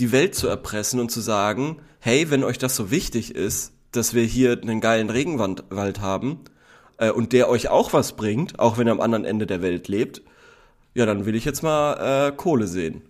die 0.00 0.12
Welt 0.12 0.34
zu 0.34 0.48
erpressen 0.48 1.00
und 1.00 1.10
zu 1.10 1.20
sagen, 1.20 1.80
hey, 2.08 2.30
wenn 2.30 2.42
euch 2.42 2.56
das 2.56 2.74
so 2.74 2.90
wichtig 2.90 3.34
ist, 3.34 3.74
dass 3.92 4.14
wir 4.14 4.22
hier 4.22 4.58
einen 4.62 4.80
geilen 4.80 5.10
Regenwald 5.10 5.64
Wald 5.68 6.00
haben 6.00 6.40
äh, 6.96 7.10
und 7.10 7.34
der 7.34 7.50
euch 7.50 7.68
auch 7.68 7.92
was 7.92 8.14
bringt, 8.16 8.58
auch 8.58 8.78
wenn 8.78 8.86
er 8.86 8.94
am 8.94 9.00
anderen 9.02 9.26
Ende 9.26 9.46
der 9.46 9.60
Welt 9.60 9.88
lebt, 9.88 10.22
ja, 10.94 11.04
dann 11.04 11.26
will 11.26 11.34
ich 11.34 11.44
jetzt 11.44 11.62
mal 11.62 12.28
äh, 12.28 12.32
Kohle 12.32 12.66
sehen. 12.66 13.02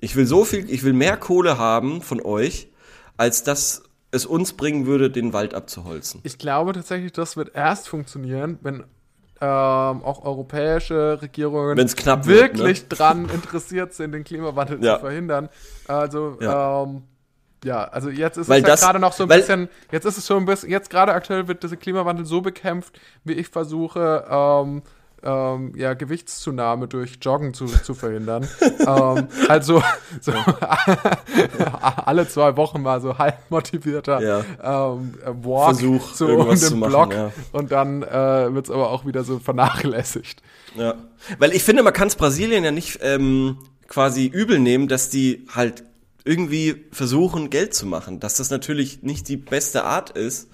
Ich 0.00 0.16
will 0.16 0.26
so 0.26 0.44
viel, 0.44 0.68
ich 0.70 0.82
will 0.82 0.92
mehr 0.92 1.16
Kohle 1.16 1.56
haben 1.56 2.02
von 2.02 2.20
euch, 2.20 2.68
als 3.16 3.42
dass 3.42 3.84
es 4.10 4.26
uns 4.26 4.52
bringen 4.52 4.84
würde, 4.84 5.10
den 5.10 5.32
Wald 5.32 5.54
abzuholzen. 5.54 6.20
Ich 6.22 6.36
glaube 6.36 6.74
tatsächlich, 6.74 7.12
das 7.12 7.38
wird 7.38 7.54
erst 7.54 7.88
funktionieren, 7.88 8.58
wenn 8.60 8.84
ähm, 9.40 10.02
auch 10.02 10.26
europäische 10.26 11.22
Regierungen 11.22 11.78
knapp 11.86 12.26
wird, 12.26 12.58
wirklich 12.58 12.86
dran 12.88 13.30
interessiert 13.30 13.94
sind, 13.94 14.12
den 14.12 14.24
Klimawandel 14.24 14.84
Ja. 14.84 14.96
zu 14.96 15.00
verhindern. 15.00 15.48
Also 15.88 16.36
Ja. 16.40 16.82
ähm, 16.82 17.04
ja, 17.64 17.84
also 17.84 18.10
jetzt 18.10 18.38
ist 18.38 18.48
Weil 18.48 18.62
es 18.62 18.68
ja 18.68 18.74
gerade 18.74 18.98
noch 18.98 19.12
so 19.12 19.24
ein 19.24 19.28
bisschen, 19.28 19.68
jetzt 19.90 20.04
ist 20.04 20.18
es 20.18 20.26
schon 20.26 20.38
ein 20.38 20.46
bisschen, 20.46 20.70
jetzt 20.70 20.90
gerade 20.90 21.12
aktuell 21.12 21.48
wird 21.48 21.62
dieser 21.62 21.76
Klimawandel 21.76 22.26
so 22.26 22.40
bekämpft, 22.40 22.98
wie 23.24 23.34
ich 23.34 23.48
versuche, 23.48 24.24
ähm, 24.28 24.82
ähm, 25.24 25.72
ja, 25.76 25.94
Gewichtszunahme 25.94 26.88
durch 26.88 27.18
Joggen 27.22 27.54
zu, 27.54 27.66
zu 27.66 27.94
verhindern. 27.94 28.48
ähm, 28.80 29.28
also 29.48 29.82
so 30.20 30.32
alle 32.04 32.26
zwei 32.28 32.56
Wochen 32.56 32.82
mal 32.82 33.00
so 33.00 33.18
halb 33.18 33.38
motivierter 33.48 34.20
Ja. 34.20 34.92
ähm, 34.92 35.14
äh, 35.24 35.28
Walk 35.44 35.76
Versuch, 35.76 36.14
so 36.14 36.26
um 36.26 36.48
den 36.48 36.56
zu 36.56 36.76
machen, 36.76 36.90
Block 36.90 37.14
ja. 37.14 37.32
und 37.52 37.70
dann 37.70 38.02
äh, 38.02 38.52
wird 38.52 38.66
es 38.66 38.70
aber 38.70 38.90
auch 38.90 39.06
wieder 39.06 39.22
so 39.22 39.38
vernachlässigt. 39.38 40.42
Ja. 40.74 40.94
Weil 41.38 41.52
ich 41.52 41.62
finde, 41.62 41.82
man 41.82 41.92
kann 41.92 42.08
es 42.08 42.16
Brasilien 42.16 42.64
ja 42.64 42.72
nicht 42.72 42.98
ähm, 43.02 43.58
quasi 43.86 44.26
übel 44.26 44.58
nehmen, 44.58 44.88
dass 44.88 45.10
die 45.10 45.46
halt 45.54 45.84
irgendwie 46.24 46.86
versuchen, 46.92 47.50
Geld 47.50 47.74
zu 47.74 47.86
machen. 47.86 48.20
Dass 48.20 48.36
das 48.36 48.50
natürlich 48.50 49.02
nicht 49.02 49.28
die 49.28 49.36
beste 49.36 49.84
Art 49.84 50.10
ist, 50.10 50.50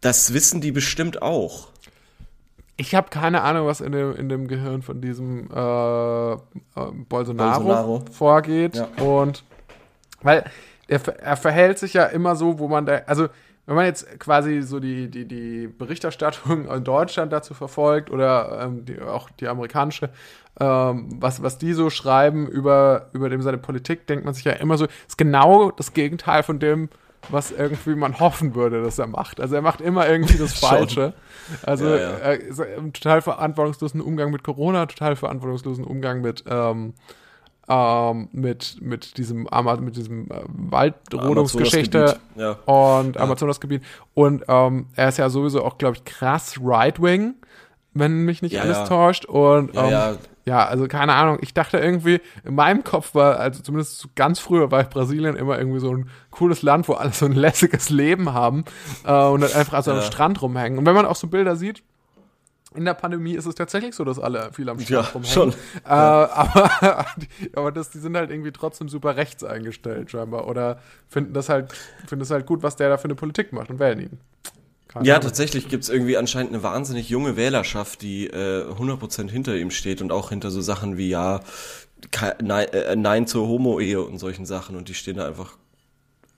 das 0.00 0.32
wissen 0.32 0.60
die 0.60 0.72
bestimmt 0.72 1.22
auch. 1.22 1.68
Ich 2.76 2.94
habe 2.94 3.08
keine 3.10 3.42
Ahnung, 3.42 3.66
was 3.66 3.80
in 3.80 3.90
dem, 3.90 4.14
in 4.14 4.28
dem 4.28 4.46
Gehirn 4.46 4.82
von 4.82 5.00
diesem 5.00 5.50
äh, 5.50 6.32
äh, 6.32 6.36
Bolsonaro, 7.08 7.64
Bolsonaro. 7.64 8.04
vorgeht. 8.12 8.76
Ja. 8.76 8.88
Und 9.02 9.42
weil 10.22 10.44
er, 10.86 11.00
er 11.18 11.36
verhält 11.36 11.78
sich 11.78 11.94
ja 11.94 12.04
immer 12.04 12.36
so, 12.36 12.60
wo 12.60 12.68
man 12.68 12.86
da, 12.86 13.02
also 13.06 13.28
wenn 13.66 13.74
man 13.74 13.84
jetzt 13.84 14.18
quasi 14.18 14.62
so 14.62 14.80
die, 14.80 15.10
die, 15.10 15.26
die 15.26 15.66
Berichterstattung 15.66 16.68
in 16.70 16.84
Deutschland 16.84 17.32
dazu 17.32 17.52
verfolgt 17.52 18.10
oder 18.10 18.62
ähm, 18.62 18.84
die, 18.84 19.00
auch 19.00 19.28
die 19.28 19.48
amerikanische, 19.48 20.08
ähm, 20.60 21.08
was, 21.20 21.42
was 21.42 21.58
die 21.58 21.72
so 21.72 21.90
schreiben 21.90 22.46
über, 22.46 23.08
über 23.12 23.28
dem 23.28 23.42
seine 23.42 23.58
Politik, 23.58 24.06
denkt 24.06 24.24
man 24.24 24.34
sich 24.34 24.44
ja 24.44 24.52
immer 24.52 24.76
so, 24.76 24.86
ist 25.06 25.18
genau 25.18 25.70
das 25.70 25.92
Gegenteil 25.92 26.42
von 26.42 26.58
dem, 26.58 26.88
was 27.30 27.50
irgendwie 27.50 27.94
man 27.94 28.20
hoffen 28.20 28.54
würde, 28.54 28.82
dass 28.82 28.98
er 28.98 29.06
macht. 29.06 29.40
Also 29.40 29.54
er 29.54 29.62
macht 29.62 29.80
immer 29.80 30.08
irgendwie 30.08 30.38
das. 30.38 30.58
Falsche. 30.58 31.14
Also 31.62 31.86
Ja, 31.86 31.96
ja. 31.96 32.10
er 32.10 32.40
ist 32.40 32.60
im 32.60 32.92
total 32.92 33.22
verantwortungslosen 33.22 34.00
Umgang 34.00 34.30
mit 34.30 34.42
Corona, 34.42 34.86
total 34.86 35.16
verantwortungslosen 35.16 35.84
Umgang 35.84 36.20
mit 36.20 36.44
ähm, 36.48 36.94
ähm, 37.68 38.28
mit 38.32 38.78
mit 38.80 39.18
diesem 39.18 39.46
mit 39.80 39.96
diesem 39.96 40.30
äh, 40.30 40.42
Waldrodungsgeschichte 40.46 42.18
ja. 42.36 42.52
und 42.64 43.18
Amazonasgebiet 43.18 43.82
und 44.14 44.44
ähm, 44.48 44.86
er 44.96 45.08
ist 45.08 45.18
ja 45.18 45.28
sowieso 45.28 45.64
auch 45.64 45.76
glaube 45.76 45.96
ich 45.96 46.04
krass 46.04 46.58
right 46.62 47.00
wing, 47.00 47.34
wenn 47.98 48.24
mich 48.24 48.42
nicht 48.42 48.52
Ja, 48.52 48.62
alles 48.62 48.78
ja. 48.78 48.84
täuscht 48.86 49.24
und 49.24 49.74
Ja, 49.74 49.84
ähm, 49.84 49.90
ja. 49.90 50.16
ja, 50.44 50.66
also 50.66 50.86
keine 50.88 51.14
Ahnung. 51.14 51.38
Ich 51.40 51.54
dachte 51.54 51.78
irgendwie, 51.78 52.20
in 52.44 52.54
meinem 52.54 52.84
Kopf 52.84 53.14
war, 53.14 53.38
also 53.38 53.62
zumindest 53.62 54.08
ganz 54.14 54.38
früher 54.38 54.70
war 54.70 54.84
Brasilien 54.84 55.36
immer 55.36 55.58
irgendwie 55.58 55.80
so 55.80 55.92
ein 55.94 56.08
cooles 56.30 56.62
Land, 56.62 56.88
wo 56.88 56.94
alle 56.94 57.12
so 57.12 57.26
ein 57.26 57.32
lässiges 57.46 57.90
Leben 57.90 58.32
haben 58.32 58.64
äh, 59.04 59.12
und 59.12 59.40
dann 59.42 59.52
einfach 59.52 59.82
so 59.82 59.90
am 59.90 59.98
Ja. 59.98 60.02
Strand 60.02 60.40
rumhängen. 60.42 60.78
Und 60.78 60.86
wenn 60.86 60.94
man 60.94 61.06
auch 61.06 61.16
so 61.16 61.26
Bilder 61.26 61.56
sieht, 61.56 61.82
in 62.74 62.84
der 62.84 62.92
Pandemie 62.94 63.32
ist 63.32 63.46
es 63.46 63.54
tatsächlich 63.54 63.94
so, 63.94 64.04
dass 64.04 64.18
alle 64.18 64.52
viel 64.52 64.68
am 64.68 64.78
Strand 64.78 64.90
Ja, 65.06 65.10
rumhängen. 65.12 65.32
schon. 65.32 65.50
Äh, 65.84 65.88
aber 65.88 67.06
die, 67.16 67.56
aber 67.56 67.72
das, 67.72 67.90
die 67.90 67.98
sind 67.98 68.14
halt 68.16 68.30
irgendwie 68.30 68.52
trotzdem 68.52 68.88
super 68.90 69.16
rechts 69.16 69.42
eingestellt 69.42 70.10
scheinbar 70.10 70.46
oder 70.46 70.78
finden 71.08 71.32
das 71.32 71.48
halt, 71.48 71.72
finden 72.06 72.20
das 72.20 72.30
halt 72.30 72.44
gut, 72.46 72.62
was 72.62 72.76
der 72.76 72.90
da 72.90 72.98
für 72.98 73.04
eine 73.04 73.14
Politik 73.14 73.52
macht 73.54 73.70
und 73.70 73.78
wählen 73.80 74.00
ihn. 74.00 74.20
Keine 74.88 75.06
Ja, 75.06 75.14
Ahnung. 75.16 75.24
tatsächlich 75.26 75.68
gibt's 75.68 75.88
irgendwie 75.88 76.16
anscheinend 76.16 76.52
eine 76.52 76.62
wahnsinnig 76.62 77.08
junge 77.10 77.36
Wählerschaft, 77.36 78.02
die 78.02 78.26
äh, 78.28 78.64
100% 78.64 79.30
hinter 79.30 79.54
ihm 79.56 79.70
steht 79.70 80.00
und 80.02 80.10
auch 80.12 80.30
hinter 80.30 80.50
so 80.50 80.60
Sachen 80.62 80.96
wie, 80.96 81.08
ja, 81.10 81.40
nein, 82.42 82.68
äh, 82.72 82.96
nein 82.96 83.26
zur 83.26 83.46
Homo-Ehe 83.46 84.00
und 84.02 84.18
solchen 84.18 84.46
Sachen 84.46 84.76
und 84.76 84.88
die 84.88 84.94
stehen 84.94 85.16
da 85.16 85.26
einfach 85.26 85.56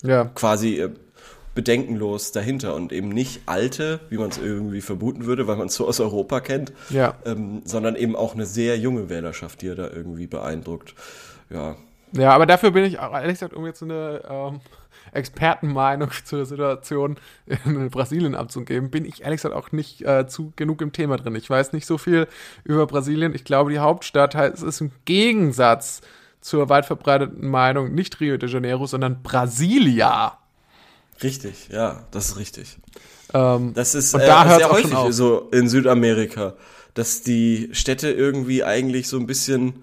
Ja. 0.02 0.24
quasi 0.34 0.80
äh, 0.80 0.90
bedenkenlos 1.54 2.32
dahinter 2.32 2.74
und 2.74 2.92
eben 2.92 3.08
nicht 3.08 3.42
alte, 3.46 4.00
wie 4.08 4.18
man 4.18 4.30
es 4.30 4.38
irgendwie 4.38 4.80
vermuten 4.80 5.26
würde, 5.26 5.46
weil 5.46 5.56
man 5.56 5.66
es 5.66 5.74
so 5.74 5.86
aus 5.86 6.00
Europa 6.00 6.40
kennt, 6.40 6.72
Ja. 6.90 7.14
ähm, 7.26 7.62
sondern 7.64 7.96
eben 7.96 8.14
auch 8.16 8.34
eine 8.34 8.46
sehr 8.46 8.78
junge 8.78 9.08
Wählerschaft, 9.08 9.62
die 9.62 9.68
er 9.68 9.74
da 9.74 9.88
irgendwie 9.90 10.26
beeindruckt. 10.26 10.94
Ja, 11.50 11.76
Ja, 12.12 12.30
aber 12.32 12.46
dafür 12.46 12.70
bin 12.70 12.84
ich 12.84 12.94
ehrlich 12.94 13.34
gesagt, 13.34 13.54
um 13.54 13.66
jetzt 13.66 13.82
eine 13.82 14.22
ähm, 14.28 14.60
Expertenmeinung 15.12 16.10
zur 16.24 16.46
Situation 16.46 17.16
in 17.46 17.90
Brasilien 17.90 18.34
abzugeben, 18.34 18.90
bin 18.90 19.04
ich 19.04 19.22
ehrlich 19.22 19.38
gesagt 19.38 19.54
auch 19.54 19.72
nicht 19.72 20.02
äh, 20.02 20.26
zu 20.26 20.52
genug 20.56 20.80
im 20.82 20.92
Thema 20.92 21.16
drin. 21.16 21.34
Ich 21.36 21.48
weiß 21.48 21.72
nicht 21.72 21.86
so 21.86 21.98
viel 21.98 22.26
über 22.64 22.86
Brasilien. 22.86 23.34
Ich 23.34 23.44
glaube, 23.44 23.70
die 23.70 23.78
Hauptstadt 23.78 24.34
heißt, 24.34 24.56
es 24.56 24.62
ist 24.62 24.80
im 24.80 24.92
Gegensatz 25.04 26.00
zur 26.40 26.68
weit 26.68 26.86
verbreiteten 26.86 27.48
Meinung 27.48 27.94
nicht 27.94 28.20
Rio 28.20 28.36
de 28.36 28.48
Janeiro, 28.48 28.86
sondern 28.86 29.22
Brasilia. 29.22 30.38
richtig, 31.22 31.68
ja, 31.70 32.06
das 32.10 32.30
ist 32.30 32.36
richtig. 32.38 32.78
Ähm, 33.34 33.74
Das 33.74 33.94
ist 33.94 34.14
Und 34.14 34.20
äh, 34.20 34.26
da 34.26 34.56
sehr 34.56 34.70
häufig 34.70 34.96
so 35.10 35.48
in 35.52 35.68
Südamerika, 35.68 36.54
dass 36.94 37.22
die 37.22 37.68
Städte 37.72 38.10
irgendwie 38.10 38.64
eigentlich 38.64 39.08
so 39.08 39.18
ein 39.18 39.26
bisschen 39.26 39.82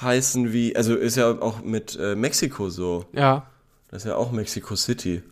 heißen 0.00 0.52
wie, 0.52 0.74
also 0.74 0.96
ist 0.96 1.16
ja 1.16 1.30
auch 1.40 1.62
mit 1.62 1.98
äh, 2.00 2.16
Mexiko 2.16 2.70
so. 2.70 3.04
ja, 3.12 3.46
Das 3.92 4.02
ist 4.02 4.08
ja 4.08 4.16
auch 4.16 4.32
Mexico 4.32 4.74
City. 4.74 5.22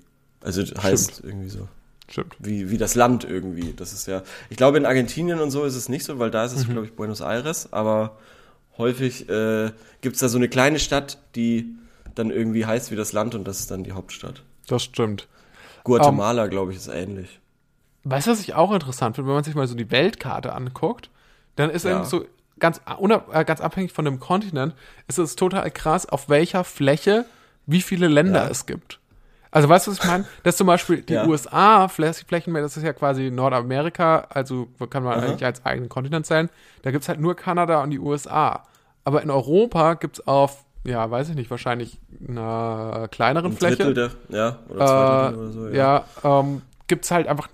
Also 0.43 0.63
heißt 0.63 1.23
irgendwie 1.25 1.49
so. 1.49 1.67
stimmt. 2.09 2.37
Wie, 2.39 2.71
wie 2.71 2.79
das 2.79 2.95
Land 2.95 3.25
irgendwie. 3.25 3.73
Das 3.73 3.93
ist 3.93 4.07
ja. 4.07 4.23
Ich 4.51 4.57
glaube, 4.57 4.79
in 4.79 4.87
Argentinien 4.87 5.41
und 5.41 5.51
so 5.51 5.65
ist 5.65 5.75
es 5.75 5.89
nicht 5.89 6.05
so, 6.05 6.19
weil 6.21 6.31
da 6.31 6.45
ist 6.45 6.53
es, 6.53 6.67
Mhm. 6.69 6.73
glaube 6.73 6.87
ich, 6.87 6.93
Buenos 6.95 7.21
Aires, 7.21 7.73
aber 7.73 8.19
häufig 8.79 9.29
äh, 9.29 9.73
gibt 10.01 10.15
es 10.15 10.21
da 10.21 10.29
so 10.29 10.39
eine 10.39 10.49
kleine 10.49 10.79
Stadt, 10.79 11.19
die 11.35 11.75
dann 12.15 12.31
irgendwie 12.31 12.65
heißt 12.67 12.91
wie 12.91 12.97
das 12.97 13.13
Land 13.13 13.35
und 13.35 13.45
das 13.49 13.61
ist 13.61 13.71
dann 13.71 13.83
die 13.85 13.93
Hauptstadt. 13.93 14.43
Das 14.69 14.83
stimmt. 14.85 15.27
Guatemala, 15.85 16.47
glaube 16.47 16.73
ich, 16.73 16.79
ist 16.79 16.89
ähnlich. 16.89 17.41
Weißt 18.05 18.27
du, 18.27 18.31
was 18.33 18.41
ich 18.41 18.55
auch 18.55 18.73
interessant 18.73 19.17
finde, 19.17 19.29
wenn 19.29 19.35
man 19.37 19.45
sich 19.45 19.55
mal 19.55 19.67
so 19.67 19.75
die 19.75 19.91
Weltkarte 19.91 20.53
anguckt, 20.55 21.11
dann 21.57 21.71
ist 21.71 21.85
Ja. 21.85 21.91
irgendwie 21.93 22.11
so 22.11 22.25
ganz, 22.59 22.81
äh, 22.87 23.45
ganz 23.45 23.61
abhängig 23.61 23.93
von 23.93 24.05
dem 24.05 24.21
Kontinent, 24.21 24.75
ist 25.09 25.19
es 25.19 25.37
total 25.37 25.71
krass, 25.71 26.07
auf 26.07 26.29
welcher 26.29 26.65
Fläche 26.65 27.25
wie 27.67 27.81
viele 27.81 28.09
Länder 28.09 28.45
Ja. 28.45 28.49
es 28.51 28.67
gibt. 28.67 28.99
Also 29.53 29.69
weißt 29.69 29.87
du, 29.87 29.91
was 29.91 29.99
ich 29.99 30.05
meine? 30.05 30.25
Dass 30.45 30.57
zum 30.57 30.67
Beispiel 30.69 31.03
die 31.03 31.15
Ja. 31.15 31.27
USA, 31.27 31.87
Flä- 31.87 32.25
Flächenmeer, 32.27 32.63
das 32.63 32.77
ist 32.77 32.85
ja 32.85 32.93
quasi 32.93 33.31
Nordamerika, 33.31 34.27
also 34.29 34.69
kann 34.91 35.03
man 35.03 35.19
Aha. 35.19 35.27
eigentlich 35.27 35.45
als 35.45 35.65
eigenen 35.67 35.89
Kontinent 35.89 36.27
zählen. 36.27 36.49
Da 36.83 36.91
gibt's 36.93 37.09
halt 37.09 37.21
nur 37.21 37.35
Kanada 37.35 37.83
und 37.83 37.91
die 37.91 37.99
USA. 37.99 38.63
Aber 39.05 39.23
in 39.23 39.31
Europa 39.31 39.95
gibt's 39.95 40.25
auf, 40.27 40.65
ja, 40.85 41.11
weiß 41.11 41.31
ich 41.31 41.35
nicht, 41.35 41.51
wahrscheinlich 41.51 41.99
einer 42.29 43.09
kleineren 43.11 43.53
Ein 43.53 43.57
Fläche. 43.57 43.77
Drittel 43.93 43.95
der, 43.95 44.11
ja, 44.39 44.59
oder 44.69 44.87
zwei 44.87 45.03
Äh, 45.03 45.31
Drittel 45.31 45.39
oder 45.43 45.53
so, 45.53 45.69
ja, 45.69 46.05
ähm, 46.23 46.63
gibt's 46.87 47.11
halt 47.11 47.27
einfach 47.27 47.49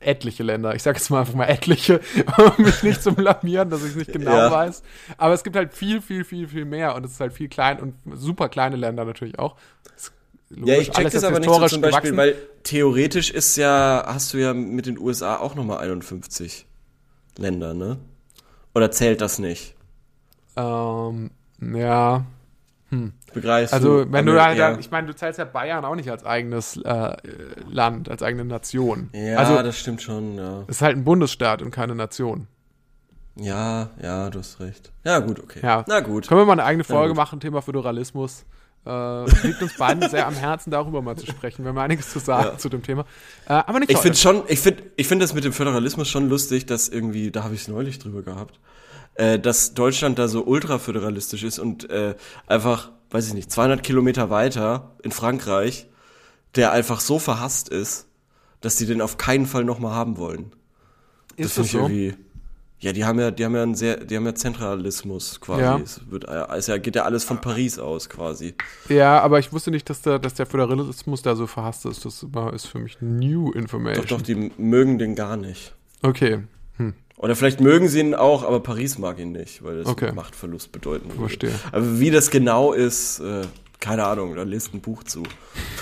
etliche 0.00 0.42
Länder. 0.42 0.74
Ich 0.74 0.82
sage 0.82 0.98
jetzt 0.98 1.10
mal 1.10 1.20
einfach 1.20 1.34
mal 1.34 1.46
etliche, 1.46 2.00
um 2.56 2.64
mich 2.64 2.82
nicht 2.82 3.02
zu 3.02 3.12
blamieren, 3.14 3.70
dass 3.70 3.82
ich 3.84 3.94
nicht 3.96 4.12
genau 4.12 4.32
Ja. 4.34 4.50
weiß. 4.50 4.82
Aber 5.16 5.34
es 5.34 5.42
gibt 5.44 5.56
halt 5.56 5.74
viel, 5.74 6.00
viel, 6.00 6.24
viel, 6.24 6.48
viel 6.48 6.64
mehr 6.64 6.94
und 6.94 7.04
es 7.04 7.12
ist 7.12 7.20
halt 7.20 7.32
viel 7.32 7.48
klein 7.48 7.80
und 7.80 7.94
super 8.18 8.48
kleine 8.48 8.76
Länder 8.76 9.04
natürlich 9.04 9.38
auch. 9.38 9.56
Ist 9.96 10.12
Ja, 10.50 10.56
logisch, 10.60 10.78
ich 10.78 10.90
check 10.90 10.96
alles 10.96 11.12
das 11.14 11.24
aber 11.24 11.40
nicht 11.40 11.52
so 11.54 11.66
zum 11.66 11.80
Beispiel, 11.80 12.12
gewachsen. 12.12 12.16
weil 12.16 12.36
theoretisch 12.62 13.30
ist 13.30 13.56
ja, 13.56 14.04
hast 14.06 14.32
du 14.34 14.38
ja 14.38 14.54
mit 14.54 14.86
den 14.86 14.98
USA 14.98 15.36
auch 15.38 15.54
nochmal 15.54 15.78
51 15.78 16.66
Länder, 17.36 17.74
ne? 17.74 17.98
Oder 18.74 18.90
zählt 18.90 19.20
das 19.20 19.38
nicht? 19.38 19.74
ähm, 20.56 21.30
ja, 21.60 22.24
Begreifst 23.34 23.74
Also, 23.74 24.04
du? 24.04 24.12
wenn 24.12 24.24
du 24.26 24.32
Aber 24.32 24.44
halt, 24.44 24.58
eher- 24.58 24.78
ich 24.78 24.90
meine, 24.90 25.06
du 25.06 25.14
zählst 25.14 25.38
ja 25.38 25.44
Bayern 25.44 25.84
auch 25.84 25.94
nicht 25.94 26.10
als 26.10 26.24
eigenes 26.24 26.76
äh, 26.78 27.16
Land, 27.70 28.08
als 28.10 28.22
eigene 28.22 28.44
Nation. 28.44 29.10
Ja, 29.12 29.36
also, 29.36 29.62
das 29.62 29.78
stimmt 29.78 30.02
schon, 30.02 30.36
ja. 30.36 30.62
es 30.68 30.76
ist 30.76 30.82
halt 30.82 30.96
ein 30.96 31.04
Bundesstaat 31.04 31.62
und 31.62 31.70
keine 31.70 31.94
Nation. 31.94 32.46
Ja, 33.36 33.90
ja, 34.02 34.30
du 34.30 34.40
hast 34.40 34.58
recht. 34.60 34.90
Ja, 35.04 35.20
gut, 35.20 35.38
okay. 35.40 35.60
Ja. 35.62 35.84
Na 35.86 36.00
gut. 36.00 36.26
Können 36.26 36.40
wir 36.40 36.44
mal 36.46 36.52
eine 36.54 36.64
eigene 36.64 36.84
Folge 36.84 37.14
machen, 37.14 37.38
Thema 37.38 37.62
Föderalismus. 37.62 38.44
Äh, 38.86 39.24
liegt 39.46 39.60
uns 39.62 39.76
beiden 39.76 40.08
sehr 40.08 40.26
am 40.26 40.34
Herzen, 40.34 40.70
darüber 40.70 41.02
mal 41.02 41.16
zu 41.16 41.26
sprechen. 41.26 41.62
Wir 41.64 41.68
haben 41.70 41.78
einiges 41.78 42.10
zu 42.10 42.18
sagen 42.20 42.58
zu 42.58 42.68
dem 42.68 42.82
Thema. 42.82 43.02
Äh, 43.46 43.52
aber 43.52 43.80
nicht 43.80 43.90
Ich 43.92 43.98
finde 43.98 44.16
schon, 44.16 44.42
ich 44.48 44.60
finde, 44.60 44.82
ich 44.96 45.06
finde 45.06 45.24
das 45.24 45.34
mit 45.34 45.44
dem 45.44 45.52
Föderalismus 45.52 46.08
schon 46.08 46.28
lustig, 46.28 46.66
dass 46.66 46.88
irgendwie, 46.88 47.30
da 47.30 47.44
habe 47.44 47.54
ich 47.54 47.62
es 47.62 47.68
neulich 47.68 47.98
drüber 47.98 48.22
gehabt, 48.22 48.58
äh, 49.14 49.38
dass 49.38 49.74
Deutschland 49.74 50.18
da 50.18 50.26
so 50.26 50.44
ultraföderalistisch 50.44 51.42
ist 51.44 51.58
und 51.58 51.88
äh, 51.90 52.14
einfach, 52.46 52.90
weiß 53.10 53.28
ich 53.28 53.34
nicht, 53.34 53.50
200 53.50 53.82
Kilometer 53.82 54.30
weiter 54.30 54.96
in 55.02 55.12
Frankreich, 55.12 55.86
der 56.54 56.72
einfach 56.72 57.00
so 57.00 57.18
verhasst 57.18 57.68
ist, 57.68 58.06
dass 58.60 58.76
die 58.76 58.86
den 58.86 59.00
auf 59.00 59.16
keinen 59.16 59.46
Fall 59.46 59.64
nochmal 59.64 59.94
haben 59.94 60.16
wollen. 60.16 60.52
ist 61.36 61.54
finde 61.54 61.68
das 61.68 61.72
so? 61.72 61.78
irgendwie. 61.78 62.14
Ja, 62.80 62.92
die 62.92 63.04
haben 63.04 63.18
ja, 63.18 63.32
die 63.32 63.44
haben 63.44 63.56
ja 63.56 63.62
einen 63.64 63.74
sehr, 63.74 63.96
die 63.96 64.16
haben 64.16 64.24
ja 64.24 64.36
Zentralismus 64.36 65.40
quasi. 65.40 65.62
Ja. 65.62 65.78
Es 65.78 66.00
wird, 66.10 66.28
ja, 66.28 66.76
geht 66.78 66.94
ja 66.94 67.02
alles 67.02 67.24
von 67.24 67.40
Paris 67.40 67.80
aus 67.80 68.08
quasi. 68.08 68.54
Ja, 68.88 69.20
aber 69.20 69.40
ich 69.40 69.52
wusste 69.52 69.72
nicht, 69.72 69.90
dass 69.90 70.02
der, 70.02 70.20
dass 70.20 70.34
der 70.34 70.46
Föderalismus 70.46 71.22
da 71.22 71.34
so 71.34 71.48
verhasst 71.48 71.86
ist. 71.86 72.04
Das 72.04 72.24
ist 72.54 72.66
für 72.66 72.78
mich 72.78 72.96
new 73.00 73.50
information. 73.50 74.06
Doch, 74.06 74.18
doch, 74.18 74.22
die 74.22 74.52
mögen 74.58 74.98
den 74.98 75.16
gar 75.16 75.36
nicht. 75.36 75.74
Okay, 76.02 76.44
Oder 77.18 77.34
vielleicht 77.36 77.60
mögen 77.60 77.88
sie 77.88 78.00
ihn 78.00 78.14
auch, 78.14 78.44
aber 78.44 78.60
Paris 78.60 78.96
mag 78.98 79.18
ihn 79.18 79.32
nicht, 79.32 79.62
weil 79.64 79.78
das 79.78 79.86
Okay. 79.88 80.12
Machtverlust 80.12 80.70
bedeuten 80.72 81.08
würde. 81.08 81.18
Verstehe. 81.20 81.52
Aber 81.72 81.98
wie 81.98 82.10
das 82.12 82.30
genau 82.30 82.72
ist, 82.72 83.18
äh, 83.18 83.42
keine 83.80 84.04
Ahnung, 84.06 84.34
da 84.36 84.42
lest 84.44 84.72
ein 84.72 84.80
Buch 84.80 85.02
zu. 85.04 85.24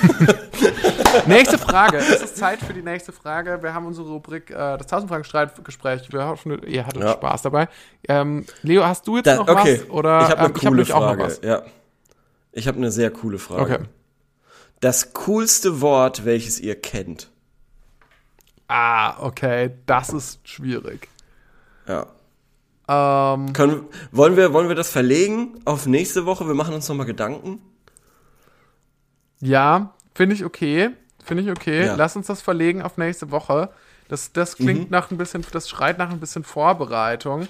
Nächste 1.26 1.58
Frage. 1.58 1.98
Es 1.98 2.22
ist 2.22 2.36
Zeit 2.36 2.60
für 2.60 2.72
die 2.74 2.82
nächste 2.82 3.12
Frage. 3.12 3.62
Wir 3.62 3.74
haben 3.74 3.86
unsere 3.86 4.08
Rubrik, 4.08 4.50
äh, 4.50 4.54
das 4.54 4.86
1000 4.86 5.08
Fragen 5.10 5.24
Streitgespräch. 5.24 6.10
Wir 6.12 6.26
hoffen, 6.26 6.62
ihr 6.66 6.86
hattet 6.86 7.02
Ja. 7.02 7.12
Spaß 7.12 7.42
dabei. 7.42 7.68
Ähm, 8.08 8.44
Leo, 8.62 8.84
hast 8.84 9.06
du 9.06 9.16
jetzt 9.16 9.26
Da, 9.26 9.36
noch 9.36 9.48
okay, 9.48 9.80
was? 9.82 9.90
Oder, 9.90 10.20
ich 10.22 10.28
habe 10.30 10.38
eine 10.38 10.48
ähm, 10.48 10.54
coole 10.54 10.70
nämlich 10.70 10.92
auch 10.92 11.00
noch 11.00 11.06
Frage. 11.08 11.22
was. 11.24 11.40
Ja. 11.42 11.62
Ich 12.52 12.68
habe 12.68 12.78
eine 12.78 12.90
sehr 12.90 13.10
coole 13.10 13.38
Frage. 13.38 13.62
Okay. 13.62 13.78
Das 14.80 15.12
coolste 15.14 15.80
Wort, 15.80 16.24
welches 16.24 16.60
ihr 16.60 16.80
kennt. 16.80 17.30
Ah, 18.68 19.22
okay. 19.22 19.70
Das 19.86 20.10
ist 20.10 20.40
schwierig. 20.48 21.08
Ja. 21.88 22.06
Ähm, 22.88 23.52
Können, 23.52 23.82
wollen, 24.12 24.36
wir, 24.36 24.52
wollen 24.52 24.68
wir 24.68 24.76
das 24.76 24.90
verlegen 24.90 25.60
auf 25.64 25.86
nächste 25.86 26.24
Woche? 26.26 26.46
Wir 26.46 26.54
machen 26.54 26.74
uns 26.74 26.88
nochmal 26.88 27.06
Gedanken. 27.06 27.60
ja, 29.40 29.92
finde 30.14 30.34
ich 30.34 30.44
okay. 30.44 30.90
Finde 31.24 31.42
ich 31.42 31.50
okay. 31.50 31.86
Ja. 31.86 31.94
Lass 31.96 32.14
uns 32.16 32.28
das 32.28 32.40
verlegen 32.42 32.82
auf 32.82 32.96
nächste 32.96 33.30
Woche. 33.30 33.70
Das, 34.08 34.32
das 34.32 34.58
Mhm. 34.58 34.64
klingt 34.64 34.90
nach 34.90 35.10
ein 35.10 35.18
bisschen, 35.18 35.44
das 35.52 35.68
schreit 35.68 35.98
nach 35.98 36.10
ein 36.10 36.20
bisschen 36.20 36.44
Vorbereitung. 36.44 37.48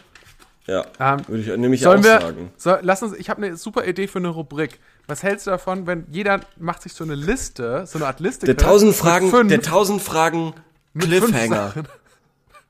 Ja, 0.66 0.84
Ähm, 0.98 1.20
würde 1.28 1.42
ich 1.42 1.56
nämlich 1.56 1.80
Sollen 1.82 2.00
auch 2.00 2.04
wir, 2.04 2.20
sagen. 2.20 2.50
soll, 2.56 2.78
lass 2.82 3.02
uns, 3.02 3.12
ich 3.14 3.30
habe 3.30 3.40
eine 3.44 3.56
super 3.56 3.86
Idee 3.86 4.08
für 4.08 4.18
eine 4.18 4.28
Rubrik. 4.28 4.80
Was 5.06 5.22
hältst 5.22 5.46
du 5.46 5.50
davon, 5.52 5.86
wenn 5.86 6.06
jeder 6.10 6.40
macht 6.58 6.82
sich 6.82 6.92
so 6.94 7.04
eine 7.04 7.14
Liste, 7.14 7.86
so 7.86 7.98
eine 7.98 8.06
Art 8.08 8.18
Liste? 8.18 8.46
Der 8.46 8.56
1000 8.56 8.88
mit 8.90 8.96
Fragen, 8.98 9.30
fünf, 9.30 9.48
der 9.48 9.58
1000 9.58 10.02
Fragen 10.02 10.54
Cliffhanger. 10.98 11.74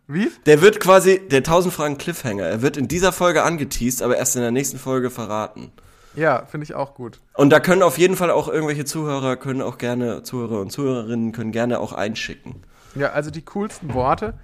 Wie? 0.09 0.31
Der 0.47 0.61
wird 0.61 0.79
quasi, 0.81 1.21
der 1.29 1.39
1000 1.39 1.75
Fragen 1.75 1.99
Cliffhanger. 1.99 2.45
Er 2.45 2.63
wird 2.63 2.77
in 2.77 2.87
dieser 2.89 3.13
Folge 3.13 3.43
angeteased, 3.43 4.03
aber 4.03 4.17
erst 4.17 4.37
in 4.37 4.43
der 4.43 4.53
nächsten 4.53 4.79
Folge 4.79 5.11
verraten. 5.11 5.73
Ja, 6.15 6.47
finde 6.47 6.65
ich 6.65 6.75
auch 6.75 6.95
gut. 6.95 7.21
Und 7.35 7.51
da 7.51 7.61
können 7.61 7.83
auf 7.83 7.99
jeden 7.99 8.17
Fall 8.17 8.31
auch 8.31 8.49
irgendwelche 8.49 8.85
Zuhörer, 8.85 9.37
können 9.37 9.61
auch 9.63 9.79
gerne, 9.79 10.23
Zuhörer 10.23 10.61
und 10.61 10.71
Zuhörerinnen 10.71 11.33
können 11.33 11.53
gerne 11.53 11.79
auch 11.81 11.93
einschicken. 11.93 12.63
Ja, 12.95 13.11
also 13.11 13.31
die 13.31 13.43
coolsten 13.43 13.93
Worte. 13.93 14.35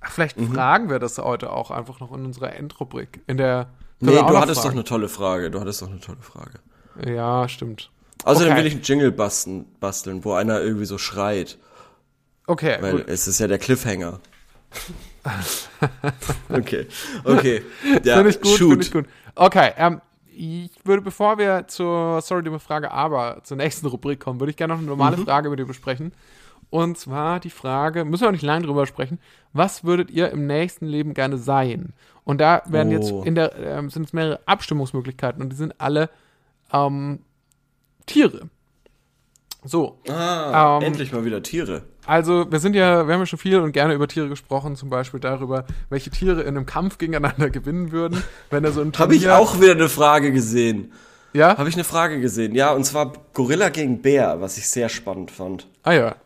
Ach, 0.00 0.10
vielleicht 0.12 0.38
Mhm. 0.38 0.54
fragen 0.54 0.88
wir 0.88 0.98
das 1.00 1.18
heute 1.18 1.52
auch 1.52 1.70
einfach 1.70 2.00
noch 2.00 2.12
in 2.12 2.24
unserer 2.24 2.54
Endrubrik. 2.54 3.20
In 3.26 3.36
der. 3.36 3.68
Nee, 4.00 4.12
du 4.12 4.38
hattest 4.38 4.58
doch 4.58 4.62
fragen. 4.62 4.76
eine 4.76 4.84
tolle 4.84 5.08
Frage. 5.08 5.50
Du 5.50 5.60
hattest 5.60 5.82
doch 5.82 5.90
eine 5.90 6.00
tolle 6.00 6.22
Frage. 6.22 6.60
Ja, 7.04 7.48
stimmt. 7.48 7.90
Außerdem 8.24 8.52
Okay. 8.52 8.60
will 8.60 8.66
ich 8.68 8.74
einen 8.74 8.82
Jingle 8.82 9.12
basteln, 9.12 9.66
basteln, 9.80 10.24
wo 10.24 10.32
einer 10.34 10.60
irgendwie 10.60 10.86
so 10.86 10.96
schreit. 10.98 11.58
Okay, 12.46 12.78
Weil 12.80 12.92
gut. 12.98 13.08
es 13.08 13.26
ist 13.28 13.40
ja 13.40 13.48
der 13.48 13.58
Cliffhanger. 13.58 14.20
okay. 16.48 16.86
Okay. 17.24 17.62
Ja, 18.04 18.16
Finde 18.16 18.30
ich 18.30 18.40
gut, 18.40 18.56
finde 18.58 18.80
ich 18.82 18.90
gut. 18.92 19.06
Okay, 19.34 19.72
ähm, 19.76 20.00
ich 20.34 20.70
würde, 20.84 21.02
bevor 21.02 21.38
wir 21.38 21.66
zur, 21.68 22.20
sorry, 22.20 22.42
dumme 22.44 22.60
Frage, 22.60 22.90
aber 22.92 23.40
zur 23.44 23.56
nächsten 23.56 23.86
Rubrik 23.86 24.20
kommen, 24.20 24.40
würde 24.40 24.50
ich 24.50 24.56
gerne 24.56 24.74
noch 24.74 24.78
eine 24.80 24.88
normale 24.88 25.16
Mhm. 25.16 25.24
Frage 25.24 25.50
mit 25.50 25.58
dir 25.58 25.66
besprechen. 25.66 26.12
Und 26.70 26.98
zwar 26.98 27.40
die 27.40 27.50
Frage, 27.50 28.04
müssen 28.04 28.22
wir 28.22 28.28
auch 28.28 28.32
nicht 28.32 28.42
lange 28.42 28.66
drüber 28.66 28.86
sprechen, 28.86 29.18
was 29.52 29.84
würdet 29.84 30.10
ihr 30.10 30.30
im 30.30 30.46
nächsten 30.46 30.86
Leben 30.86 31.14
gerne 31.14 31.38
sein? 31.38 31.94
Und 32.24 32.40
da 32.42 32.62
werden 32.66 32.92
jetzt 32.92 33.10
Oh. 33.10 33.22
in 33.22 33.34
der, 33.34 33.56
ähm, 33.56 33.88
sind 33.90 34.04
es 34.04 34.12
mehrere 34.12 34.40
Abstimmungsmöglichkeiten 34.46 35.42
und 35.42 35.48
die 35.50 35.56
sind 35.56 35.80
alle 35.80 36.10
ähm, 36.72 37.20
Tiere. 38.04 38.50
So, 39.64 39.98
Ah, 40.08 40.76
Ähm, 40.76 40.82
endlich 40.84 41.10
mal 41.12 41.24
wieder 41.24 41.42
Tiere. 41.42 41.82
Also 42.08 42.50
wir 42.50 42.58
sind 42.58 42.74
ja, 42.74 43.06
wir 43.06 43.14
haben 43.14 43.20
ja 43.20 43.26
schon 43.26 43.38
viel 43.38 43.58
und 43.60 43.72
gerne 43.72 43.94
über 43.94 44.08
Tiere 44.08 44.28
gesprochen, 44.28 44.74
zum 44.76 44.90
Beispiel 44.90 45.20
darüber, 45.20 45.64
welche 45.90 46.10
Tiere 46.10 46.42
in 46.42 46.48
einem 46.56 46.66
Kampf 46.66 46.98
gegeneinander 46.98 47.50
gewinnen 47.50 47.92
würden, 47.92 48.22
wenn 48.50 48.64
er 48.64 48.72
so 48.72 48.80
ein 48.80 48.92
Habe 48.98 49.14
ich 49.14 49.28
auch 49.30 49.60
wieder 49.60 49.72
eine 49.72 49.88
Frage 49.88 50.32
gesehen. 50.32 50.92
Ja? 51.34 51.56
Habe 51.58 51.68
ich 51.68 51.74
eine 51.74 51.84
Frage 51.84 52.20
gesehen. 52.20 52.54
Ja, 52.54 52.72
und 52.72 52.84
zwar 52.84 53.12
Gorilla 53.34 53.68
gegen 53.68 54.00
Bär, 54.02 54.40
was 54.40 54.56
ich 54.58 54.68
sehr 54.68 54.88
spannend 54.88 55.30
fand. 55.30 55.66
Ah 55.82 55.92
ja. 55.92 56.16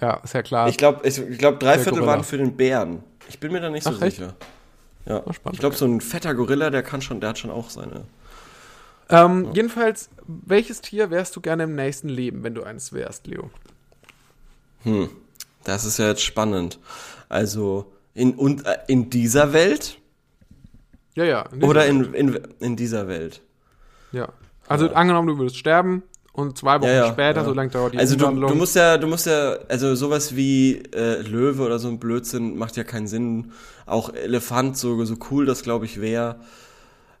Ja, 0.00 0.14
ist 0.22 0.34
ja 0.34 0.42
klar. 0.42 0.68
Ich 0.68 0.76
glaube, 0.78 1.06
ich, 1.06 1.18
ich 1.18 1.38
glaub, 1.38 1.58
drei 1.60 1.72
Der 1.74 1.80
Viertel 1.80 1.98
Gorilla. 2.00 2.12
waren 2.12 2.24
für 2.24 2.38
den 2.38 2.56
Bären. 2.56 3.02
Ich 3.28 3.40
bin 3.40 3.52
mir 3.52 3.60
da 3.60 3.70
nicht 3.70 3.84
so 3.84 3.90
Ach, 3.96 4.02
echt? 4.02 4.16
sicher. 4.18 4.34
Ja. 5.06 5.20
spannend. 5.32 5.54
Ich 5.54 5.60
glaube, 5.60 5.74
so 5.76 5.84
ein 5.86 6.00
fetter 6.00 6.34
Gorilla, 6.34 6.70
der 6.70 6.82
kann 6.82 7.02
schon, 7.02 7.20
der 7.20 7.30
hat 7.30 7.38
schon 7.38 7.50
auch 7.50 7.70
seine. 7.70 8.04
ähm, 9.08 9.48
Jedenfalls, 9.52 10.10
welches 10.26 10.80
Tier 10.80 11.10
wärst 11.10 11.34
du 11.36 11.40
gerne 11.40 11.64
im 11.64 11.74
nächsten 11.74 12.08
Leben, 12.08 12.44
wenn 12.44 12.54
du 12.54 12.62
eines 12.62 12.92
wärst, 12.92 13.26
Leo? 13.26 13.50
Das 15.64 15.84
ist 15.84 15.98
ja 15.98 16.08
jetzt 16.08 16.22
spannend. 16.22 16.78
Also 17.28 17.92
in 18.14 18.34
und 18.34 18.66
äh, 18.66 18.78
in 18.88 19.10
dieser 19.10 19.52
Welt 19.52 19.98
Ja, 21.14 21.24
ja. 21.24 21.42
in 21.52 21.62
oder 21.64 21.86
in, 21.86 22.12
in 22.14 22.40
in 22.60 22.76
dieser 22.76 23.08
Welt. 23.08 23.40
Ja. 24.12 24.28
Also 24.68 24.90
angenommen, 24.90 25.28
du 25.28 25.38
würdest 25.38 25.56
sterben 25.56 26.02
und 26.32 26.56
zwei 26.58 26.80
Wochen 26.80 26.88
Ja, 26.88 27.06
ja, 27.06 27.12
später, 27.12 27.40
ja. 27.40 27.44
so 27.44 27.52
lange 27.52 27.70
dauert 27.70 27.94
die 27.94 27.98
Also 27.98 28.16
du, 28.16 28.26
du 28.30 28.54
musst 28.54 28.74
ja, 28.76 28.96
du 28.98 29.06
musst 29.06 29.26
ja, 29.26 29.56
also 29.68 29.94
sowas 29.94 30.34
wie 30.36 30.82
äh, 30.94 31.20
Löwe 31.22 31.62
oder 31.62 31.78
so 31.78 31.88
ein 31.88 31.98
Blödsinn 31.98 32.56
macht 32.56 32.76
ja 32.76 32.84
keinen 32.84 33.06
Sinn. 33.06 33.52
Auch 33.86 34.12
Elefant, 34.14 34.76
so, 34.76 35.04
so 35.04 35.16
cool 35.30 35.46
das 35.46 35.62
glaube 35.62 35.84
ich 35.84 36.00
wäre. 36.00 36.36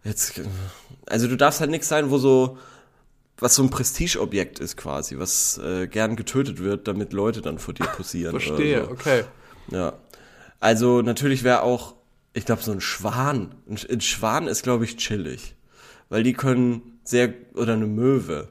Jetzt, 0.04 0.40
also 1.06 1.28
du 1.28 1.36
darfst 1.36 1.60
halt 1.60 1.70
nichts 1.70 1.88
sein, 1.88 2.10
wo 2.10 2.18
so, 2.18 2.58
was 3.42 3.54
so 3.56 3.62
ein 3.62 3.70
Prestigeobjekt 3.70 4.58
ist 4.60 4.76
quasi, 4.76 5.18
was 5.18 5.58
äh, 5.58 5.86
gern 5.88 6.16
getötet 6.16 6.60
wird, 6.60 6.86
damit 6.88 7.12
Leute 7.12 7.42
dann 7.42 7.58
vor 7.58 7.74
dir 7.74 7.86
posieren. 7.86 8.30
Verstehe, 8.30 8.78
Oder 8.78 8.86
so. 8.86 8.92
okay. 8.92 9.24
Ja. 9.70 9.92
Also 10.60 11.02
natürlich 11.02 11.42
wäre 11.42 11.62
auch, 11.62 11.94
ich 12.34 12.44
glaube, 12.46 12.62
so 12.62 12.72
ein 12.72 12.80
Schwan. 12.80 13.54
Ein, 13.68 13.78
ein 13.90 14.00
Schwan 14.00 14.46
ist, 14.46 14.62
glaube 14.62 14.84
ich, 14.84 14.96
chillig. 14.96 15.56
Weil 16.08 16.22
die 16.22 16.32
können 16.34 17.00
sehr, 17.04 17.34
oder 17.54 17.72
eine 17.74 17.86
Möwe. 17.86 18.48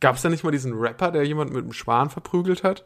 Gab 0.00 0.16
es 0.16 0.22
da 0.22 0.28
nicht 0.28 0.44
mal 0.44 0.50
diesen 0.50 0.74
Rapper, 0.74 1.10
der 1.10 1.24
jemand 1.24 1.52
mit 1.52 1.62
einem 1.62 1.72
Schwan 1.72 2.10
verprügelt 2.10 2.62
hat? 2.64 2.84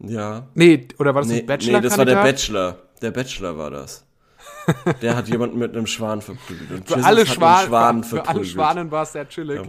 Ja. 0.00 0.48
Nee, 0.54 0.88
oder 0.98 1.14
war 1.14 1.22
das 1.22 1.30
Nee, 1.30 1.40
ein 1.40 1.46
Bachelor? 1.46 1.80
nee, 1.80 1.88
das 1.88 1.96
war 1.98 2.04
der 2.04 2.16
Bachelor. 2.22 2.78
Der 3.00 3.10
Bachelor 3.12 3.56
war 3.58 3.70
das. 3.70 4.04
Der 5.02 5.16
hat 5.16 5.28
jemanden 5.28 5.58
mit 5.58 5.76
einem 5.76 5.86
Schwan 5.86 6.20
verprügelt. 6.20 6.70
Und 6.70 6.88
Für 6.88 6.94
Jesus 6.94 7.04
alle, 7.06 7.26
Schwan, 7.26 7.66
Schwan 7.66 8.04
für 8.04 8.26
alle. 8.26 8.44
Schwanen 8.44 8.90
war 8.90 9.04
es 9.04 9.12
sehr 9.12 9.28
chillig. 9.28 9.60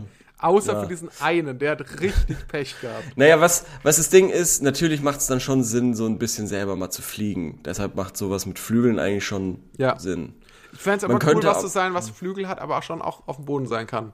Außer 0.44 0.82
für 0.82 0.88
diesen 0.88 1.10
einen, 1.22 1.58
der 1.60 1.72
hat 1.72 2.02
richtig 2.02 2.38
Pech 2.48 2.76
gehabt. 2.82 3.16
Naja, 3.16 3.40
was, 3.40 3.66
was 3.84 3.98
das 3.98 4.10
Ding 4.10 4.30
ist, 4.30 4.62
natürlich 4.62 5.02
macht 5.02 5.20
es 5.22 5.28
dann 5.28 5.40
schon 5.40 5.64
Sinn, 5.64 5.94
so 5.96 6.06
ein 6.06 6.20
bisschen 6.20 6.48
selber 6.48 6.76
mal 6.76 6.90
zu 6.90 7.02
fliegen. 7.02 7.62
Deshalb 7.64 7.96
macht 7.96 8.18
sowas 8.18 8.46
mit 8.46 8.60
Flügeln 8.60 9.00
eigentlich 9.00 9.26
schon 9.26 9.60
Ja. 9.78 9.98
Sinn. 10.00 10.34
Ich 10.74 10.80
fände 10.80 10.98
es 10.98 11.02
Man 11.04 11.12
aber 11.22 11.34
cool, 11.36 11.44
was 11.44 11.62
zu 11.62 11.68
sein, 11.68 11.94
was 11.94 12.10
Flügel 12.10 12.48
hat, 12.48 12.60
aber 12.60 12.78
auch 12.78 12.84
schon 12.84 13.02
auch 13.02 13.28
auf 13.28 13.38
dem 13.38 13.46
Boden 13.46 13.68
sein 13.68 13.88
kann. 13.88 14.12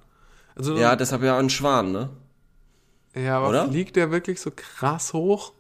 Also, 0.56 0.76
Ja, 0.78 0.96
deshalb 0.96 1.24
ja 1.24 1.38
ein 1.38 1.50
Schwan, 1.50 1.92
ne? 1.92 2.10
ja 3.16 3.38
aber 3.40 3.50
oder? 3.50 3.68
fliegt 3.70 3.96
der 3.96 4.12
wirklich 4.12 4.40
so 4.40 4.52
krass 4.56 5.14
hoch? 5.14 5.54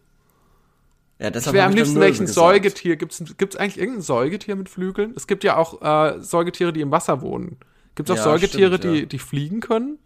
Ja, 1.20 1.28
Ich 1.28 1.34
deshalb 1.34 1.54
wäre 1.54 1.64
hab 1.66 1.72
am 1.72 1.78
ich 1.78 1.84
liebsten 1.84 2.00
welchen. 2.00 2.28
Säugetier. 2.28 2.96
Gibt 2.96 3.14
es 3.14 3.56
eigentlich 3.56 3.78
irgendein 3.80 4.02
Säugetier 4.04 4.56
mit 4.56 4.70
Flügeln? 4.70 5.14
Es 5.16 5.26
gibt 5.28 5.44
ja 5.44 5.58
auch 5.58 5.82
äh, 5.82 6.22
Säugetiere, 6.22 6.72
die 6.74 6.82
im 6.82 6.92
Wasser 6.92 7.22
wohnen. 7.22 7.58
Gibt 7.96 8.10
es 8.10 8.14
auch 8.14 8.18
Ja, 8.18 8.24
Säugetiere, 8.32 8.78
stimmt, 8.78 8.96
die, 8.96 9.00
ja. 9.02 9.06
die 9.06 9.20
fliegen 9.20 9.60
können? 9.62 9.98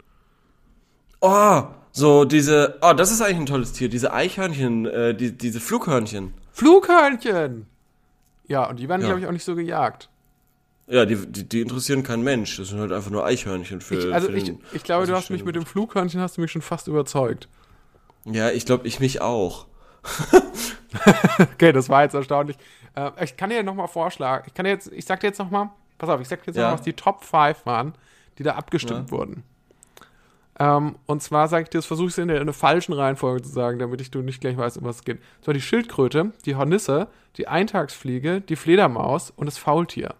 Oh, 1.26 1.62
so 1.90 2.24
diese, 2.26 2.78
oh, 2.82 2.92
das 2.92 3.10
ist 3.10 3.22
eigentlich 3.22 3.38
ein 3.38 3.46
tolles 3.46 3.72
Tier. 3.72 3.88
Diese 3.88 4.12
Eichhörnchen, 4.12 4.84
äh, 4.84 5.14
die, 5.14 5.32
diese 5.32 5.58
Flughörnchen. 5.58 6.34
Flughörnchen! 6.52 7.66
Ja, 8.46 8.68
und 8.68 8.78
die 8.78 8.88
werden, 8.90 9.00
Ja. 9.00 9.06
glaube 9.08 9.20
ich, 9.20 9.26
auch 9.26 9.32
nicht 9.32 9.44
so 9.44 9.54
gejagt. 9.54 10.10
Ja, 10.86 11.06
die, 11.06 11.16
die, 11.16 11.48
die 11.48 11.62
interessieren 11.62 12.02
keinen 12.02 12.24
Mensch. 12.24 12.58
Das 12.58 12.68
sind 12.68 12.78
halt 12.78 12.92
einfach 12.92 13.10
nur 13.10 13.24
Eichhörnchen 13.24 13.80
für. 13.80 13.94
Ich, 14.08 14.14
also 14.14 14.26
für 14.28 14.34
ich, 14.36 14.44
den 14.44 14.60
ich 14.72 14.82
glaube, 14.84 15.06
du 15.06 15.14
hast 15.14 15.30
mich 15.30 15.46
mit 15.46 15.56
dem 15.56 15.64
Flughörnchen 15.64 16.20
hast 16.20 16.36
du 16.36 16.42
mich 16.42 16.52
schon 16.52 16.62
fast 16.62 16.88
überzeugt. 16.88 17.48
Ja, 18.26 18.50
ich 18.50 18.64
glaube, 18.64 18.86
ich 18.88 19.00
mich 19.00 19.20
auch. 19.20 19.66
Okay, 21.38 21.72
das 21.72 21.90
war 21.90 22.04
jetzt 22.04 22.14
erstaunlich. 22.14 22.56
Äh, 22.94 23.10
ich 23.22 23.36
kann 23.36 23.50
dir 23.50 23.62
noch 23.62 23.74
mal 23.74 23.86
vorschlagen. 23.86 24.44
Ich 24.46 24.54
kann 24.54 24.64
dir 24.64 24.70
jetzt, 24.70 24.90
ich 24.92 25.04
sag 25.04 25.20
dir 25.20 25.26
jetzt 25.26 25.38
noch 25.38 25.50
mal, 25.50 25.70
pass 25.98 26.08
auf, 26.08 26.20
ich 26.22 26.28
sag 26.28 26.40
dir 26.42 26.46
jetzt 26.46 26.56
Ja. 26.56 26.62
noch 26.64 26.70
mal, 26.70 26.78
was 26.78 26.84
die 26.84 26.94
Top 26.94 27.22
5 27.22 27.66
waren, 27.66 27.94
die 28.38 28.42
da 28.42 28.52
abgestimmt 28.54 29.10
wurden. 29.10 29.42
Ähm, 30.58 30.96
und 31.06 31.22
zwar 31.22 31.48
sage 31.48 31.64
ich 31.64 31.68
dir, 31.70 31.78
das 31.78 31.86
versuche 31.86 32.08
ich 32.08 32.18
in 32.18 32.28
der, 32.28 32.40
in 32.40 32.46
der 32.46 32.54
falschen 32.54 32.92
Reihenfolge 32.92 33.42
zu 33.42 33.50
sagen, 33.50 33.78
damit 33.78 34.00
ich 34.00 34.10
du 34.10 34.20
nicht 34.20 34.40
gleich 34.40 34.56
weißt, 34.56 34.78
um 34.78 34.84
was 34.84 34.96
es 34.96 35.04
geht. 35.04 35.18
Das 35.40 35.48
war 35.48 35.54
die 35.54 35.60
Schildkröte, 35.60 36.32
die 36.44 36.54
Hornisse, 36.54 37.08
die 37.36 37.48
Eintagsfliege, 37.48 38.40
die 38.40 38.56
Fledermaus 38.56 39.32
und 39.34 39.46
das 39.46 39.58
Faultier. 39.58 40.14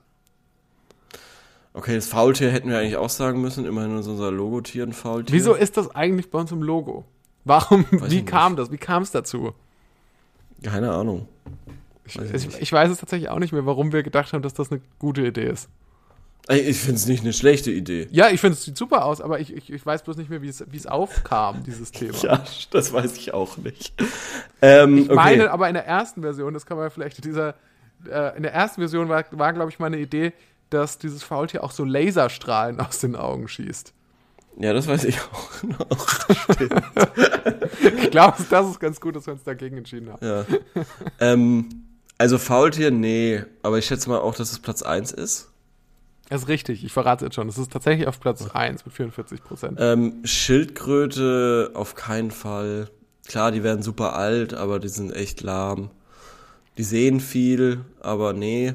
Okay, 1.72 1.94
das 1.94 2.06
Faultier 2.06 2.50
hätten 2.50 2.68
wir 2.68 2.78
eigentlich 2.78 2.96
auch 2.96 3.10
sagen 3.10 3.40
müssen. 3.40 3.64
Immerhin 3.64 3.98
ist 3.98 4.06
unser 4.06 4.30
Logotier 4.30 4.84
ein 4.84 4.92
Faultier. 4.92 5.34
Wieso 5.34 5.54
ist 5.54 5.76
das 5.76 5.94
eigentlich 5.94 6.30
bei 6.30 6.38
uns 6.38 6.52
im 6.52 6.62
Logo? 6.62 7.04
Warum, 7.44 7.84
Weiß 7.90 8.10
wie 8.10 8.24
kam 8.24 8.56
das? 8.56 8.70
Wie 8.70 8.76
kam 8.76 9.02
es 9.02 9.10
dazu? 9.10 9.52
Keine 10.62 10.92
Ahnung. 10.92 11.28
Ich, 12.06 12.18
Weiß 12.18 12.32
ich 12.32 12.60
ich 12.60 12.72
weiß 12.72 12.90
es 12.90 12.98
tatsächlich 12.98 13.28
auch 13.28 13.38
nicht 13.38 13.52
mehr, 13.52 13.66
warum 13.66 13.92
wir 13.92 14.02
gedacht 14.02 14.32
haben, 14.32 14.42
dass 14.42 14.54
das 14.54 14.70
eine 14.70 14.80
gute 14.98 15.26
Idee 15.26 15.48
ist. 15.48 15.68
Ich 16.48 16.78
finde 16.78 16.96
es 16.96 17.06
nicht 17.06 17.22
eine 17.22 17.32
schlechte 17.32 17.70
Idee. 17.70 18.06
Ja, 18.10 18.28
ich 18.28 18.38
finde, 18.38 18.54
es 18.54 18.64
sieht 18.64 18.76
super 18.76 19.06
aus, 19.06 19.22
aber 19.22 19.40
ich, 19.40 19.54
ich, 19.54 19.72
ich 19.72 19.86
weiß 19.86 20.02
bloß 20.02 20.18
nicht 20.18 20.28
mehr, 20.28 20.42
wie 20.42 20.48
es, 20.48 20.86
aufkam, 20.86 21.62
dieses 21.64 21.90
Thema. 21.90 22.14
Ja, 22.22 22.44
das 22.70 22.92
weiß 22.92 23.16
ich 23.16 23.32
auch 23.32 23.56
nicht. 23.56 23.94
Ähm, 24.60 24.98
ich 24.98 25.04
okay. 25.06 25.14
meine, 25.14 25.50
aber 25.50 25.68
in 25.68 25.74
der 25.74 25.86
ersten 25.86 26.20
Version, 26.20 26.52
das 26.52 26.66
kann 26.66 26.76
man 26.76 26.90
vielleicht 26.90 27.18
in 27.18 27.22
dieser, 27.22 27.54
äh, 28.10 28.36
in 28.36 28.42
der 28.42 28.52
ersten 28.52 28.82
Version 28.82 29.08
war, 29.08 29.24
war 29.30 29.52
glaube 29.54 29.70
ich, 29.70 29.78
meine 29.78 29.98
Idee, 29.98 30.34
dass 30.68 30.98
dieses 30.98 31.22
Faultier 31.22 31.64
auch 31.64 31.70
so 31.70 31.82
Laserstrahlen 31.84 32.78
aus 32.78 32.98
den 32.98 33.16
Augen 33.16 33.48
schießt. 33.48 33.94
ja, 34.58 34.74
das 34.74 34.86
weiß 34.86 35.04
ich 35.04 35.18
auch 35.20 35.62
noch. 35.78 36.28
Ich 38.02 38.10
glaube, 38.10 38.36
das 38.50 38.68
ist 38.68 38.80
ganz 38.80 39.00
gut, 39.00 39.16
dass 39.16 39.26
wir 39.26 39.32
uns 39.32 39.44
dagegen 39.44 39.78
entschieden 39.78 40.12
haben. 40.12 40.26
Ja. 40.26 40.44
ähm, 41.20 41.86
also 42.18 42.36
Faultier, 42.36 42.90
nee. 42.90 43.42
Aber 43.62 43.78
ich 43.78 43.86
schätze 43.86 44.10
mal 44.10 44.18
auch, 44.18 44.34
dass 44.34 44.52
es 44.52 44.58
Platz 44.58 44.82
1 44.82 45.12
ist. 45.12 45.53
Das 46.30 46.42
ist 46.42 46.48
richtig, 46.48 46.84
ich 46.84 46.92
verrate 46.92 47.24
es 47.24 47.28
jetzt 47.28 47.34
schon. 47.34 47.48
Es 47.48 47.58
ist 47.58 47.72
tatsächlich 47.72 48.06
auf 48.08 48.18
Platz 48.18 48.48
1 48.50 48.84
mit 48.86 48.94
44 48.94 49.42
Prozent. 49.44 49.78
Ähm, 49.80 50.20
Schildkröte 50.24 51.70
auf 51.74 51.94
keinen 51.94 52.30
Fall. 52.30 52.88
Klar, 53.26 53.52
die 53.52 53.62
werden 53.62 53.82
super 53.82 54.14
alt, 54.16 54.54
aber 54.54 54.78
die 54.80 54.88
sind 54.88 55.12
echt 55.14 55.42
lahm. 55.42 55.90
Die 56.78 56.82
sehen 56.82 57.20
viel, 57.20 57.84
aber 58.00 58.32
nee. 58.32 58.74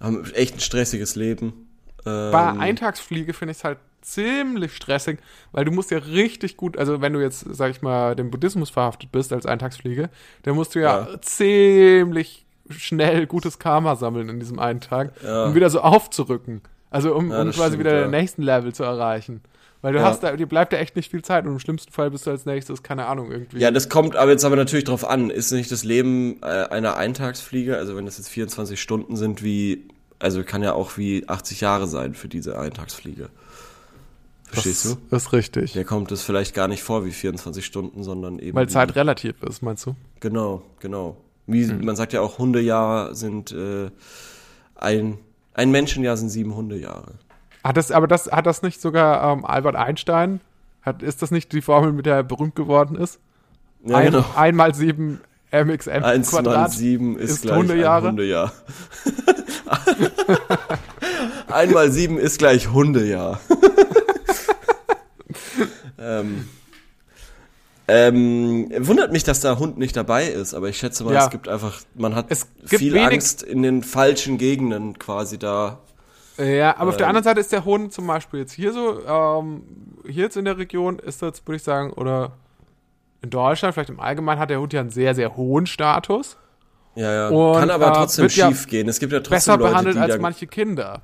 Haben 0.00 0.24
echt 0.34 0.54
ein 0.54 0.60
stressiges 0.60 1.16
Leben. 1.16 1.68
Ähm, 2.06 2.30
Bei 2.32 2.48
Eintagsfliege 2.52 3.34
finde 3.34 3.52
ich 3.52 3.58
es 3.58 3.64
halt 3.64 3.78
ziemlich 4.00 4.74
stressig, 4.74 5.18
weil 5.52 5.66
du 5.66 5.72
musst 5.72 5.90
ja 5.90 5.98
richtig 5.98 6.56
gut, 6.56 6.78
also 6.78 7.02
wenn 7.02 7.12
du 7.12 7.20
jetzt, 7.20 7.44
sag 7.50 7.70
ich 7.70 7.82
mal, 7.82 8.16
dem 8.16 8.30
Buddhismus 8.30 8.70
verhaftet 8.70 9.12
bist 9.12 9.30
als 9.32 9.44
Eintagsfliege, 9.44 10.08
dann 10.44 10.54
musst 10.54 10.74
du 10.74 10.78
ja, 10.80 11.06
Ja. 11.10 11.20
ziemlich 11.20 12.46
schnell 12.72 13.26
gutes 13.26 13.58
Karma 13.58 13.96
sammeln 13.96 14.28
in 14.28 14.40
diesem 14.40 14.58
einen 14.58 14.80
Tag, 14.80 15.12
Ja. 15.24 15.46
um 15.46 15.54
wieder 15.54 15.70
so 15.70 15.80
aufzurücken. 15.80 16.60
Also 16.90 17.14
um, 17.14 17.30
Ja, 17.30 17.42
um 17.42 17.50
quasi 17.50 17.68
stimmt, 17.74 17.80
wieder 17.80 17.94
ja. 17.94 18.00
den 18.02 18.10
nächsten 18.10 18.42
Level 18.42 18.72
zu 18.74 18.82
erreichen. 18.82 19.42
Weil 19.82 19.94
du 19.94 20.00
Ja. 20.00 20.04
hast 20.04 20.22
da, 20.22 20.36
dir 20.36 20.46
bleibt 20.46 20.72
da 20.72 20.76
echt 20.76 20.94
nicht 20.96 21.10
viel 21.10 21.22
Zeit 21.22 21.46
und 21.46 21.52
im 21.52 21.58
schlimmsten 21.58 21.90
Fall 21.92 22.10
bist 22.10 22.26
du 22.26 22.30
als 22.30 22.44
nächstes, 22.44 22.82
keine 22.82 23.06
Ahnung, 23.06 23.30
irgendwie. 23.30 23.58
Ja, 23.58 23.70
das 23.70 23.88
kommt 23.88 24.14
aber 24.16 24.30
jetzt 24.30 24.44
aber 24.44 24.56
natürlich 24.56 24.84
drauf 24.84 25.08
an. 25.08 25.30
Ist 25.30 25.52
nicht 25.52 25.70
das 25.72 25.84
Leben 25.84 26.42
äh, 26.42 26.46
einer 26.46 26.96
Eintagsfliege, 26.96 27.76
also 27.78 27.96
wenn 27.96 28.04
das 28.04 28.18
jetzt 28.18 28.28
24 28.28 28.78
Stunden 28.80 29.16
sind, 29.16 29.42
wie, 29.42 29.88
also 30.18 30.42
kann 30.44 30.62
ja 30.62 30.74
auch 30.74 30.98
wie 30.98 31.26
80 31.28 31.62
Jahre 31.62 31.86
sein 31.86 32.12
für 32.14 32.28
diese 32.28 32.58
Eintagsfliege. 32.58 33.30
Verstehst 34.44 34.84
das, 34.84 34.94
du? 34.96 35.00
Das 35.10 35.22
ist 35.26 35.32
richtig. 35.32 35.72
Der 35.74 35.84
kommt 35.84 36.10
es 36.12 36.22
vielleicht 36.22 36.54
gar 36.54 36.66
nicht 36.68 36.82
vor 36.82 37.04
wie 37.04 37.12
24 37.12 37.64
Stunden, 37.64 38.02
sondern 38.02 38.38
eben. 38.40 38.56
Weil 38.56 38.68
Zeit 38.68 38.96
relativ 38.96 39.40
ist, 39.44 39.62
meinst 39.62 39.86
du? 39.86 39.94
Genau, 40.18 40.62
genau. 40.80 41.16
Wie, 41.52 41.66
Hm. 41.66 41.84
Man 41.84 41.96
sagt 41.96 42.12
ja 42.12 42.20
auch, 42.20 42.38
Hundejahr 42.38 43.14
sind 43.14 43.52
äh, 43.52 43.90
ein, 44.74 45.18
ein 45.54 45.70
Menschenjahr 45.70 46.16
sind 46.16 46.30
sieben 46.30 46.54
Hundejahre. 46.54 47.14
Hat 47.62 47.76
das, 47.76 47.90
aber 47.90 48.06
das, 48.06 48.30
hat 48.30 48.46
das 48.46 48.62
nicht 48.62 48.80
sogar 48.80 49.32
ähm, 49.32 49.44
Albert 49.44 49.76
Einstein? 49.76 50.40
Hat, 50.82 51.02
ist 51.02 51.22
das 51.22 51.30
nicht 51.30 51.52
die 51.52 51.60
Formel, 51.60 51.92
mit 51.92 52.06
der 52.06 52.16
er 52.16 52.22
berühmt 52.22 52.54
geworden 52.54 52.96
ist? 52.96 53.18
Ja, 53.84 53.96
ein, 53.96 54.12
genau. 54.12 54.24
Einmal 54.34 54.74
sieben 54.74 55.20
mxn 55.52 56.04
Eins 56.04 56.32
mal 56.32 56.42
Quadrat. 56.42 56.72
sieben 56.72 57.18
ist, 57.18 57.30
ist 57.30 57.42
gleich 57.42 57.56
Hundejahre? 57.58 58.08
ein 58.08 58.12
Hundejahr. 58.12 58.52
Einmal 61.48 61.90
sieben 61.90 62.18
ist 62.18 62.38
gleich 62.38 62.70
Hundejahr. 62.70 63.40
ähm, 65.98 66.48
ähm, 67.90 68.70
wundert 68.78 69.12
mich, 69.12 69.24
dass 69.24 69.40
da 69.40 69.58
Hund 69.58 69.78
nicht 69.78 69.96
dabei 69.96 70.26
ist, 70.26 70.54
aber 70.54 70.68
ich 70.68 70.78
schätze 70.78 71.04
mal, 71.04 71.14
Ja. 71.14 71.24
es 71.24 71.30
gibt 71.30 71.48
einfach, 71.48 71.80
man 71.94 72.14
hat 72.14 72.26
viel 72.66 72.96
Angst 72.98 73.42
in 73.42 73.62
den 73.62 73.82
falschen 73.82 74.38
Gegenden 74.38 74.98
quasi 74.98 75.38
da. 75.38 75.78
Ja, 76.38 76.76
aber 76.78 76.90
auf 76.90 76.96
der 76.96 77.06
Ähm. 77.06 77.10
anderen 77.10 77.24
Seite 77.24 77.40
ist 77.40 77.52
der 77.52 77.64
Hund 77.64 77.92
zum 77.92 78.06
Beispiel 78.06 78.40
jetzt 78.40 78.52
hier 78.52 78.72
so, 78.72 79.00
ähm, 79.06 79.62
hier 80.06 80.24
jetzt 80.24 80.36
in 80.36 80.44
der 80.46 80.56
Region 80.58 80.98
ist 80.98 81.20
das, 81.22 81.46
würde 81.46 81.56
ich 81.56 81.62
sagen, 81.62 81.92
oder 81.92 82.32
in 83.22 83.28
Deutschland, 83.30 83.74
vielleicht 83.74 83.90
im 83.90 84.00
Allgemeinen, 84.00 84.40
hat 84.40 84.48
der 84.50 84.60
Hund 84.60 84.72
ja 84.72 84.80
einen 84.80 84.90
sehr, 84.90 85.14
sehr 85.14 85.36
hohen 85.36 85.66
Status. 85.66 86.38
Ja, 86.94 87.12
ja. 87.12 87.28
Und, 87.28 87.58
Kann 87.60 87.70
aber 87.70 87.88
äh, 87.88 87.92
trotzdem 87.92 88.28
ja 88.28 88.48
schief 88.48 88.66
gehen. 88.66 88.88
Es 88.88 88.98
gibt 88.98 89.12
ja 89.12 89.18
trotzdem 89.20 89.36
Besser 89.36 89.56
Leute, 89.58 89.70
behandelt 89.70 89.96
als 89.98 90.18
manche 90.18 90.46
Kinder. 90.46 91.02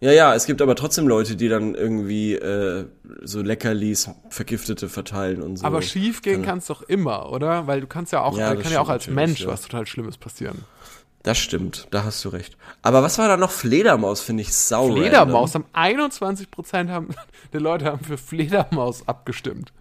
Ja, 0.00 0.12
ja, 0.12 0.34
es 0.34 0.46
gibt 0.46 0.62
aber 0.62 0.76
trotzdem 0.76 1.08
Leute, 1.08 1.34
die 1.34 1.48
dann 1.48 1.74
irgendwie 1.74 2.34
äh, 2.34 2.86
so 3.22 3.42
Leckerlis, 3.42 4.08
Vergiftete 4.30 4.88
verteilen 4.88 5.42
und 5.42 5.56
so. 5.56 5.66
Aber 5.66 5.82
schief 5.82 6.22
gehen 6.22 6.42
kann 6.42 6.58
es 6.58 6.66
doch 6.66 6.82
immer, 6.82 7.32
oder? 7.32 7.66
Weil 7.66 7.80
du 7.80 7.88
kannst 7.88 8.12
ja 8.12 8.22
auch, 8.22 8.38
Ja, 8.38 8.52
äh, 8.52 8.56
kann 8.56 8.70
ja 8.70 8.80
auch 8.80 8.84
stimmt 8.84 8.90
als 8.90 9.08
Mensch 9.08 9.40
ja. 9.40 9.48
was 9.48 9.62
total 9.62 9.86
Schlimmes 9.86 10.16
passieren. 10.16 10.64
Das 11.24 11.36
stimmt, 11.36 11.88
da 11.90 12.04
hast 12.04 12.24
du 12.24 12.28
recht. 12.28 12.56
Aber 12.80 13.02
was 13.02 13.18
war 13.18 13.26
da 13.26 13.36
noch? 13.36 13.50
Fledermaus 13.50 14.20
finde 14.20 14.42
ich 14.42 14.54
sau 14.54 14.92
Fledermaus 14.92 15.54
random. 15.54 15.70
haben 15.74 15.98
21% 16.06 16.88
haben, 16.90 17.08
der 17.52 17.60
Leute 17.60 17.86
haben 17.86 18.04
für 18.04 18.18
Fledermaus 18.18 19.02
abgestimmt. 19.06 19.72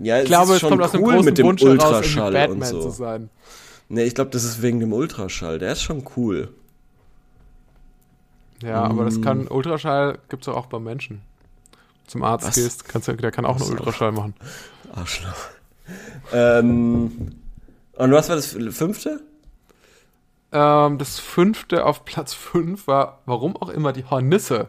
Ja, 0.00 0.20
Ich 0.20 0.26
glaube, 0.26 0.50
ist 0.50 0.54
es 0.54 0.60
schon 0.60 0.70
kommt 0.70 0.82
aus 0.82 0.90
dem 0.90 1.02
cool 1.02 1.12
großen 1.12 1.24
mit 1.26 1.38
dem 1.38 1.46
Wunsch 1.46 1.62
heraus, 1.62 1.84
Ultraschall 1.84 2.32
Batman 2.32 2.74
und 2.74 2.82
so. 2.82 2.82
zu 2.82 2.90
sein. 2.90 3.30
Nee, 3.88 4.02
ich 4.02 4.14
glaube, 4.16 4.30
das 4.30 4.42
ist 4.42 4.62
wegen 4.62 4.80
dem 4.80 4.92
Ultraschall. 4.92 5.60
Der 5.60 5.72
ist 5.72 5.82
schon 5.82 6.04
cool. 6.16 6.48
Ja, 8.62 8.82
aber 8.82 9.02
Mm. 9.02 9.06
das 9.06 9.22
kann, 9.22 9.48
Ultraschall 9.48 10.18
gibt's 10.28 10.46
doch 10.46 10.56
auch 10.56 10.66
beim 10.66 10.84
Menschen. 10.84 11.20
Zum 12.06 12.22
Arzt 12.22 12.46
Was? 12.46 12.54
gehst, 12.54 12.88
kannst 12.88 13.08
du, 13.08 13.14
der 13.14 13.30
kann 13.30 13.44
auch 13.46 13.52
einen 13.56 13.62
Was? 13.62 13.70
Ultraschall 13.70 14.12
machen. 14.12 14.34
Arschloch. 14.94 15.34
ähm, 16.32 17.32
und 17.94 18.12
was 18.12 18.28
war 18.28 18.36
das 18.36 18.56
fünfte? 18.70 19.20
Ähm, 20.52 20.98
das 20.98 21.18
fünfte 21.18 21.84
auf 21.84 22.04
Platz 22.04 22.32
fünf 22.34 22.86
war, 22.86 23.20
warum 23.26 23.56
auch 23.56 23.68
immer, 23.70 23.92
die 23.92 24.04
Hornisse. 24.04 24.68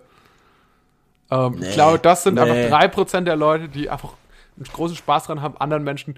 Ähm, 1.30 1.62
ich 1.62 1.74
glaube, 1.74 2.00
das 2.00 2.24
sind 2.24 2.36
nee. 2.36 2.42
einfach 2.42 2.70
drei 2.78 2.88
Prozent 2.88 3.28
der 3.28 3.36
Leute, 3.36 3.68
die 3.70 3.90
einfach 3.90 4.14
einen 4.58 4.66
großen 4.66 4.96
Spaß 4.96 5.26
dran 5.26 5.42
haben, 5.42 5.58
anderen 5.58 5.84
Menschen 5.84 6.18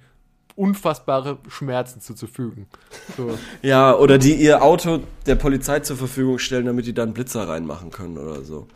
unfassbare 0.57 1.37
Schmerzen 1.47 2.01
zuzufügen. 2.01 2.67
So. 3.15 3.37
Ja, 3.61 3.95
oder 3.95 4.17
die 4.17 4.33
ihr 4.33 4.61
Auto 4.61 5.01
der 5.25 5.35
Polizei 5.35 5.79
zur 5.79 5.97
Verfügung 5.97 6.39
stellen, 6.39 6.65
damit 6.65 6.85
die 6.85 6.93
da 6.93 7.03
einen 7.03 7.13
Blitzer 7.13 7.47
reinmachen 7.47 7.91
können 7.91 8.17
oder 8.17 8.43
so. 8.43 8.67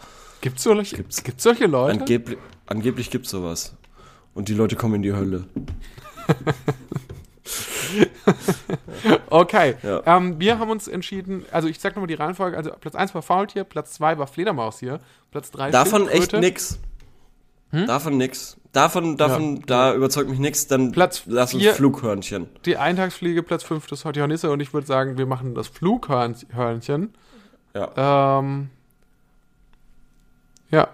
Gibt's 0.42 0.64
solche, 0.64 0.96
gibt's, 0.96 1.44
solche 1.44 1.68
Leute? 1.68 2.00
Angeblich, 2.00 2.38
angeblich 2.66 3.10
gibt's 3.10 3.30
sowas. 3.30 3.76
Und 4.34 4.48
die 4.48 4.54
Leute 4.54 4.76
kommen 4.76 4.96
in 4.96 5.02
die 5.02 5.14
Hölle. 5.14 5.46
Okay. 9.30 9.76
Ja. 9.84 10.02
Ähm, 10.06 10.40
wir 10.40 10.60
haben 10.60 10.70
uns 10.70 10.88
entschieden, 10.88 11.46
also 11.52 11.68
ich 11.68 11.80
sag 11.80 11.96
nochmal 11.96 12.08
die 12.08 12.14
Reihenfolge, 12.14 12.56
also 12.56 12.72
Platz 12.80 12.96
1 12.96 13.16
war 13.16 13.22
Faultier, 13.22 13.64
Platz 13.64 13.94
2 13.94 14.18
war 14.18 14.28
Fledermaus 14.28 14.80
hier, 14.80 15.00
Platz 15.32 15.52
3 15.52 15.72
Davon 15.72 16.08
echt 16.08 16.32
Schildkröte. 16.32 16.42
Nix. 17.72 17.88
Davon 17.88 18.17
nix. 18.17 18.57
Davon, 18.74 19.17
davon, 19.17 19.63
da 19.65 19.93
überzeugt 19.93 20.30
mich 20.30 20.39
nix, 20.39 20.65
dann 20.67 20.91
Platz 20.93 21.24
lass 21.26 21.53
uns 21.53 21.61
vier- 21.63 21.74
Flughörnchen. 21.74 22.47
Die 22.65 22.78
Eintagsfliege, 22.78 23.43
Platz 23.43 23.63
5, 23.63 23.86
das 23.88 24.05
hat 24.05 24.17
Hornisse 24.17 24.49
und 24.49 24.61
ich 24.61 24.74
würde 24.74 24.88
sagen, 24.88 25.17
wir 25.17 25.26
machen 25.26 25.55
das 25.55 25.67
Flughörnchen. 25.67 27.13
Ja, 27.76 28.39
Ähm, 28.39 28.69
ja, 30.72 30.88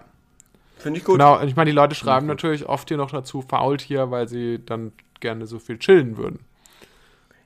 finde 0.76 0.98
ich 0.98 1.04
gut. 1.04 1.14
genau. 1.18 1.40
Ich 1.42 1.54
meine, 1.56 1.70
die 1.70 1.74
Leute 1.74 1.94
schreiben 1.94 2.26
natürlich 2.26 2.66
oft 2.66 2.88
hier 2.88 2.96
noch 2.96 3.10
dazu 3.12 3.42
Faultier, 3.42 4.10
weil 4.10 4.28
sie 4.28 4.58
dann 4.64 4.92
gerne 5.20 5.46
so 5.46 5.58
viel 5.58 5.78
chillen 5.78 6.16
würden. 6.16 6.40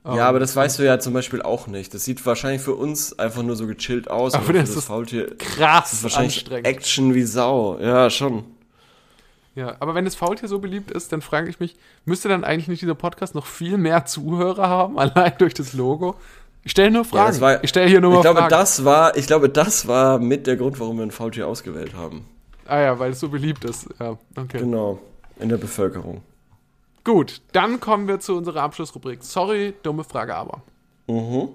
Ja, 0.05 0.27
aber 0.27 0.39
das 0.39 0.53
weißt 0.55 0.79
du 0.79 0.83
ja 0.83 0.99
zum 0.99 1.13
Beispiel 1.13 1.41
auch 1.41 1.67
nicht. 1.67 1.93
Das 1.93 2.03
sieht 2.03 2.25
wahrscheinlich 2.25 2.61
für 2.61 2.73
uns 2.75 3.17
einfach 3.17 3.41
nur 3.41 3.55
so 3.55 3.65
gechillt 3.67 4.11
aus. 4.11 4.33
Aber 4.33 4.51
das 4.51 4.69
das 4.71 4.77
ist 4.79 4.85
Faultier 4.85 5.37
Krass 5.37 5.93
ist 5.93 6.03
wahrscheinlich. 6.03 6.45
Action 6.51 7.13
wie 7.15 7.23
Sau. 7.23 7.79
Ja, 7.79 8.09
schon. 8.09 8.43
Ja, 9.55 9.75
aber 9.79 9.93
wenn 9.93 10.05
das 10.05 10.15
Faultier 10.15 10.47
so 10.49 10.59
beliebt 10.59 10.89
ist, 10.91 11.11
dann 11.11 11.21
frage 11.21 11.47
ich 11.49 11.59
mich, 11.59 11.75
müsste 12.05 12.27
dann 12.27 12.43
eigentlich 12.43 12.67
nicht 12.67 12.81
dieser 12.81 12.95
Podcast 12.95 13.35
noch 13.35 13.45
viel 13.45 13.77
mehr 13.77 14.05
Zuhörer 14.07 14.67
haben, 14.67 14.97
allein 14.97 15.33
durch 15.37 15.53
das 15.53 15.73
Logo? 15.73 16.15
Ich 16.63 16.71
stelle 16.71 16.89
nur 16.91 17.03
Ja, 17.03 17.09
Fragen. 17.09 17.27
das 17.27 17.41
war, 17.41 17.63
ich 17.63 17.69
stelle 17.69 17.89
hier 17.89 18.01
nur 18.01 18.11
mal 18.11 18.15
ich 18.17 18.21
glaube, 18.23 18.39
Fragen. 18.39 18.49
das 18.49 18.83
war, 18.85 19.15
ich 19.17 19.27
glaube, 19.27 19.49
das 19.49 19.87
war 19.87 20.17
mit 20.17 20.47
der 20.47 20.55
Grund, 20.55 20.79
warum 20.79 20.97
wir 20.97 21.03
ein 21.05 21.11
Faultier 21.11 21.47
ausgewählt 21.47 21.93
haben. 21.93 22.25
ah 22.65 22.79
ja, 22.79 22.97
weil 22.99 23.11
es 23.11 23.19
so 23.19 23.29
beliebt 23.29 23.63
ist. 23.65 23.89
Ja, 23.99 24.17
okay. 24.37 24.59
Genau. 24.59 24.99
In 25.39 25.49
der 25.49 25.57
Bevölkerung. 25.57 26.21
Gut, 27.03 27.41
dann 27.51 27.79
kommen 27.81 28.07
wir 28.07 28.19
zu 28.21 28.37
unserer 28.37 28.61
Abschlussrubrik. 28.61 29.23
Sorry, 29.23 29.73
dumme 29.83 30.03
Frage 30.05 30.35
aber. 30.35 30.61
Mhm. 31.07 31.49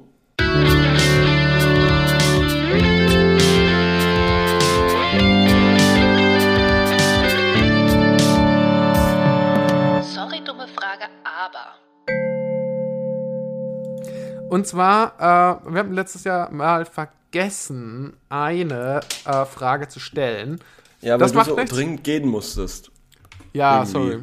Und 14.49 14.67
zwar, 14.67 15.15
äh, 15.19 15.73
wir 15.73 15.79
haben 15.81 15.93
letztes 15.93 16.25
Jahr 16.25 16.51
mal 16.51 16.85
vergessen, 16.85 18.17
eine 18.29 19.01
äh, 19.25 19.45
Frage 19.45 19.89
zu 19.89 20.01
stellen. 20.01 20.61
Ja, 21.01 21.13
weil 21.15 21.19
Das 21.19 21.33
du 21.33 21.43
so 21.45 21.57
nichts. 21.57 21.71
dringend 21.75 22.05
gehen 22.05 22.27
musstest. 22.29 22.91
Ja, 23.53 23.77
Irgendwie. 23.85 23.93
sorry. 23.93 24.19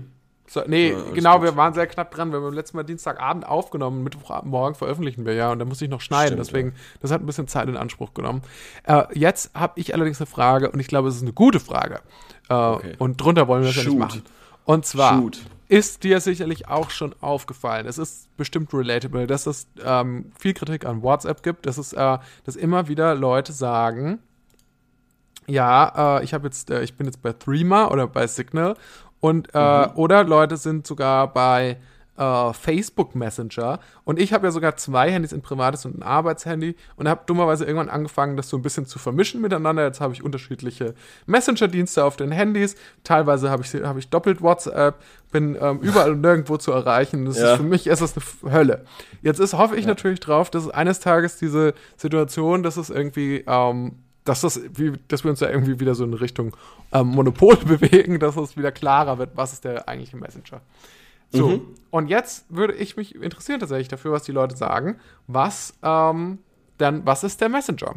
So, 0.48 0.62
nee, 0.68 0.92
Ja, 0.92 0.98
genau, 1.14 1.34
gut. 1.36 1.44
wir 1.44 1.56
waren 1.58 1.74
sehr 1.74 1.88
knapp 1.88 2.12
dran. 2.12 2.32
Wir 2.32 2.40
haben 2.40 2.54
letztes 2.54 2.74
Mal 2.74 2.84
Dienstagabend 2.84 3.46
aufgenommen, 3.46 4.04
Mittwochmorgen 4.04 4.76
veröffentlichen 4.76 5.26
wir 5.26 5.34
ja 5.34 5.52
und 5.52 5.60
da 5.60 5.66
muss 5.66 5.82
ich 5.82 5.90
noch 5.90 6.02
schneiden. 6.02 6.34
Stimmt, 6.36 6.48
deswegen, 6.48 6.74
das 7.02 7.12
hat 7.12 7.22
ein 7.22 7.26
bisschen 7.26 7.48
Zeit 7.48 7.68
in 7.68 7.76
Anspruch 7.78 8.14
genommen. 8.14 8.42
Äh, 8.84 9.04
jetzt 9.14 9.52
habe 9.56 9.80
ich 9.80 9.94
allerdings 9.94 10.20
eine 10.22 10.28
Frage 10.28 10.70
und 10.72 10.80
ich 10.80 10.88
glaube, 10.88 11.10
es 11.10 11.16
ist 11.16 11.24
eine 11.24 11.34
gute 11.34 11.60
Frage. 11.60 12.00
Äh, 12.50 12.96
Und 13.00 13.18
drunter 13.22 13.48
wollen 13.48 13.64
wir 13.64 13.68
das 13.70 13.76
ja 13.76 13.82
nicht 13.84 13.92
Shoot. 13.92 14.00
machen. 14.00 14.22
Und 14.66 14.86
zwar 14.86 15.18
Shoot. 15.18 15.40
Ist 15.68 16.04
dir 16.04 16.20
sicherlich 16.20 16.68
auch 16.68 16.90
schon 16.90 17.16
aufgefallen, 17.22 17.88
es 17.88 17.98
ist 17.98 18.36
bestimmt 18.38 18.74
relatable, 18.74 19.28
dass 19.28 19.48
es 19.48 19.68
ähm, 19.84 20.32
viel 20.38 20.54
Kritik 20.54 20.86
an 20.86 21.02
WhatsApp 21.02 21.44
gibt, 21.44 21.66
dass 21.66 21.78
es, 21.78 21.94
äh, 21.94 22.18
dass 22.44 22.56
immer 22.56 22.88
wieder 22.88 23.16
Leute 23.16 23.52
sagen, 23.52 24.20
ja, 25.48 26.18
äh, 26.18 26.24
ich 26.24 26.34
habe 26.34 26.48
jetzt, 26.48 26.70
äh, 26.70 26.84
ich 26.84 26.96
bin 26.96 27.06
jetzt 27.06 27.22
bei 27.22 27.34
Threema 27.34 27.92
oder 27.92 28.08
bei 28.08 28.28
Signal 28.28 28.76
und 29.20 29.54
äh, 29.54 29.88
oder 29.96 30.24
Leute 30.24 30.58
sind 30.58 30.86
sogar 30.86 31.32
bei 31.34 31.78
äh, 32.18 32.54
Facebook 32.54 33.16
Messenger 33.16 33.80
und 34.04 34.20
ich 34.20 34.34
habe 34.34 34.48
ja 34.48 34.52
sogar 34.52 34.76
zwei 34.78 35.12
Handys, 35.12 35.34
ein 35.34 35.42
privates 35.42 35.86
und 35.86 35.98
ein 36.00 36.04
Arbeitshandy 36.04 36.76
und 36.96 37.08
habe 37.10 37.22
dummerweise 37.26 37.66
irgendwann 37.66 37.90
angefangen, 37.90 38.38
das 38.38 38.50
so 38.50 38.58
ein 38.58 38.62
bisschen 38.62 38.86
zu 38.86 39.00
vermischen 39.00 39.42
miteinander. 39.42 39.84
Jetzt 39.86 40.02
habe 40.02 40.14
ich 40.14 40.24
unterschiedliche 40.24 40.94
Messenger-Dienste 41.26 42.04
auf 42.04 42.16
den 42.16 42.32
Handys. 42.32 42.76
Teilweise 43.04 43.50
habe 43.50 43.64
ich 43.64 43.74
habe 43.84 44.00
ich 44.00 44.10
doppelt 44.10 44.42
WhatsApp, 44.42 44.96
bin 45.32 45.58
ähm, 45.60 45.80
überall 45.82 46.12
und 46.12 46.22
nirgendwo 46.22 46.58
zu 46.58 46.72
erreichen. 46.72 47.26
Das 47.26 47.38
Ja. 47.38 47.52
ist 47.52 47.58
für 47.58 47.64
mich 47.64 47.88
ist 47.88 48.02
das 48.02 48.14
eine 48.44 48.54
Hölle. 48.54 48.86
Jetzt 49.22 49.40
ist 49.40 49.54
hoffe 49.54 49.76
ich 49.76 49.86
natürlich 49.86 50.20
drauf, 50.20 50.50
dass 50.50 50.64
es 50.66 50.70
eines 50.70 51.00
Tages 51.00 51.38
diese 51.38 51.74
Situation, 51.98 52.64
dass 52.64 52.78
es 52.78 52.90
irgendwie 52.90 53.44
ähm, 53.48 53.98
dass, 54.24 54.42
das, 54.42 54.60
wie, 54.74 54.94
dass 55.08 55.24
wir 55.24 55.30
uns 55.30 55.40
ja 55.40 55.50
irgendwie 55.50 55.80
wieder 55.80 55.94
so 55.94 56.04
in 56.04 56.14
Richtung 56.16 56.58
ähm, 56.92 57.08
Monopol 57.08 57.56
bewegen, 57.66 58.20
dass 58.20 58.36
es 58.36 58.58
wieder 58.58 58.72
klarer 58.72 59.20
wird, 59.20 59.32
was 59.36 59.54
ist 59.54 59.64
der 59.66 59.88
eigentliche 59.88 60.18
Messenger. 60.18 60.62
So, 61.32 61.62
und 61.92 62.08
jetzt 62.08 62.46
würde 62.50 62.74
ich 62.74 62.98
mich 62.98 63.16
interessieren 63.16 63.60
tatsächlich 63.60 63.88
dafür, 63.88 64.12
was 64.12 64.24
die 64.24 64.32
Leute 64.32 64.56
sagen. 64.56 64.98
Was, 65.28 65.74
ähm, 65.84 66.40
dann, 66.78 67.06
was 67.06 67.24
ist 67.24 67.42
der 67.42 67.50
Messenger? 67.50 67.96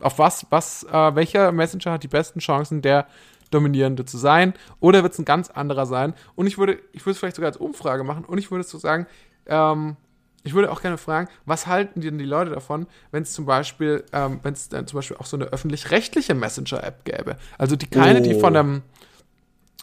Auf 0.00 0.18
was, 0.18 0.46
was, 0.50 0.84
äh, 0.84 1.14
welcher 1.14 1.50
Messenger 1.52 1.92
hat 1.92 2.02
die 2.02 2.08
besten 2.08 2.40
Chancen, 2.40 2.82
der 2.82 3.06
dominierende 3.50 4.04
zu 4.04 4.18
sein? 4.18 4.54
Oder 4.80 5.02
wird 5.02 5.14
es 5.14 5.18
ein 5.18 5.24
ganz 5.24 5.50
anderer 5.50 5.86
sein? 5.86 6.14
Und 6.34 6.46
ich 6.46 6.58
würde, 6.58 6.78
ich 6.92 7.02
würde 7.04 7.12
es 7.12 7.18
vielleicht 7.18 7.36
sogar 7.36 7.48
als 7.48 7.56
Umfrage 7.56 8.04
machen 8.04 8.24
und 8.24 8.38
ich 8.38 8.50
würde 8.50 8.64
so 8.64 8.78
sagen, 8.78 9.06
ähm, 9.46 9.96
ich 10.44 10.54
würde 10.54 10.70
auch 10.70 10.80
gerne 10.80 10.98
fragen, 10.98 11.28
was 11.46 11.66
halten 11.66 12.00
denn 12.00 12.18
die 12.18 12.24
Leute 12.24 12.50
davon, 12.52 12.86
wenn 13.10 13.22
es 13.22 13.32
zum 13.32 13.44
Beispiel, 13.44 14.04
ähm, 14.12 14.40
wenn 14.42 14.52
es 14.54 14.68
dann 14.68 14.86
zum 14.86 14.98
Beispiel 14.98 15.16
auch 15.16 15.26
so 15.26 15.36
eine 15.36 15.46
öffentlich-rechtliche 15.46 16.34
Messenger-App 16.34 17.04
gäbe? 17.04 17.36
Also 17.58 17.74
die 17.76 17.86
keine, 17.86 18.22
die 18.22 18.34
Oh. 18.34 18.40
von 18.40 18.56
einem, 18.56 18.82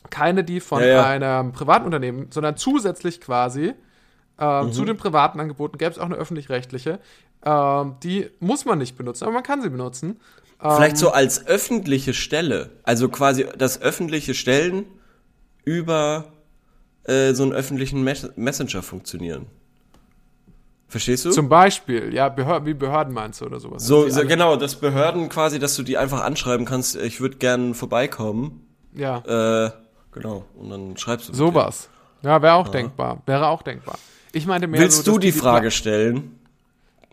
keine, 0.09 0.43
die 0.43 0.59
von 0.59 0.81
Ja, 0.81 0.87
ja. 0.87 1.05
einem 1.05 1.51
Privatunternehmen, 1.51 2.27
sondern 2.31 2.57
zusätzlich 2.57 3.21
quasi 3.21 3.73
ähm, 4.39 4.65
Mhm. 4.67 4.71
zu 4.73 4.83
den 4.85 4.97
privaten 4.97 5.39
Angeboten 5.39 5.77
gäbe 5.77 5.91
es 5.91 5.97
auch 5.99 6.05
eine 6.05 6.15
öffentlich-rechtliche. 6.15 6.99
Ähm, 7.45 7.95
die 8.03 8.29
muss 8.39 8.65
man 8.65 8.77
nicht 8.79 8.97
benutzen, 8.97 9.23
aber 9.23 9.33
man 9.33 9.43
kann 9.43 9.61
sie 9.61 9.69
benutzen. 9.69 10.19
Vielleicht 10.59 10.97
so 10.97 11.11
als 11.11 11.45
öffentliche 11.47 12.13
Stelle. 12.13 12.71
Also 12.83 13.07
quasi 13.09 13.45
das 13.57 13.81
öffentliche 13.81 14.33
Stellen 14.33 14.85
über 15.63 16.25
äh, 17.03 17.33
so 17.33 17.43
einen 17.43 17.53
öffentlichen 17.53 18.03
Mes 18.03 18.27
Messenger 18.35 18.81
funktionieren. 18.81 19.45
Verstehst 20.87 21.25
du? 21.25 21.31
Zum 21.31 21.49
Beispiel, 21.49 22.13
ja, 22.13 22.29
Behör 22.29 22.65
wie 22.65 22.73
Behörden 22.73 23.13
meinst 23.13 23.41
du 23.41 23.45
oder 23.45 23.59
sowas. 23.59 23.85
so, 23.85 24.05
Die 24.05 24.11
so 24.11 24.25
genau, 24.25 24.55
das 24.55 24.75
Behörden 24.75 25.29
quasi, 25.29 25.59
dass 25.59 25.75
du 25.75 25.83
die 25.83 25.97
einfach 25.97 26.23
anschreiben 26.23 26.65
kannst, 26.65 26.95
ich 26.95 27.19
würde 27.19 27.37
gern 27.37 27.73
vorbeikommen. 27.73 28.65
Ja, 28.93 29.17
Äh, 29.65 29.71
genau. 30.15 30.45
Und 30.57 30.69
dann 30.71 30.97
schreibst 30.97 31.29
du. 31.29 31.33
sowas. 31.33 31.89
Ja, 32.23 32.41
wäre 32.41 32.55
auch 32.55 32.69
denkbar. 32.69 33.21
Wäre 33.27 33.47
auch 33.47 33.61
denkbar. 33.61 33.99
Ich 34.31 34.47
meinte 34.47 34.67
mehr 34.67 34.81
Willst 34.81 35.05
so, 35.05 35.11
du 35.11 35.17
dass 35.19 35.21
die 35.21 35.31
Frage 35.31 35.69
stellen? 35.69 36.39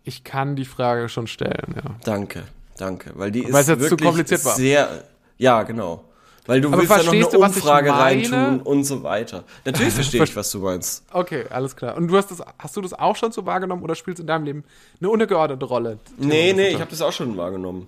Ich 0.05 0.25
kann 0.25 0.57
die 0.57 0.65
Frage 0.65 1.09
schon 1.09 1.27
stellen, 1.27 1.75
ja. 1.77 1.95
Danke, 2.05 2.45
danke. 2.79 3.13
Weil 3.15 3.31
die 3.31 3.45
ist 3.45 3.53
Weil 3.53 3.61
es 3.61 3.69
jetzt 3.69 3.83
zu 3.85 3.91
wirklich 3.91 4.09
kompliziert 4.09 4.45
war. 4.45 4.55
sehr. 4.57 5.05
Ja, 5.39 5.63
genau. 5.63 6.05
Weil 6.47 6.61
du 6.61 6.69
Aber 6.69 6.79
willst 6.79 6.91
ja 6.91 7.03
noch 7.05 7.13
eine 7.13 7.29
Umfrage 7.29 7.93
reintun 7.93 8.61
und 8.63 8.85
so 8.85 9.05
weiter. 9.05 9.45
Natürlich 9.65 9.93
verstehe 9.95 10.25
ich, 10.25 10.35
was 10.35 10.51
du 10.51 10.59
meinst. 10.59 11.05
Okay, 11.13 11.45
alles 11.51 11.77
klar. 11.77 11.97
Und 11.97 12.09
du 12.09 12.17
hast 12.17 12.33
das, 12.33 12.43
hast 12.59 12.77
du 12.77 12.81
das 12.81 12.95
auch 12.95 13.15
schon 13.15 13.31
so 13.31 13.47
wahrgenommen 13.47 13.83
oder 13.83 13.95
spielst 13.95 14.19
in 14.19 14.27
deinem 14.27 14.45
Leben 14.45 14.65
eine 15.01 15.11
untergeordnete 15.11 15.65
Rolle? 15.65 15.99
Nee, 16.19 16.53
nee, 16.53 16.71
ich 16.71 16.81
habe 16.81 16.91
das 16.91 17.01
auch 17.01 17.13
schon 17.13 17.37
wahrgenommen. 17.37 17.87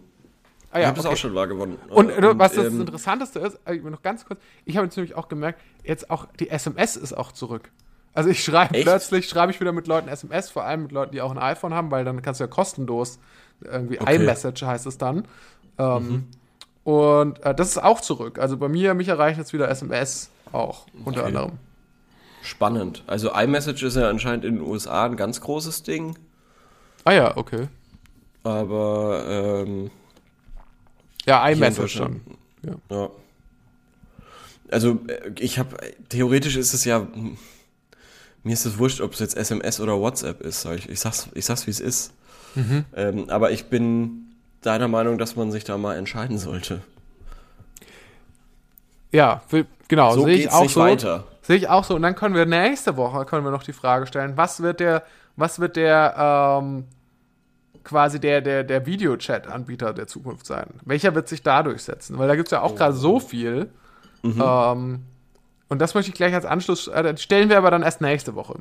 Ah, 0.75 0.79
Ich 0.79 0.83
ja, 0.83 0.89
habe 0.89 0.97
das 0.97 1.07
okay. 1.07 1.15
auch 1.15 1.19
schon 1.19 1.35
wahrgenommen. 1.35 1.79
Und, 1.89 2.11
äh, 2.11 2.39
was 2.39 2.53
das 2.53 2.67
ähm, 2.67 2.81
Interessanteste 2.81 3.39
ist, 3.41 3.59
äh, 3.65 3.77
noch 3.77 4.03
ganz 4.03 4.25
kurz, 4.25 4.41
ich 4.65 4.77
habe 4.77 4.87
jetzt 4.87 4.97
nämlich 4.97 5.15
auch 5.15 5.29
gemerkt, 5.29 5.61
jetzt 5.85 6.11
auch 6.11 6.27
die 6.39 6.51
SMS 6.51 6.97
ist 6.97 7.13
auch 7.15 7.33
zurück. 7.33 7.71
Also 8.13 8.31
ich 8.31 8.45
schreibe 8.45 8.81
plötzlich, 8.81 9.29
schreibe 9.29 9.51
ich 9.53 9.61
wieder 9.61 9.73
mit 9.73 9.87
Leuten 9.87 10.09
SMS, 10.09 10.51
vor 10.51 10.65
allem 10.65 10.85
mit 10.85 10.93
Leuten, 10.93 11.13
die 11.13 11.21
auch 11.21 11.31
ein 11.33 11.39
iPhone 11.39 11.75
haben, 11.75 11.91
weil 11.91 12.05
dann 12.05 12.23
kannst 12.23 12.41
du 12.41 12.45
ja 12.45 12.49
kostenlos 12.49 13.19
irgendwie 13.63 14.01
Okay. 14.01 14.17
iMessage 14.17 14.63
heißt 14.63 14.87
es 14.87 14.99
dann. 14.99 15.27
Ähm, 15.79 16.27
Und 16.85 17.43
äh, 17.45 17.55
das 17.55 17.69
ist 17.71 17.83
auch 17.83 18.01
zurück. 18.01 18.39
Also 18.39 18.57
bei 18.57 18.69
mir, 18.69 18.95
mich 18.95 19.09
erreichen 19.09 19.41
jetzt 19.41 19.53
wieder 19.53 19.69
SMS 19.69 20.31
auch, 20.53 20.87
unter 21.05 21.21
Okay. 21.21 21.29
anderem. 21.29 21.53
Spannend. 22.43 23.03
Also 23.07 23.33
iMessage 23.35 23.83
ist 23.85 23.97
ja 23.97 24.09
anscheinend 24.11 24.45
in 24.45 24.57
den 24.57 24.65
USA 24.67 25.07
ein 25.07 25.17
ganz 25.17 25.41
großes 25.41 25.83
Ding. 25.83 26.19
Ah 27.05 27.13
ja, 27.13 27.37
okay. 27.37 27.69
Aber 28.43 29.25
ähm, 29.27 29.91
Ja, 31.27 31.47
iMessage 31.49 31.93
schon. 31.93 32.21
Ja. 32.63 32.75
Ja. 32.91 33.11
Also 34.71 35.01
äh, 35.09 35.31
ich 35.39 35.59
habe 35.59 35.77
theoretisch 36.09 36.57
ist 36.57 36.75
es 36.75 36.85
ja 36.85 37.07
mir 38.45 38.53
ist 38.53 38.67
es 38.67 38.79
wurscht, 38.79 39.01
ob 39.01 39.15
es 39.15 39.21
jetzt 39.21 39.37
SMS 39.37 39.81
oder 39.81 39.99
WhatsApp 39.99 40.43
ist. 40.43 40.65
Ich, 40.67 40.89
ich 40.89 41.01
sag's, 41.01 41.29
ich 41.35 41.47
sag's 41.47 41.67
wie 41.67 41.71
es 41.71 41.81
ist. 41.81 42.13
Mhm. 42.55 42.85
Ähm, 42.95 43.31
aber 43.31 43.51
ich 43.51 43.65
bin 43.67 44.35
deiner 44.61 44.87
Meinung, 44.87 45.19
dass 45.19 45.35
man 45.35 45.51
sich 45.51 45.65
da 45.65 45.79
mal 45.79 45.97
entscheiden 45.97 46.39
sollte. 46.39 46.83
Ja, 49.13 49.43
genau, 49.89 50.15
So 50.15 50.25
sehe 50.25 50.37
ich 50.37 50.51
auch 50.53 50.69
so. 50.69 50.81
weiter. 50.81 51.25
Sehe 51.43 51.57
ich 51.57 51.69
auch 51.69 51.85
so. 51.85 51.95
Und 51.95 52.03
dann 52.03 52.15
können 52.15 52.35
wir 52.35 52.47
nächste 52.47 52.97
Woche 52.97 53.25
können 53.25 53.45
wir 53.45 53.51
noch 53.51 53.63
die 53.63 53.73
Frage 53.73 54.07
stellen, 54.07 54.37
was 54.37 54.63
wird 54.63 54.81
der, 54.81 55.05
was 55.37 55.59
wird 55.59 55.77
der 55.77 56.61
ähm, 56.61 56.85
quasi 57.85 58.19
der, 58.19 58.41
der, 58.41 58.65
der 58.65 58.87
Videochat-Anbieter 58.87 59.93
der 59.93 60.07
Zukunft 60.07 60.47
sein? 60.47 60.67
Welcher 60.85 61.15
wird 61.15 61.29
sich 61.29 61.43
da 61.43 61.63
durchsetzen? 61.63 62.19
Weil 62.19 62.29
da 62.29 62.37
gibt 62.37 62.49
es 62.49 62.53
ja 62.53 62.63
auch 62.63 62.75
gerade 62.75 62.95
so 62.95 63.21
viel. 63.21 63.69
Ähm, 64.25 65.03
und 65.69 65.79
das 65.81 65.95
möchte 65.95 66.11
ich 66.11 66.15
gleich 66.17 66.35
als 66.35 66.45
Anschluss, 66.47 66.89
äh, 66.89 67.03
das 67.03 67.23
stellen 67.23 67.49
wir 67.49 67.59
aber 67.59 67.71
dann 67.71 67.83
erst 67.83 68.01
nächste 68.01 68.35
Woche. 68.35 68.61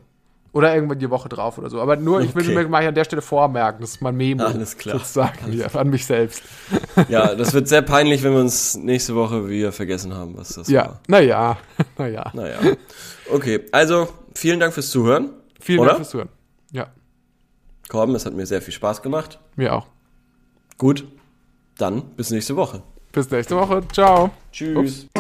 Oder 0.52 0.76
irgendwann 0.76 1.00
die 1.00 1.10
Woche 1.10 1.30
drauf 1.30 1.58
oder 1.58 1.70
so. 1.72 1.82
Aber 1.82 1.96
nur, 1.96 2.22
ich 2.22 2.36
will 2.36 2.44
Okay. 2.44 2.54
mir 2.54 2.68
mal 2.68 2.86
an 2.86 2.94
der 2.94 3.06
Stelle 3.06 3.24
vormerken, 3.24 3.82
das 3.82 3.92
ist 3.92 4.02
mein 4.02 4.16
Memo. 4.16 4.44
Alles 4.44 4.78
klar. 4.78 5.00
Sozusagen 5.00 5.52
hier, 5.52 5.74
an 5.76 5.90
mich 5.90 6.06
selbst. 6.06 6.44
Ja, 7.10 7.34
das 7.34 7.54
wird 7.56 7.68
sehr 7.68 7.82
peinlich, 7.82 8.22
wenn 8.22 8.34
wir 8.34 8.40
uns 8.42 8.76
nächste 8.76 9.16
Woche 9.16 9.50
wieder 9.50 9.72
vergessen 9.72 10.14
haben, 10.14 10.38
was 10.38 10.50
das 10.50 10.68
Ja, 10.68 10.86
war. 10.86 11.00
naja, 11.08 11.58
naja. 11.98 12.30
Naja. 12.36 12.60
Okay, 13.32 13.62
also 13.72 14.08
vielen 14.36 14.60
Dank 14.60 14.74
fürs 14.76 14.92
Zuhören. 14.92 15.32
Vielen 15.60 15.80
Oder? 15.80 15.88
Dank 15.90 15.98
fürs 16.02 16.10
Zuhören. 16.12 16.30
Ja, 16.72 16.88
Korben, 17.90 18.16
es 18.16 18.26
hat 18.26 18.34
mir 18.34 18.46
sehr 18.46 18.62
viel 18.62 18.74
Spaß 18.74 19.02
gemacht. 19.02 19.40
mir 19.56 19.74
auch. 19.74 19.88
Gut, 20.78 21.06
dann 21.78 22.02
bis 22.16 22.32
nächste 22.32 22.56
Woche. 22.56 22.82
Bis 23.12 23.30
nächste 23.30 23.56
Woche. 23.56 23.84
Ciao. 23.92 24.32
Tschüss. 24.52 24.78
Ups. 24.78 25.13